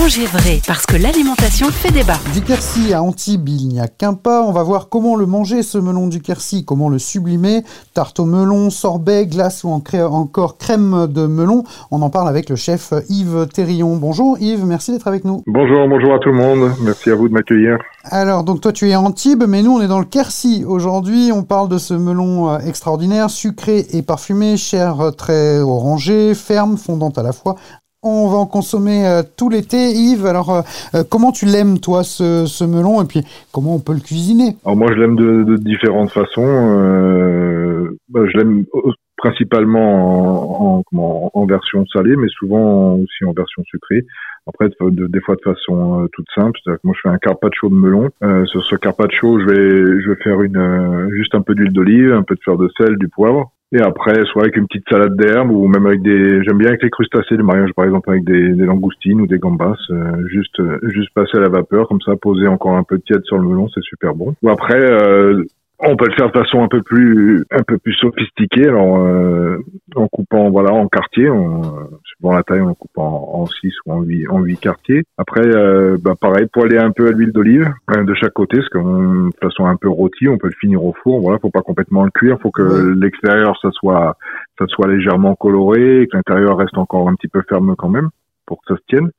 Manger 0.00 0.24
vrai, 0.26 0.60
parce 0.66 0.86
que 0.86 0.96
l'alimentation 0.96 1.66
fait 1.68 1.92
débat. 1.92 2.16
Du 2.32 2.40
Quercy 2.40 2.94
à 2.94 3.02
Antibes, 3.02 3.48
il 3.48 3.68
n'y 3.68 3.80
a 3.80 3.86
qu'un 3.86 4.14
pas. 4.14 4.42
On 4.42 4.50
va 4.50 4.62
voir 4.62 4.88
comment 4.88 5.14
le 5.14 5.26
manger, 5.26 5.62
ce 5.62 5.76
melon 5.76 6.06
du 6.06 6.22
Quercy, 6.22 6.64
comment 6.64 6.88
le 6.88 6.98
sublimer. 6.98 7.62
Tarte 7.92 8.18
au 8.18 8.24
melon, 8.24 8.70
sorbet, 8.70 9.26
glace 9.26 9.62
ou 9.62 9.68
en 9.68 9.80
cré- 9.80 10.02
encore 10.02 10.56
crème 10.56 11.06
de 11.06 11.26
melon. 11.26 11.64
On 11.90 12.00
en 12.00 12.08
parle 12.08 12.28
avec 12.28 12.48
le 12.48 12.56
chef 12.56 12.94
Yves 13.10 13.46
Terrion. 13.52 13.96
Bonjour 13.96 14.38
Yves, 14.40 14.64
merci 14.64 14.90
d'être 14.92 15.06
avec 15.06 15.24
nous. 15.26 15.42
Bonjour, 15.46 15.86
bonjour 15.86 16.14
à 16.14 16.18
tout 16.18 16.30
le 16.30 16.36
monde. 16.36 16.72
Merci 16.80 17.10
à 17.10 17.14
vous 17.14 17.28
de 17.28 17.34
m'accueillir. 17.34 17.76
Alors, 18.04 18.42
donc 18.42 18.62
toi 18.62 18.72
tu 18.72 18.88
es 18.88 18.94
à 18.94 19.00
Antibes, 19.00 19.44
mais 19.46 19.62
nous 19.62 19.72
on 19.72 19.80
est 19.82 19.88
dans 19.88 19.98
le 20.00 20.06
Quercy. 20.06 20.64
Aujourd'hui, 20.66 21.30
on 21.32 21.42
parle 21.42 21.68
de 21.68 21.78
ce 21.78 21.92
melon 21.94 22.48
euh, 22.48 22.58
extraordinaire, 22.60 23.28
sucré 23.28 23.86
et 23.92 24.00
parfumé, 24.02 24.56
chair 24.56 24.98
euh, 25.00 25.10
très 25.10 25.60
orangée, 25.60 26.34
ferme, 26.34 26.78
fondante 26.78 27.18
à 27.18 27.22
la 27.22 27.32
fois. 27.32 27.56
On 28.02 28.28
va 28.30 28.38
en 28.38 28.46
consommer 28.46 29.06
euh, 29.06 29.22
tout 29.36 29.50
l'été. 29.50 29.92
Yves, 29.92 30.24
alors 30.24 30.50
euh, 30.50 30.62
euh, 30.94 31.04
comment 31.08 31.32
tu 31.32 31.44
l'aimes 31.44 31.80
toi 31.80 32.02
ce, 32.02 32.46
ce 32.46 32.64
melon 32.64 33.02
et 33.02 33.04
puis 33.06 33.20
comment 33.52 33.74
on 33.74 33.78
peut 33.78 33.92
le 33.92 34.00
cuisiner? 34.00 34.56
Alors 34.64 34.76
moi, 34.78 34.88
je 34.90 34.98
l'aime 34.98 35.16
de, 35.16 35.44
de 35.44 35.56
différentes 35.56 36.10
façons. 36.10 36.46
Euh, 36.46 37.98
bah, 38.08 38.20
je 38.32 38.38
l'aime 38.38 38.64
au- 38.72 38.92
principalement 39.18 40.78
en, 40.78 40.82
en, 40.96 41.30
en 41.34 41.44
version 41.46 41.84
salée, 41.92 42.16
mais 42.16 42.28
souvent 42.30 42.94
aussi 42.94 43.24
en 43.26 43.32
version 43.32 43.62
sucrée. 43.64 44.06
Après, 44.46 44.68
de- 44.70 44.90
de- 44.90 45.06
des 45.06 45.20
fois 45.20 45.36
de 45.36 45.42
façon 45.42 46.00
euh, 46.02 46.06
toute 46.14 46.26
simple. 46.34 46.58
C'est-à-dire 46.64 46.80
que 46.80 46.86
moi, 46.86 46.94
je 46.96 47.00
fais 47.06 47.14
un 47.14 47.18
carpaccio 47.18 47.68
de 47.68 47.74
melon. 47.74 48.08
Euh, 48.22 48.46
sur 48.46 48.64
ce 48.64 48.76
carpaccio, 48.76 49.40
je 49.40 49.44
vais, 49.44 50.00
je 50.02 50.08
vais 50.08 50.16
faire 50.24 50.40
une, 50.40 50.56
euh, 50.56 51.10
juste 51.14 51.34
un 51.34 51.42
peu 51.42 51.54
d'huile 51.54 51.72
d'olive, 51.74 52.14
un 52.14 52.22
peu 52.22 52.34
de 52.34 52.40
fleur 52.40 52.56
de 52.56 52.70
sel, 52.78 52.96
du 52.96 53.08
poivre. 53.08 53.50
Et 53.72 53.80
après, 53.80 54.24
soit 54.24 54.42
avec 54.42 54.56
une 54.56 54.66
petite 54.66 54.88
salade 54.88 55.16
d'herbe 55.16 55.52
ou 55.52 55.68
même 55.68 55.86
avec 55.86 56.02
des, 56.02 56.42
j'aime 56.42 56.58
bien 56.58 56.70
avec 56.70 56.82
les 56.82 56.90
crustacés, 56.90 57.36
le 57.36 57.44
mariage 57.44 57.72
par 57.76 57.84
exemple 57.84 58.10
avec 58.10 58.24
des, 58.24 58.48
langoustines 58.48 59.20
ou 59.20 59.28
des 59.28 59.38
gambas, 59.38 59.76
euh, 59.90 60.26
juste, 60.26 60.58
euh, 60.58 60.80
juste 60.82 61.14
passer 61.14 61.36
à 61.36 61.40
la 61.40 61.48
vapeur 61.48 61.86
comme 61.86 62.00
ça, 62.00 62.16
poser 62.16 62.48
encore 62.48 62.76
un 62.76 62.82
peu 62.82 62.98
de 62.98 63.02
tiède 63.02 63.22
sur 63.24 63.38
le 63.38 63.46
melon, 63.46 63.68
c'est 63.68 63.82
super 63.82 64.14
bon. 64.14 64.34
Ou 64.42 64.50
après, 64.50 64.74
euh, 64.74 65.44
on 65.82 65.96
peut 65.96 66.06
le 66.06 66.14
faire 66.14 66.30
de 66.30 66.38
façon 66.38 66.62
un 66.62 66.68
peu 66.68 66.82
plus, 66.82 67.44
un 67.50 67.62
peu 67.62 67.78
plus 67.78 67.94
sophistiquée, 67.94 68.68
alors 68.68 68.98
euh, 68.98 69.58
en 69.96 70.08
coupant 70.08 70.50
voilà 70.50 70.72
en 70.72 70.88
quartiers, 70.88 71.28
en, 71.30 71.62
suivant 72.04 72.34
la 72.34 72.42
taille, 72.42 72.60
on 72.60 72.68
le 72.68 72.74
coupe 72.74 72.96
en, 72.98 73.30
en 73.34 73.46
6 73.46 73.72
ou 73.86 73.92
en 73.92 74.02
8, 74.02 74.28
en 74.28 74.40
8 74.40 74.56
quartiers. 74.60 75.02
Après, 75.16 75.46
euh, 75.46 75.96
bah 76.00 76.14
pareil, 76.20 76.46
poêler 76.52 76.78
un 76.78 76.90
peu 76.90 77.08
à 77.08 77.12
l'huile 77.12 77.32
d'olive 77.32 77.68
euh, 77.96 78.04
de 78.04 78.14
chaque 78.14 78.32
côté, 78.34 78.58
parce 78.58 78.68
que 78.68 78.78
on- 78.78 79.26
de 79.28 79.34
façon 79.42 79.64
un 79.66 79.76
peu 79.76 79.88
rôti, 79.88 80.28
on 80.28 80.38
peut 80.38 80.48
le 80.48 80.54
finir 80.60 80.84
au 80.84 80.94
four. 81.02 81.20
Voilà, 81.20 81.38
faut 81.38 81.50
pas 81.50 81.62
complètement 81.62 82.04
le 82.04 82.10
cuire, 82.10 82.38
faut 82.42 82.50
que 82.50 82.94
l'extérieur 83.00 83.58
ça 83.62 83.70
soit, 83.72 84.16
ça 84.58 84.66
soit 84.68 84.88
légèrement 84.88 85.34
coloré, 85.34 86.02
et 86.02 86.06
que 86.06 86.16
l'intérieur 86.16 86.58
reste 86.58 86.76
encore 86.76 87.08
un 87.08 87.14
petit 87.14 87.28
peu 87.28 87.42
ferme 87.48 87.74
quand 87.76 87.88
même, 87.88 88.10
pour 88.46 88.58
que 88.58 88.74
ça 88.74 88.76
se 88.76 88.84
tienne. 88.88 89.10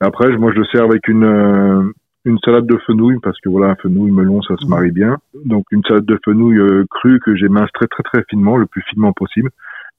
Après, 0.00 0.28
moi 0.36 0.50
je 0.52 0.58
le 0.58 0.64
sers 0.66 0.82
avec 0.82 1.06
une 1.08 1.24
euh, 1.24 1.82
une 2.28 2.38
salade 2.44 2.66
de 2.66 2.76
fenouil 2.86 3.18
parce 3.22 3.40
que 3.40 3.48
voilà 3.48 3.68
un 3.68 3.76
fenouil 3.76 4.10
melon 4.10 4.42
ça 4.42 4.54
se 4.58 4.66
marie 4.66 4.90
bien. 4.90 5.16
Donc 5.46 5.64
une 5.72 5.82
salade 5.82 6.04
de 6.04 6.18
fenouil 6.24 6.58
euh, 6.58 6.84
crue 6.90 7.20
que 7.20 7.34
j'émince 7.34 7.70
très 7.72 7.86
très 7.86 8.02
très 8.02 8.22
finement 8.28 8.56
le 8.56 8.66
plus 8.66 8.82
finement 8.82 9.12
possible. 9.12 9.50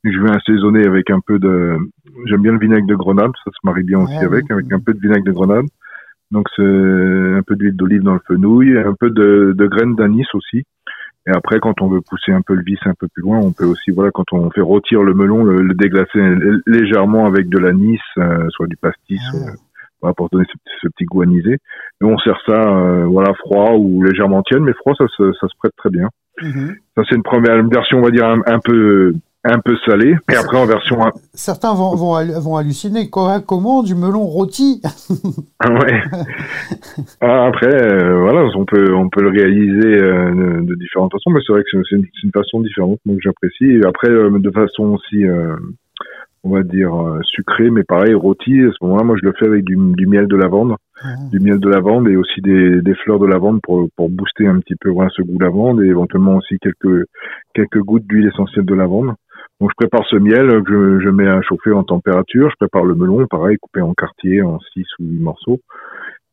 Et 0.05 0.13
je 0.13 0.19
vais 0.21 0.29
assaisonner 0.29 0.85
avec 0.85 1.09
un 1.09 1.19
peu 1.19 1.39
de 1.39 1.77
j'aime 2.25 2.41
bien 2.41 2.53
le 2.53 2.59
vinaigre 2.59 2.87
de 2.87 2.95
grenade 2.95 3.31
ça 3.43 3.51
se 3.51 3.57
marie 3.63 3.83
bien 3.83 3.99
aussi 3.99 4.17
avec 4.17 4.49
avec 4.51 4.71
un 4.71 4.79
peu 4.79 4.93
de 4.93 4.99
vinaigre 4.99 5.25
de 5.25 5.31
grenade 5.31 5.65
donc 6.31 6.47
c'est 6.55 6.61
un 6.61 7.41
peu 7.41 7.55
d'huile 7.55 7.75
d'olive 7.75 8.03
dans 8.03 8.13
le 8.13 8.21
fenouil 8.27 8.77
un 8.77 8.93
peu 8.93 9.09
de, 9.09 9.53
de 9.57 9.67
graines 9.67 9.95
d'anis 9.95 10.27
aussi. 10.33 10.63
Et 11.27 11.31
après 11.31 11.59
quand 11.59 11.81
on 11.81 11.87
veut 11.87 12.01
pousser 12.01 12.31
un 12.31 12.41
peu 12.41 12.53
le 12.53 12.63
vis 12.63 12.79
un 12.85 12.93
peu 12.93 13.07
plus 13.07 13.23
loin 13.23 13.39
on 13.39 13.51
peut 13.51 13.65
aussi 13.65 13.91
voilà 13.91 14.11
quand 14.11 14.31
on 14.31 14.49
fait 14.51 14.61
rôtir 14.61 15.03
le 15.03 15.13
melon 15.13 15.43
le, 15.43 15.61
le 15.61 15.73
déglacer 15.73 16.21
légèrement 16.67 17.25
avec 17.25 17.49
de 17.49 17.57
l'anis 17.57 17.99
euh, 18.19 18.47
soit 18.51 18.67
du 18.67 18.77
pastis 18.77 19.21
euh, 19.33 19.51
voilà, 20.01 20.13
pour 20.13 20.29
donner 20.29 20.45
ce, 20.51 20.57
ce 20.81 20.87
petit 20.89 21.05
goût 21.05 21.21
anisé. 21.21 21.53
Et 21.53 22.03
on 22.05 22.17
sert 22.19 22.39
ça, 22.47 22.53
euh, 22.77 23.05
voilà, 23.05 23.33
froid 23.35 23.71
ou 23.77 24.03
légèrement 24.03 24.41
tiède, 24.43 24.61
mais 24.61 24.73
froid, 24.73 24.93
ça, 24.97 25.05
se- 25.17 25.33
ça 25.33 25.47
se 25.47 25.53
prête 25.57 25.73
très 25.77 25.89
bien. 25.89 26.07
Ça, 26.95 27.01
c'est 27.09 27.15
une 27.15 27.23
première 27.23 27.61
version, 27.67 27.97
on 27.99 28.01
va 28.01 28.11
dire, 28.11 28.25
un, 28.25 28.39
un 28.45 28.59
peu, 28.59 29.13
un 29.43 29.59
peu 29.59 29.75
salée. 29.85 30.15
Et 30.31 30.35
après, 30.35 30.57
en 30.57 30.65
version, 30.65 31.05
un- 31.05 31.11
Certains 31.33 31.73
vont, 31.73 31.95
vont, 31.95 32.13
vont 32.39 32.55
halluciner. 32.55 33.09
Quoi, 33.09 33.41
comment 33.45 33.83
du 33.83 33.93
melon 33.93 34.21
rôti 34.23 34.81
ouais. 35.69 36.01
Ah, 37.19 37.45
après, 37.47 37.73
euh, 37.73 38.19
voilà, 38.21 38.49
on 38.55 38.63
peut, 38.65 38.93
on 38.93 39.09
peut 39.09 39.21
le 39.21 39.29
réaliser 39.29 39.97
euh, 40.01 40.61
de, 40.61 40.75
différentes 40.75 41.11
façons, 41.11 41.31
mais 41.31 41.41
c'est 41.45 41.51
vrai 41.51 41.63
que 41.69 41.77
c'est 41.89 41.95
une, 41.97 42.31
façon 42.33 42.61
différente, 42.61 42.99
que 43.05 43.11
j'apprécie. 43.21 43.65
Et 43.65 43.85
après, 43.85 44.09
de 44.09 44.51
façon 44.51 44.83
aussi, 44.93 45.25
on 46.43 46.51
va 46.51 46.63
dire, 46.63 46.93
euh, 46.95 47.19
sucrée, 47.23 47.69
mais 47.69 47.83
pareil, 47.83 48.13
rôti, 48.13 48.61
à 48.61 48.71
ce 48.71 48.83
moment-là, 48.85 49.03
moi, 49.03 49.15
je 49.21 49.25
le 49.25 49.33
fais 49.37 49.45
avec 49.45 49.63
du, 49.63 49.75
du 49.75 50.07
miel 50.07 50.27
de 50.27 50.35
lavande. 50.35 50.75
du 51.31 51.39
miel 51.39 51.59
de 51.59 51.69
lavande 51.69 52.07
et 52.09 52.15
aussi 52.17 52.41
des, 52.41 52.81
des 52.81 52.95
fleurs 52.95 53.19
de 53.19 53.25
lavande 53.25 53.61
pour, 53.61 53.87
pour 53.95 54.09
booster 54.09 54.47
un 54.47 54.59
petit 54.59 54.75
peu 54.75 54.89
voilà, 54.89 55.09
ce 55.15 55.21
goût 55.21 55.39
lavande 55.39 55.81
et 55.81 55.87
éventuellement 55.87 56.35
aussi 56.37 56.57
quelques, 56.59 57.05
quelques 57.53 57.79
gouttes 57.79 58.05
d'huile 58.07 58.27
essentielle 58.27 58.65
de 58.65 58.75
lavande. 58.75 59.13
Donc 59.59 59.71
je 59.71 59.75
prépare 59.75 60.05
ce 60.09 60.15
miel 60.15 60.49
je, 60.67 60.99
je 60.99 61.09
mets 61.09 61.27
à 61.27 61.41
chauffer 61.41 61.71
en 61.71 61.83
température. 61.83 62.49
Je 62.49 62.55
prépare 62.59 62.85
le 62.85 62.95
melon, 62.95 63.25
pareil, 63.27 63.57
coupé 63.57 63.81
en 63.81 63.93
quartiers, 63.93 64.41
en 64.41 64.59
6 64.73 64.85
ou 64.99 65.05
8 65.05 65.19
morceaux. 65.19 65.59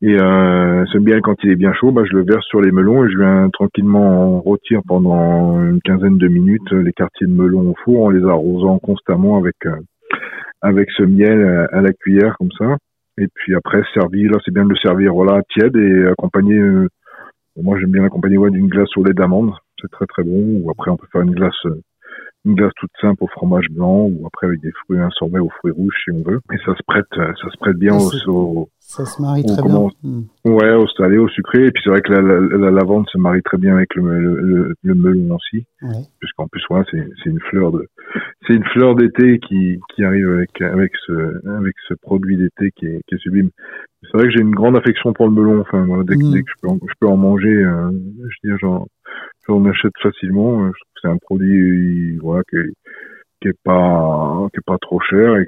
Et 0.03 0.15
euh, 0.21 0.85
ce 0.93 0.99
miel, 0.99 1.23
quand 1.23 1.37
il 1.43 1.51
est 1.51 1.57
bien 1.57 1.73
chaud, 1.73 1.91
bah, 1.91 2.03
je 2.05 2.15
le 2.15 2.23
verse 2.23 2.45
sur 2.47 2.61
les 2.61 2.71
melons 2.71 3.05
et 3.05 3.11
je 3.11 3.19
viens 3.19 3.49
tranquillement 3.51 4.41
rôtir 4.41 4.81
pendant 4.87 5.59
une 5.65 5.81
quinzaine 5.81 6.19
de 6.19 6.29
minutes 6.29 6.71
les 6.71 6.93
quartiers 6.93 7.27
de 7.27 7.33
melon 7.33 7.71
au 7.71 7.75
four 7.83 8.05
en 8.05 8.11
les 8.11 8.23
arrosant 8.23 8.79
constamment 8.79 9.39
avec 9.39 9.57
euh, 9.65 9.77
avec 10.63 10.91
ce 10.97 11.03
miel 11.03 11.43
à, 11.73 11.77
à 11.77 11.81
la 11.81 11.93
cuillère 11.93 12.37
comme 12.39 12.53
ça. 12.59 12.77
Et 13.19 13.29
puis 13.35 13.55
après, 13.55 13.83
servi, 13.95 14.25
là, 14.29 14.39
c'est 14.45 14.53
bien 14.53 14.65
de 14.65 14.71
le 14.71 14.77
servir 14.77 15.13
voilà 15.15 15.41
tiède 15.55 15.75
et 15.77 16.07
accompagné. 16.09 16.55
euh, 16.59 16.89
moi, 17.63 17.79
j'aime 17.81 17.91
bien 17.91 18.03
l'accompagner 18.03 18.37
ouais, 18.37 18.51
d'une 18.51 18.69
glace 18.69 18.95
au 18.97 19.05
lait 19.05 19.15
d'amande. 19.15 19.53
C'est 19.81 19.91
très 19.91 20.07
très 20.07 20.23
bon. 20.23 20.61
Ou 20.63 20.71
après, 20.71 20.91
on 20.91 20.97
peut 20.97 21.07
faire 21.13 21.23
une 21.23 21.35
glace 21.35 21.55
euh, 21.67 21.81
une 22.45 22.55
glace 22.55 22.73
toute 22.77 22.91
simple 23.01 23.25
au 23.25 23.27
fromage 23.27 23.67
blanc 23.71 24.05
ou 24.07 24.25
après 24.27 24.47
avec 24.47 24.61
des 24.61 24.71
fruits, 24.85 24.99
un 25.01 25.11
sorbet 25.11 25.41
aux 25.41 25.49
fruits 25.49 25.73
rouges 25.73 25.95
si 26.05 26.13
on 26.13 26.23
veut. 26.23 26.41
Et 26.53 26.59
ça 26.65 26.75
se 26.77 26.83
prête, 26.87 27.07
euh, 27.19 27.33
ça 27.43 27.51
se 27.51 27.57
prête 27.59 27.77
bien 27.77 27.95
au, 27.97 28.31
au- 28.31 28.69
Ça 28.79 29.05
se 29.05 29.21
marie 29.21 29.43
au- 29.45 29.53
très 29.53 29.63
comment- 29.63 29.91
bien. 30.05 30.11
Hmm. 30.11 30.23
Ouais, 30.45 30.73
au 30.75 30.87
salé, 30.89 31.19
au 31.19 31.27
sucré. 31.29 31.67
Et 31.67 31.71
puis 31.73 31.83
c'est 31.83 31.91
vrai 31.91 32.03
que 32.03 32.13
la, 32.13 32.21
la, 32.21 32.39
la 32.41 32.71
lavande 32.71 33.07
se 33.11 33.19
marie 33.19 33.43
très 33.43 33.59
bien 33.59 33.75
avec 33.75 33.93
le, 33.97 34.21
le, 34.21 34.41
le, 34.43 34.75
le 34.83 34.95
melon 34.95 35.35
aussi. 35.35 35.65
Ouais. 35.83 36.05
Puisqu'en 36.21 36.47
plus, 36.47 36.63
c'est, 36.91 37.09
c'est 37.25 37.31
une 37.31 37.41
fleur 37.51 37.73
de, 37.73 37.85
c'est 38.47 38.55
une 38.55 38.65
fleur 38.65 38.95
d'été 38.95 39.39
qui, 39.39 39.79
qui 39.95 40.05
arrive 40.05 40.29
avec, 40.31 40.61
avec 40.61 40.93
ce, 41.07 41.49
avec 41.59 41.75
ce 41.89 41.95
produit 41.95 42.37
d'été 42.37 42.71
qui 42.77 42.87
est, 42.87 43.01
qui 43.07 43.15
est 43.15 43.19
sublime. 43.19 43.51
C'est 44.03 44.17
vrai 44.17 44.25
que 44.29 44.31
j'ai 44.33 44.41
une 44.41 44.55
grande 44.55 44.77
affection 44.77 45.13
pour 45.13 45.27
le 45.29 45.33
melon. 45.35 45.61
Enfin, 45.61 45.85
voilà, 45.85 46.05
dès, 46.05 46.15
que- 46.17 46.23
dès 46.33 46.43
que 46.43 46.49
je 46.51 46.61
peux 46.63 46.69
en, 46.69 46.79
je 46.81 46.95
peux 47.01 47.09
en 47.09 47.17
manger, 47.17 47.49
euh, 47.65 47.91
je 47.91 48.49
veux 48.49 48.51
dire, 48.51 48.59
j'en, 48.61 48.87
j'en 49.49 49.65
achète 49.67 49.93
facilement. 50.03 50.65
Euh, 50.65 50.67
Je 50.67 50.79
trouve 50.81 50.93
que 50.95 51.01
c'est 51.03 51.09
un 51.09 51.17
produit, 51.19 52.17
voilà, 52.19 52.43
qui 52.49 52.57
est, 52.57 52.73
qui 53.43 53.49
est 53.49 53.59
pas, 53.65 54.49
qui 54.53 54.59
est 54.59 54.67
pas 54.67 54.79
trop 54.79 55.01
cher 55.01 55.37
et 55.37 55.47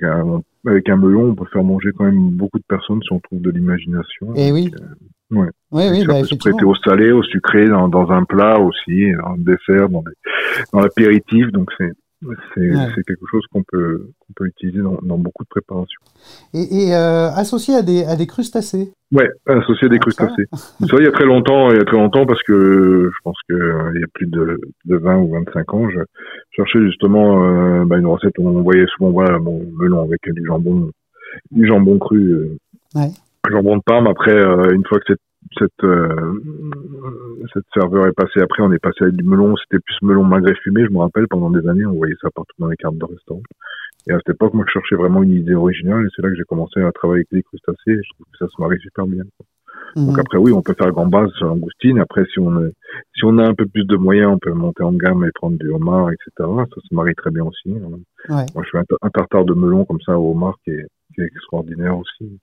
avec 0.66 0.88
un 0.88 0.96
melon, 0.96 1.30
on 1.30 1.34
peut 1.34 1.46
faire 1.52 1.64
manger 1.64 1.90
quand 1.96 2.04
même 2.04 2.30
beaucoup 2.30 2.58
de 2.58 2.64
personnes 2.68 3.00
si 3.02 3.12
on 3.12 3.20
trouve 3.20 3.40
de 3.40 3.50
l'imagination. 3.50 4.32
Eh 4.36 4.52
oui. 4.52 4.70
Ouais. 5.30 5.48
Oui, 5.72 5.82
oui, 5.90 6.04
bah, 6.06 6.14
se 6.24 6.34
prêter 6.38 6.64
au 6.64 6.74
salé, 6.74 7.12
au 7.12 7.22
sucré, 7.22 7.68
dans, 7.68 7.88
dans 7.88 8.10
un 8.10 8.24
plat 8.24 8.58
aussi, 8.60 9.12
dans 9.12 9.34
le 9.36 9.44
dessert, 9.44 9.88
dans, 9.88 10.02
des- 10.02 10.66
dans 10.72 10.80
l'apéritif. 10.80 11.46
Donc 11.52 11.70
c'est 11.78 11.92
c'est 12.20 12.60
Ouais. 12.60 12.86
quelque 13.06 13.26
chose 13.30 13.42
qu'on 13.52 13.62
peut 13.62 14.08
qu'on 14.18 14.32
peut 14.34 14.46
utiliser 14.46 14.80
dans, 14.82 14.98
dans 15.02 15.18
beaucoup 15.18 15.44
de 15.44 15.48
préparations. 15.48 16.00
Et, 16.52 16.86
et 16.88 16.94
euh, 16.94 17.28
associé 17.30 17.74
à 17.76 17.82
des, 17.82 18.04
à 18.04 18.16
des 18.16 18.26
crustacés. 18.26 18.92
Ouais, 19.12 19.28
associé 19.46 19.86
à 19.86 19.88
des 19.90 19.98
crustacés. 19.98 20.46
C'est 20.80 20.90
vrai, 20.90 21.02
il 21.02 21.04
y 21.04 21.08
a 21.08 21.12
très 21.12 21.24
longtemps, 21.26 21.70
il 21.70 21.76
y 21.76 21.80
a 21.80 21.84
très 21.84 21.96
longtemps, 21.96 22.26
parce 22.26 22.42
que 22.42 23.10
je 23.12 23.18
pense 23.22 23.36
que 23.48 23.54
euh, 23.54 23.98
y 24.00 24.02
a 24.04 24.08
plus 24.14 24.26
de, 24.26 24.60
de 24.86 24.96
20 24.96 25.16
ou 25.18 25.30
25 25.32 25.74
ans, 25.74 25.88
je 25.90 26.00
cherchais 26.50 26.80
justement 26.86 27.44
euh, 27.44 27.84
bah, 27.84 27.96
une 27.98 28.06
recette 28.06 28.36
où 28.38 28.48
on 28.48 28.62
voyait 28.62 28.86
souvent 28.96 29.10
voilà, 29.10 29.38
bon, 29.38 29.64
melon 29.78 30.02
avec 30.02 30.20
du 30.32 30.44
jambon, 30.44 30.90
du 31.52 31.66
jambon 31.66 31.98
cru, 31.98 32.18
euh, 32.32 32.56
Ouais. 32.94 33.10
jambon 33.50 33.76
de 33.76 33.82
Parme. 33.84 34.06
Après, 34.08 34.32
une 34.74 34.84
fois 34.86 34.98
que 34.98 35.04
cette 35.08 35.20
cette 35.58 35.84
euh, 35.84 36.40
cette 37.54 37.64
serveur 37.74 38.06
est 38.06 38.12
passée, 38.12 38.40
après 38.40 38.62
on 38.62 38.72
est 38.72 38.78
passé 38.78 39.04
à 39.04 39.10
du 39.10 39.24
melon. 39.24 39.54
C'était 39.56 39.80
plus 39.80 39.96
melon 40.02 40.24
magret 40.24 40.54
fumé, 40.62 40.84
je 40.84 40.90
me 40.92 40.98
rappelle. 40.98 41.26
Pendant 41.28 41.50
des 41.50 41.66
années, 41.68 41.86
on 41.86 41.94
voyait 41.94 42.14
ça 42.20 42.28
partout 42.34 42.54
dans 42.58 42.68
les 42.68 42.76
cartes 42.76 42.96
de 42.98 43.04
restaurant. 43.04 43.42
Et 44.08 44.12
à 44.12 44.16
cette 44.18 44.34
époque, 44.34 44.54
moi, 44.54 44.64
je 44.66 44.72
cherchais 44.72 44.96
vraiment 44.96 45.22
une 45.22 45.32
idée 45.32 45.54
originale, 45.54 46.04
et 46.04 46.08
c'est 46.14 46.22
là 46.22 46.30
que 46.30 46.36
j'ai 46.36 46.44
commencé 46.44 46.80
à 46.80 46.90
travailler 46.92 47.20
avec 47.20 47.28
les 47.32 47.42
crustacés. 47.42 47.92
Et 47.92 48.02
je 48.02 48.10
trouve 48.14 48.26
que 48.32 48.38
ça 48.38 48.48
se 48.48 48.60
marie 48.60 48.78
super 48.80 49.06
bien. 49.06 49.24
quoi. 49.36 49.46
Donc 49.96 50.14
Mhm. 50.14 50.20
après, 50.20 50.38
oui, 50.38 50.52
on 50.52 50.62
peut 50.62 50.74
faire 50.76 50.90
gambas 50.92 51.28
sur 51.36 51.46
langoustine. 51.46 51.98
Après, 52.00 52.24
si 52.32 52.38
on 52.40 52.64
est, 52.64 52.72
si 53.14 53.24
on 53.24 53.38
a 53.38 53.46
un 53.46 53.54
peu 53.54 53.66
plus 53.66 53.84
de 53.84 53.96
moyens, 53.96 54.32
on 54.34 54.38
peut 54.38 54.52
monter 54.52 54.82
en 54.82 54.92
gamme 54.92 55.24
et 55.24 55.30
prendre 55.34 55.56
du 55.58 55.68
homard, 55.70 56.10
etc. 56.10 56.30
Ça 56.38 56.80
se 56.88 56.94
marie 56.94 57.14
très 57.14 57.30
bien 57.30 57.44
aussi. 57.44 57.70
hein. 57.70 57.98
Ouais. 58.34 58.44
Moi, 58.54 58.64
je 58.64 58.70
fais 58.70 58.78
un, 58.78 58.84
un 59.02 59.10
tartare 59.10 59.44
de 59.44 59.54
melon 59.54 59.84
comme 59.84 60.00
ça 60.04 60.18
au 60.18 60.32
homard 60.32 60.56
qui 60.64 60.70
est, 60.72 60.86
qui 61.18 61.22
est 61.24 61.26
extraordinaire 61.26 61.98
aussi. 61.98 62.38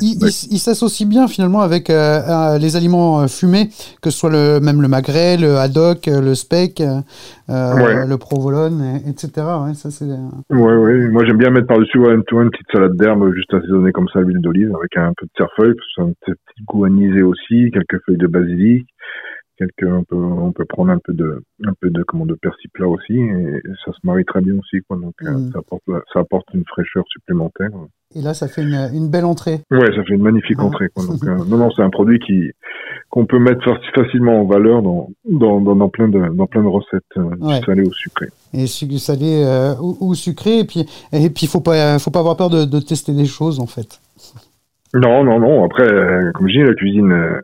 Il, 0.00 0.18
il 0.20 0.26
s- 0.28 0.48
il 0.50 0.58
s'associe 0.58 1.08
bien 1.08 1.26
finalement 1.28 1.60
avec 1.60 1.88
euh, 1.90 2.20
euh, 2.28 2.58
les 2.58 2.76
aliments 2.76 3.20
euh, 3.22 3.26
fumés, 3.26 3.68
que 4.02 4.10
ce 4.10 4.18
soit 4.18 4.30
le, 4.30 4.60
même 4.60 4.80
le 4.82 4.88
magret, 4.88 5.36
le 5.38 5.56
haddock, 5.56 6.06
le 6.06 6.34
speck, 6.34 6.80
euh, 6.80 7.00
Ouais. 7.48 8.06
le 8.06 8.16
provolone, 8.18 9.00
et- 9.04 9.10
etc. 9.10 9.30
Ouais, 9.64 9.74
ça 9.74 9.90
c'est. 9.90 10.04
Ouais, 10.50 10.76
ouais. 10.76 11.08
Moi, 11.08 11.24
j'aime 11.24 11.38
bien 11.38 11.50
mettre 11.50 11.66
par-dessus 11.66 11.98
ouais, 11.98 12.12
une, 12.14 12.22
une 12.30 12.50
petite 12.50 12.66
salade 12.72 12.96
d'herbe 12.96 13.32
juste 13.34 13.52
assaisonnée 13.54 13.92
comme 13.92 14.08
ça 14.12 14.20
à 14.20 14.22
l'huile 14.22 14.40
d'olive 14.40 14.74
avec 14.76 14.96
un 14.96 15.12
peu 15.16 15.26
de 15.26 15.30
cerfeuil, 15.36 15.74
parce 15.74 15.86
que 15.86 15.92
c'est 15.96 16.02
un 16.32 16.34
petit 16.44 16.64
goût 16.66 16.84
anisé 16.84 17.22
aussi, 17.22 17.70
quelques 17.72 18.02
feuilles 18.06 18.18
de 18.18 18.26
basilic, 18.26 18.86
quelques, 19.60 19.92
on 19.92 20.04
peut, 20.04 20.16
on 20.16 20.52
peut 20.52 20.64
prendre 20.64 20.90
un 20.90 20.98
peu 20.98 21.12
de, 21.12 21.42
un 21.66 21.72
peu 21.80 21.90
de, 21.90 22.02
comment, 22.02 22.24
de 22.26 22.36
aussi, 22.86 23.14
et 23.18 23.62
ça 23.84 23.92
se 23.92 23.98
marie 24.04 24.24
très 24.24 24.40
bien 24.40 24.54
aussi, 24.54 24.80
quoi. 24.88 24.96
Donc, 24.96 25.14
euh, 25.22 25.30
Mhm. 25.30 25.50
ça 25.52 25.58
apporte, 25.58 25.82
ça 26.12 26.20
apporte 26.20 26.46
une 26.54 26.64
fraîcheur 26.66 27.04
supplémentaire. 27.08 27.68
Et 28.16 28.22
là, 28.22 28.34
ça 28.34 28.48
fait 28.48 28.62
une, 28.62 28.90
une 28.92 29.08
belle 29.08 29.24
entrée. 29.24 29.60
Ouais, 29.70 29.94
ça 29.94 30.02
fait 30.04 30.14
une 30.14 30.22
magnifique 30.22 30.58
entrée, 30.60 30.88
quoi. 30.88 31.04
Donc, 31.06 31.22
euh, 31.24 31.44
non, 31.46 31.58
non, 31.58 31.70
c'est 31.70 31.82
un 31.82 31.90
produit 31.90 32.18
qui, 32.18 32.50
qu'on 33.10 33.26
peut 33.26 33.38
mettre 33.38 33.60
faci- 33.64 33.92
facilement 33.94 34.40
en 34.40 34.44
valeur 34.46 34.82
dans, 34.82 35.10
dans, 35.28 35.60
dans, 35.60 35.76
dans 35.76 35.88
plein 35.88 36.08
de, 36.08 36.18
dans 36.34 36.46
plein 36.46 36.62
de 36.62 36.68
recettes, 36.68 37.04
euh, 37.18 37.22
Ouais. 37.40 37.60
du 37.60 37.66
salé 37.66 37.82
ou 37.82 37.92
sucré. 37.92 38.26
Et 38.54 38.66
su- 38.66 38.98
salé 38.98 39.44
euh, 39.44 39.74
ou, 39.80 39.96
ou 40.00 40.14
sucré. 40.14 40.60
Et 40.60 40.64
puis, 40.64 40.86
et 41.12 41.30
puis, 41.30 41.46
faut 41.46 41.60
pas, 41.60 41.98
faut 42.00 42.10
pas 42.10 42.20
avoir 42.20 42.36
peur 42.36 42.50
de, 42.50 42.64
de 42.64 42.80
tester 42.80 43.12
des 43.12 43.26
choses 43.26 43.60
en 43.60 43.66
fait. 43.66 44.00
Non, 44.92 45.22
non, 45.22 45.38
non. 45.38 45.64
Après, 45.64 45.84
euh, 45.84 46.32
comme 46.32 46.48
je 46.48 46.52
dis, 46.58 46.64
la 46.66 46.74
cuisine, 46.74 47.12
euh, 47.12 47.40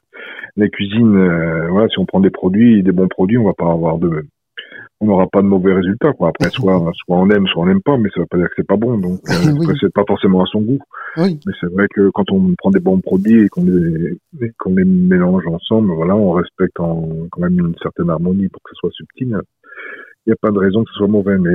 la 0.56 0.68
cuisine, 0.68 1.16
euh, 1.16 1.68
voilà, 1.70 1.88
si 1.88 1.98
on 1.98 2.06
prend 2.06 2.20
des 2.20 2.30
produits, 2.30 2.82
des 2.82 2.92
bons 2.92 3.08
produits, 3.08 3.38
on 3.38 3.44
va 3.44 3.54
pas 3.54 3.70
avoir 3.70 3.98
de, 3.98 4.26
on 5.00 5.06
n'aura 5.06 5.26
pas 5.26 5.42
de 5.42 5.46
mauvais 5.46 5.74
résultats, 5.74 6.12
quoi. 6.14 6.28
Après, 6.28 6.48
soit, 6.50 6.90
soit 6.94 7.16
on 7.18 7.28
aime, 7.30 7.46
soit 7.46 7.62
on 7.62 7.66
n'aime 7.66 7.82
pas, 7.82 7.98
mais 7.98 8.08
ça 8.14 8.20
veut 8.20 8.26
pas 8.26 8.38
dire 8.38 8.46
que 8.46 8.54
c'est 8.56 8.66
pas 8.66 8.76
bon. 8.76 8.96
Donc, 8.96 9.20
euh, 9.28 9.52
Oui. 9.58 9.76
c'est 9.80 9.92
pas 9.92 10.04
forcément 10.06 10.42
à 10.42 10.46
son 10.46 10.62
goût. 10.62 10.78
Oui. 11.18 11.38
Mais 11.46 11.52
c'est 11.60 11.70
vrai 11.72 11.86
que 11.94 12.10
quand 12.10 12.30
on 12.30 12.54
prend 12.56 12.70
des 12.70 12.80
bons 12.80 13.00
produits 13.00 13.44
et 13.44 13.48
qu'on 13.48 13.64
les, 13.64 14.16
qu'on 14.58 14.74
les 14.74 14.84
mélange 14.84 15.46
ensemble, 15.46 15.92
voilà, 15.92 16.16
on 16.16 16.32
respecte 16.32 16.80
en, 16.80 17.06
quand 17.30 17.40
même 17.42 17.58
une 17.58 17.74
certaine 17.82 18.08
harmonie 18.10 18.48
pour 18.48 18.62
que 18.62 18.70
ce 18.72 18.76
soit 18.76 18.90
subtil. 18.92 19.36
Il 20.26 20.30
n'y 20.30 20.32
a 20.32 20.36
pas 20.42 20.50
de 20.50 20.58
raison 20.58 20.82
que 20.82 20.90
ce 20.90 20.96
soit 20.96 21.06
mauvais, 21.06 21.38
mais, 21.38 21.50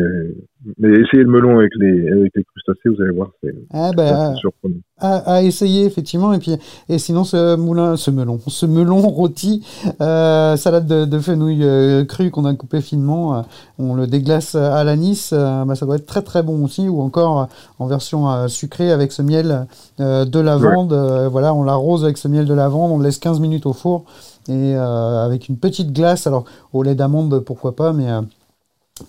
mais 0.79 0.89
essayez 0.91 1.23
le 1.23 1.29
melon 1.29 1.59
avec 1.59 1.71
les, 1.75 2.07
avec 2.09 2.31
les 2.35 2.43
crustacés, 2.43 2.87
vous 2.87 3.01
allez 3.01 3.11
voir, 3.13 3.29
c'est, 3.43 3.53
Ah 3.73 3.91
bah, 3.95 4.33
surprenant. 4.35 4.75
à, 4.97 5.17
à 5.35 5.41
essayer 5.41 5.83
effectivement 5.85 6.31
et 6.31 6.39
puis 6.39 6.55
et 6.87 6.97
sinon 6.99 7.23
ce 7.25 7.55
moulin 7.57 7.97
ce 7.97 8.11
melon 8.11 8.39
ce 8.47 8.65
melon 8.65 8.99
rôti 9.01 9.65
euh, 9.99 10.55
salade 10.55 10.85
de, 10.85 11.03
de 11.05 11.19
fenouil 11.19 11.63
euh, 11.63 12.05
cru 12.05 12.29
qu'on 12.31 12.45
a 12.45 12.53
coupé 12.53 12.79
finement 12.81 13.35
euh, 13.35 13.41
on 13.79 13.95
le 13.95 14.07
déglace 14.07 14.55
à 14.55 14.83
l'anis 14.83 15.33
bah, 15.33 15.75
ça 15.75 15.85
doit 15.85 15.95
être 15.95 16.05
très 16.05 16.21
très 16.21 16.43
bon 16.43 16.63
aussi 16.63 16.87
ou 16.87 17.01
encore 17.01 17.49
en 17.79 17.87
version 17.87 18.47
sucrée 18.47 18.91
avec 18.91 19.11
ce 19.11 19.21
miel 19.23 19.65
de 19.99 20.39
lavande 20.39 20.93
voilà 21.31 21.53
on 21.55 21.63
l'arrose 21.63 22.03
avec 22.05 22.17
ce 22.17 22.27
miel 22.27 22.45
de 22.45 22.53
lavande 22.53 22.91
on 22.91 22.97
le 22.99 23.03
laisse 23.05 23.17
15 23.19 23.39
minutes 23.39 23.65
au 23.65 23.73
four 23.73 24.05
et 24.47 24.75
avec 24.75 25.49
une 25.49 25.57
petite 25.57 25.91
glace 25.93 26.27
alors 26.27 26.45
au 26.73 26.83
lait 26.83 26.95
d'amande 26.95 27.39
pourquoi 27.39 27.75
pas 27.75 27.91
mais 27.91 28.05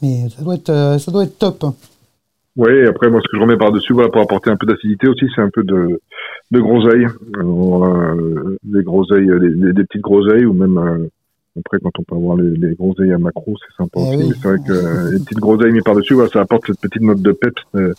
mais 0.03 0.29
ça 0.31 0.43
doit 0.43 0.55
être 0.55 0.71
euh, 0.71 0.99
ça 0.99 1.11
doit 1.11 1.25
être 1.25 1.39
top 1.39 1.65
Oui, 2.57 2.87
après 2.87 3.11
moi 3.11 3.21
ce 3.21 3.29
que 3.29 3.37
je 3.37 3.43
remets 3.43 3.57
par-dessus 3.57 3.93
voilà, 3.93 4.09
pour 4.09 4.23
apporter 4.23 4.51
un 4.51 4.57
peu 4.57 4.67
d'acidité 4.67 5.09
aussi, 5.09 5.27
c'est 5.35 5.43
un 5.43 5.51
peu 5.51 5.63
de, 5.65 6.01
de 6.51 6.61
groseille, 6.61 7.07
euh, 7.37 8.57
des 8.63 8.83
groseilles, 8.83 9.29
des 9.29 9.85
petites 9.85 10.03
groseilles 10.03 10.45
ou 10.45 10.53
même 10.53 10.79
euh, 10.79 11.09
après 11.59 11.79
quand 11.83 11.91
on 11.99 12.03
peut 12.03 12.17
avoir 12.17 12.37
les, 12.37 12.51
les 12.57 12.75
groseilles 12.75 13.13
à 13.13 13.19
macro, 13.19 13.55
c'est 13.59 13.77
sympa 13.83 14.01
Eh 14.01 14.03
aussi. 14.03 14.17
oui. 14.17 14.25
Mais 14.29 14.35
c'est 14.41 14.49
vrai 14.49 14.59
que 14.67 14.73
euh, 14.73 15.11
les 15.13 15.19
petites 15.19 15.39
groseilles 15.39 15.73
mises 15.73 15.83
par-dessus, 15.85 16.15
voilà, 16.15 16.31
ça 16.31 16.41
apporte 16.41 16.67
cette 16.67 16.81
petite 16.81 17.03
note 17.03 17.21
de 17.21 17.33
peps, 17.33 17.63
euh, 17.75 17.93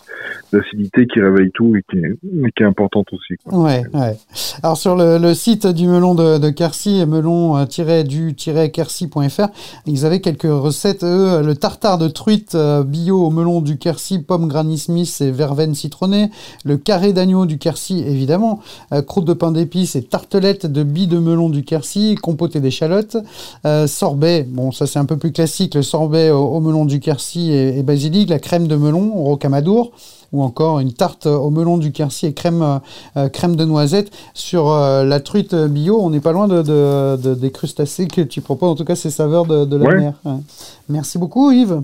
d'acidité 0.51 1.05
qui 1.05 1.19
réveille 1.21 1.51
tout 1.53 1.75
et 1.75 1.83
qui 1.89 1.97
est, 1.97 2.17
et 2.47 2.51
qui 2.55 2.63
est 2.63 2.65
importante 2.65 3.07
aussi. 3.13 3.35
Quoi. 3.43 3.59
Ouais, 3.59 3.83
ouais. 3.93 4.17
Alors 4.63 4.77
sur 4.77 4.95
le, 4.95 5.17
le 5.17 5.33
site 5.33 5.67
du 5.67 5.87
melon 5.87 6.15
de, 6.15 6.37
de 6.39 6.49
Quercy, 6.49 7.05
melon-du-quercy.fr, 7.05 9.47
ils 9.85 10.05
avaient 10.05 10.21
quelques 10.21 10.43
recettes. 10.43 11.03
Eux, 11.03 11.41
le 11.43 11.55
tartare 11.55 11.97
de 11.97 12.07
truite 12.07 12.55
euh, 12.55 12.83
bio 12.83 13.25
au 13.25 13.29
melon 13.29 13.61
du 13.61 13.77
Quercy, 13.77 14.19
pomme 14.19 14.47
Granny 14.47 14.77
Smith 14.77 15.15
et 15.21 15.31
verveine 15.31 15.75
citronnée, 15.75 16.29
le 16.65 16.77
carré 16.77 17.13
d'agneau 17.13 17.45
du 17.45 17.57
Quercy, 17.57 18.03
évidemment, 18.05 18.59
croûte 19.07 19.25
de 19.25 19.33
pain 19.33 19.51
d'épices 19.51 19.95
et 19.95 20.03
tartelette 20.03 20.65
de 20.65 20.83
billes 20.83 21.07
de 21.07 21.19
melon 21.19 21.49
du 21.49 21.63
Quercy, 21.63 22.15
compoté 22.15 22.59
d'échalotes, 22.59 23.17
euh, 23.65 23.87
sorbet, 23.87 24.43
bon 24.47 24.71
ça 24.71 24.87
c'est 24.87 24.99
un 24.99 25.05
peu 25.05 25.17
plus 25.17 25.31
classique, 25.31 25.75
le 25.75 25.83
sorbet 25.83 26.31
au, 26.31 26.43
au 26.43 26.59
melon 26.59 26.85
du 26.85 26.99
Quercy 26.99 27.51
et, 27.51 27.77
et 27.79 27.83
basilic, 27.83 28.29
la 28.29 28.39
crème 28.39 28.67
de 28.67 28.75
melon 28.75 29.15
au 29.15 29.23
rocamadour, 29.23 29.91
ou 30.31 30.41
encore 30.41 30.79
une 30.79 30.93
tarte 30.93 31.27
au 31.27 31.49
melon 31.51 31.77
du 31.77 31.91
Quercy 31.91 32.25
et 32.25 32.33
crème, 32.33 32.61
euh, 32.63 32.77
euh, 33.17 33.29
crème 33.29 33.55
de 33.55 33.65
noisette. 33.65 34.11
Sur 34.33 34.69
euh, 34.71 35.03
la 35.03 35.19
truite 35.19 35.53
bio, 35.53 35.99
on 36.01 36.09
n'est 36.09 36.19
pas 36.21 36.31
loin 36.31 36.47
de, 36.47 36.61
de- 36.63 37.17
de- 37.21 37.35
des 37.35 37.51
crustacés 37.51 38.07
que 38.07 38.21
tu 38.21 38.41
proposes, 38.41 38.71
en 38.71 38.75
tout 38.75 38.85
cas 38.85 38.95
ces 38.95 39.11
saveurs 39.11 39.45
de, 39.45 39.65
de 39.65 39.75
la 39.75 39.85
Ouais. 39.85 39.95
mer. 39.97 40.13
Ouais. 40.25 40.33
Merci 40.89 41.17
beaucoup 41.19 41.51
Yves. 41.51 41.81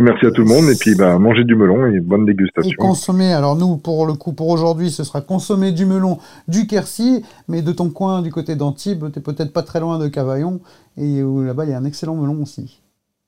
Merci 0.00 0.26
à 0.26 0.30
tout 0.30 0.42
le 0.42 0.48
monde 0.48 0.68
et 0.70 0.74
puis 0.76 0.94
bah, 0.94 1.18
mangez 1.18 1.44
du 1.44 1.54
melon 1.56 1.86
et 1.86 2.00
bonne 2.00 2.22
Et 2.22 2.26
dégustation. 2.26 2.76
consommer, 2.78 3.32
alors 3.32 3.56
nous 3.56 3.76
pour 3.76 4.06
le 4.06 4.14
coup 4.14 4.32
pour 4.32 4.48
aujourd'hui 4.48 4.90
ce 4.90 5.04
sera 5.04 5.20
consommer 5.20 5.72
du 5.72 5.86
melon 5.86 6.18
du 6.46 6.66
Quercy, 6.66 7.24
mais 7.48 7.62
de 7.62 7.72
ton 7.72 7.90
coin 7.90 8.22
du 8.22 8.30
côté 8.30 8.56
d'Antibes, 8.56 9.10
t'es 9.12 9.20
peut-être 9.20 9.52
pas 9.52 9.62
très 9.62 9.80
loin 9.80 9.98
de 9.98 10.08
Cavaillon, 10.08 10.60
et 10.96 11.20
là-bas 11.22 11.64
il 11.64 11.70
y 11.70 11.74
a 11.74 11.78
un 11.78 11.84
excellent 11.84 12.14
melon 12.16 12.42
aussi. 12.42 12.80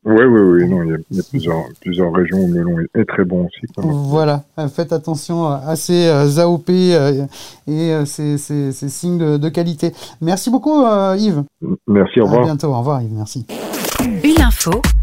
Oui, 0.02 0.24
oui, 0.24 0.40
oui, 0.40 0.66
non, 0.66 0.82
il 0.82 0.88
y 0.88 0.94
a, 0.94 0.96
il 1.10 1.16
y 1.18 1.20
a 1.20 1.22
plusieurs, 1.28 1.62
plusieurs 1.82 2.10
régions 2.10 2.38
où 2.38 2.46
le 2.50 2.54
melon 2.60 2.76
est, 2.94 3.04
très 3.04 3.22
bon 3.24 3.44
aussi. 3.46 3.66
Voilà, 3.76 4.44
euh, 4.58 4.66
faites 4.68 4.94
attention 4.94 5.46
à 5.46 5.76
ces 5.76 6.06
euh, 6.06 6.38
AOP 6.38 6.70
euh, 6.70 7.26
et 7.66 7.92
euh, 7.92 8.06
ces, 8.06 8.38
ces- 8.38 8.72
ces 8.72 8.88
signes 8.88 9.18
de, 9.18 9.36
de 9.36 9.48
qualité. 9.50 9.92
Merci 10.22 10.48
beaucoup 10.50 10.84
euh, 10.86 11.16
Yves. 11.18 11.42
Merci, 11.86 12.20
au 12.20 12.24
À 12.24 12.28
revoir. 12.28 12.44
bientôt, 12.46 12.68
au 12.68 12.78
revoir 12.78 13.02
Yves, 13.02 13.12
merci. 13.12 13.44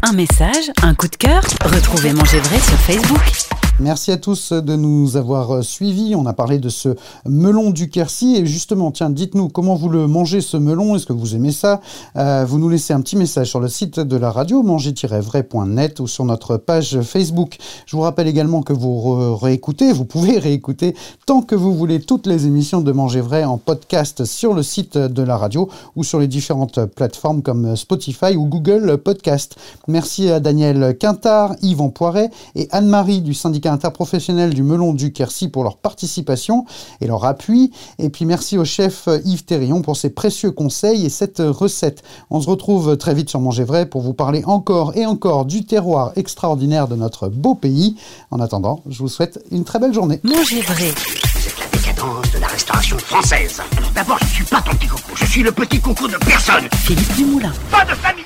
Un 0.02 0.12
message, 0.12 0.70
un 0.82 0.94
coup 0.94 1.08
de 1.08 1.16
cœur. 1.16 1.42
Retrouvez 1.64 2.12
Manger 2.12 2.38
Vrai 2.38 2.60
sur 2.60 2.78
Facebook. 2.78 3.67
Merci 3.80 4.10
à 4.10 4.16
tous 4.16 4.52
de 4.52 4.74
nous 4.74 5.16
avoir 5.16 5.54
euh, 5.54 5.62
suivis. 5.62 6.16
On 6.16 6.26
a 6.26 6.32
parlé 6.32 6.58
de 6.58 6.68
ce 6.68 6.96
melon 7.24 7.70
du 7.70 7.88
Quercy. 7.88 8.34
Et 8.34 8.44
justement, 8.44 8.90
tiens, 8.90 9.08
dites-nous 9.08 9.50
comment 9.50 9.76
vous 9.76 9.88
le 9.88 10.08
mangez 10.08 10.40
ce 10.40 10.56
melon? 10.56 10.96
Est-ce 10.96 11.06
que 11.06 11.12
vous 11.12 11.36
aimez 11.36 11.52
ça? 11.52 11.80
Euh, 12.16 12.44
Vous 12.44 12.58
nous 12.58 12.68
laissez 12.68 12.92
un 12.92 13.00
petit 13.00 13.14
message 13.14 13.50
sur 13.50 13.60
le 13.60 13.68
site 13.68 14.00
de 14.00 14.16
la 14.16 14.32
radio, 14.32 14.64
manger-vrai.net 14.64 16.00
ou 16.00 16.08
sur 16.08 16.24
notre 16.24 16.56
page 16.56 17.00
Facebook. 17.02 17.56
Je 17.86 17.94
vous 17.94 18.02
rappelle 18.02 18.26
également 18.26 18.62
que 18.62 18.72
vous 18.72 19.36
réécoutez, 19.36 19.92
vous 19.92 20.04
pouvez 20.04 20.38
réécouter 20.40 20.96
tant 21.24 21.42
que 21.42 21.54
vous 21.54 21.72
voulez 21.72 22.00
toutes 22.00 22.26
les 22.26 22.46
émissions 22.46 22.80
de 22.80 22.90
Manger 22.90 23.20
Vrai 23.20 23.44
en 23.44 23.58
podcast 23.58 24.24
sur 24.24 24.54
le 24.54 24.64
site 24.64 24.98
de 24.98 25.22
la 25.22 25.36
radio 25.36 25.68
ou 25.94 26.02
sur 26.02 26.18
les 26.18 26.26
différentes 26.26 26.84
plateformes 26.86 27.42
comme 27.42 27.76
Spotify 27.76 28.34
ou 28.34 28.46
Google 28.46 28.98
Podcast. 28.98 29.54
Merci 29.86 30.30
à 30.30 30.40
Daniel 30.40 30.96
Quintard, 30.98 31.54
Yvan 31.62 31.90
Poiret 31.90 32.30
et 32.56 32.66
Anne-Marie 32.72 33.20
du 33.20 33.34
syndicat 33.34 33.67
interprofessionnel 33.68 34.54
du 34.54 34.62
melon 34.62 34.92
du 34.92 35.12
Quercy 35.12 35.48
pour 35.48 35.62
leur 35.62 35.76
participation 35.76 36.64
et 37.00 37.06
leur 37.06 37.24
appui. 37.24 37.72
Et 37.98 38.10
puis 38.10 38.24
merci 38.24 38.58
au 38.58 38.64
chef 38.64 39.08
Yves 39.24 39.44
Terrion 39.44 39.82
pour 39.82 39.96
ses 39.96 40.10
précieux 40.10 40.50
conseils 40.50 41.04
et 41.06 41.08
cette 41.08 41.38
recette. 41.38 42.02
On 42.30 42.40
se 42.40 42.48
retrouve 42.48 42.96
très 42.96 43.14
vite 43.14 43.30
sur 43.30 43.40
Manger 43.40 43.64
Vrai 43.64 43.86
pour 43.86 44.00
vous 44.00 44.14
parler 44.14 44.42
encore 44.44 44.96
et 44.96 45.06
encore 45.06 45.44
du 45.44 45.64
terroir 45.64 46.12
extraordinaire 46.16 46.88
de 46.88 46.96
notre 46.96 47.28
beau 47.28 47.54
pays. 47.54 47.96
En 48.30 48.40
attendant, 48.40 48.82
je 48.88 48.98
vous 48.98 49.08
souhaite 49.08 49.44
une 49.50 49.64
très 49.64 49.78
belle 49.78 49.94
journée. 49.94 50.20
Manger 50.22 50.60
Vrai. 50.62 50.92
Vous 51.34 51.46
êtes 51.46 51.58
la 51.58 51.78
décadence 51.78 52.30
de 52.32 52.38
la 52.38 52.46
restauration 52.46 52.98
française. 52.98 53.60
D'abord, 53.94 54.18
je 54.20 54.24
ne 54.24 54.30
suis 54.30 54.44
pas 54.44 54.62
ton 54.62 54.72
petit 54.72 54.88
coucou, 54.88 55.12
je 55.14 55.24
suis 55.24 55.42
le 55.42 55.52
petit 55.52 55.80
coucou 55.80 56.08
de 56.08 56.16
personne. 56.16 56.68
Philippe 56.84 57.14
Dumoulin. 57.16 57.52
Pas 57.70 57.84
de 57.84 57.90
scène 57.90 58.18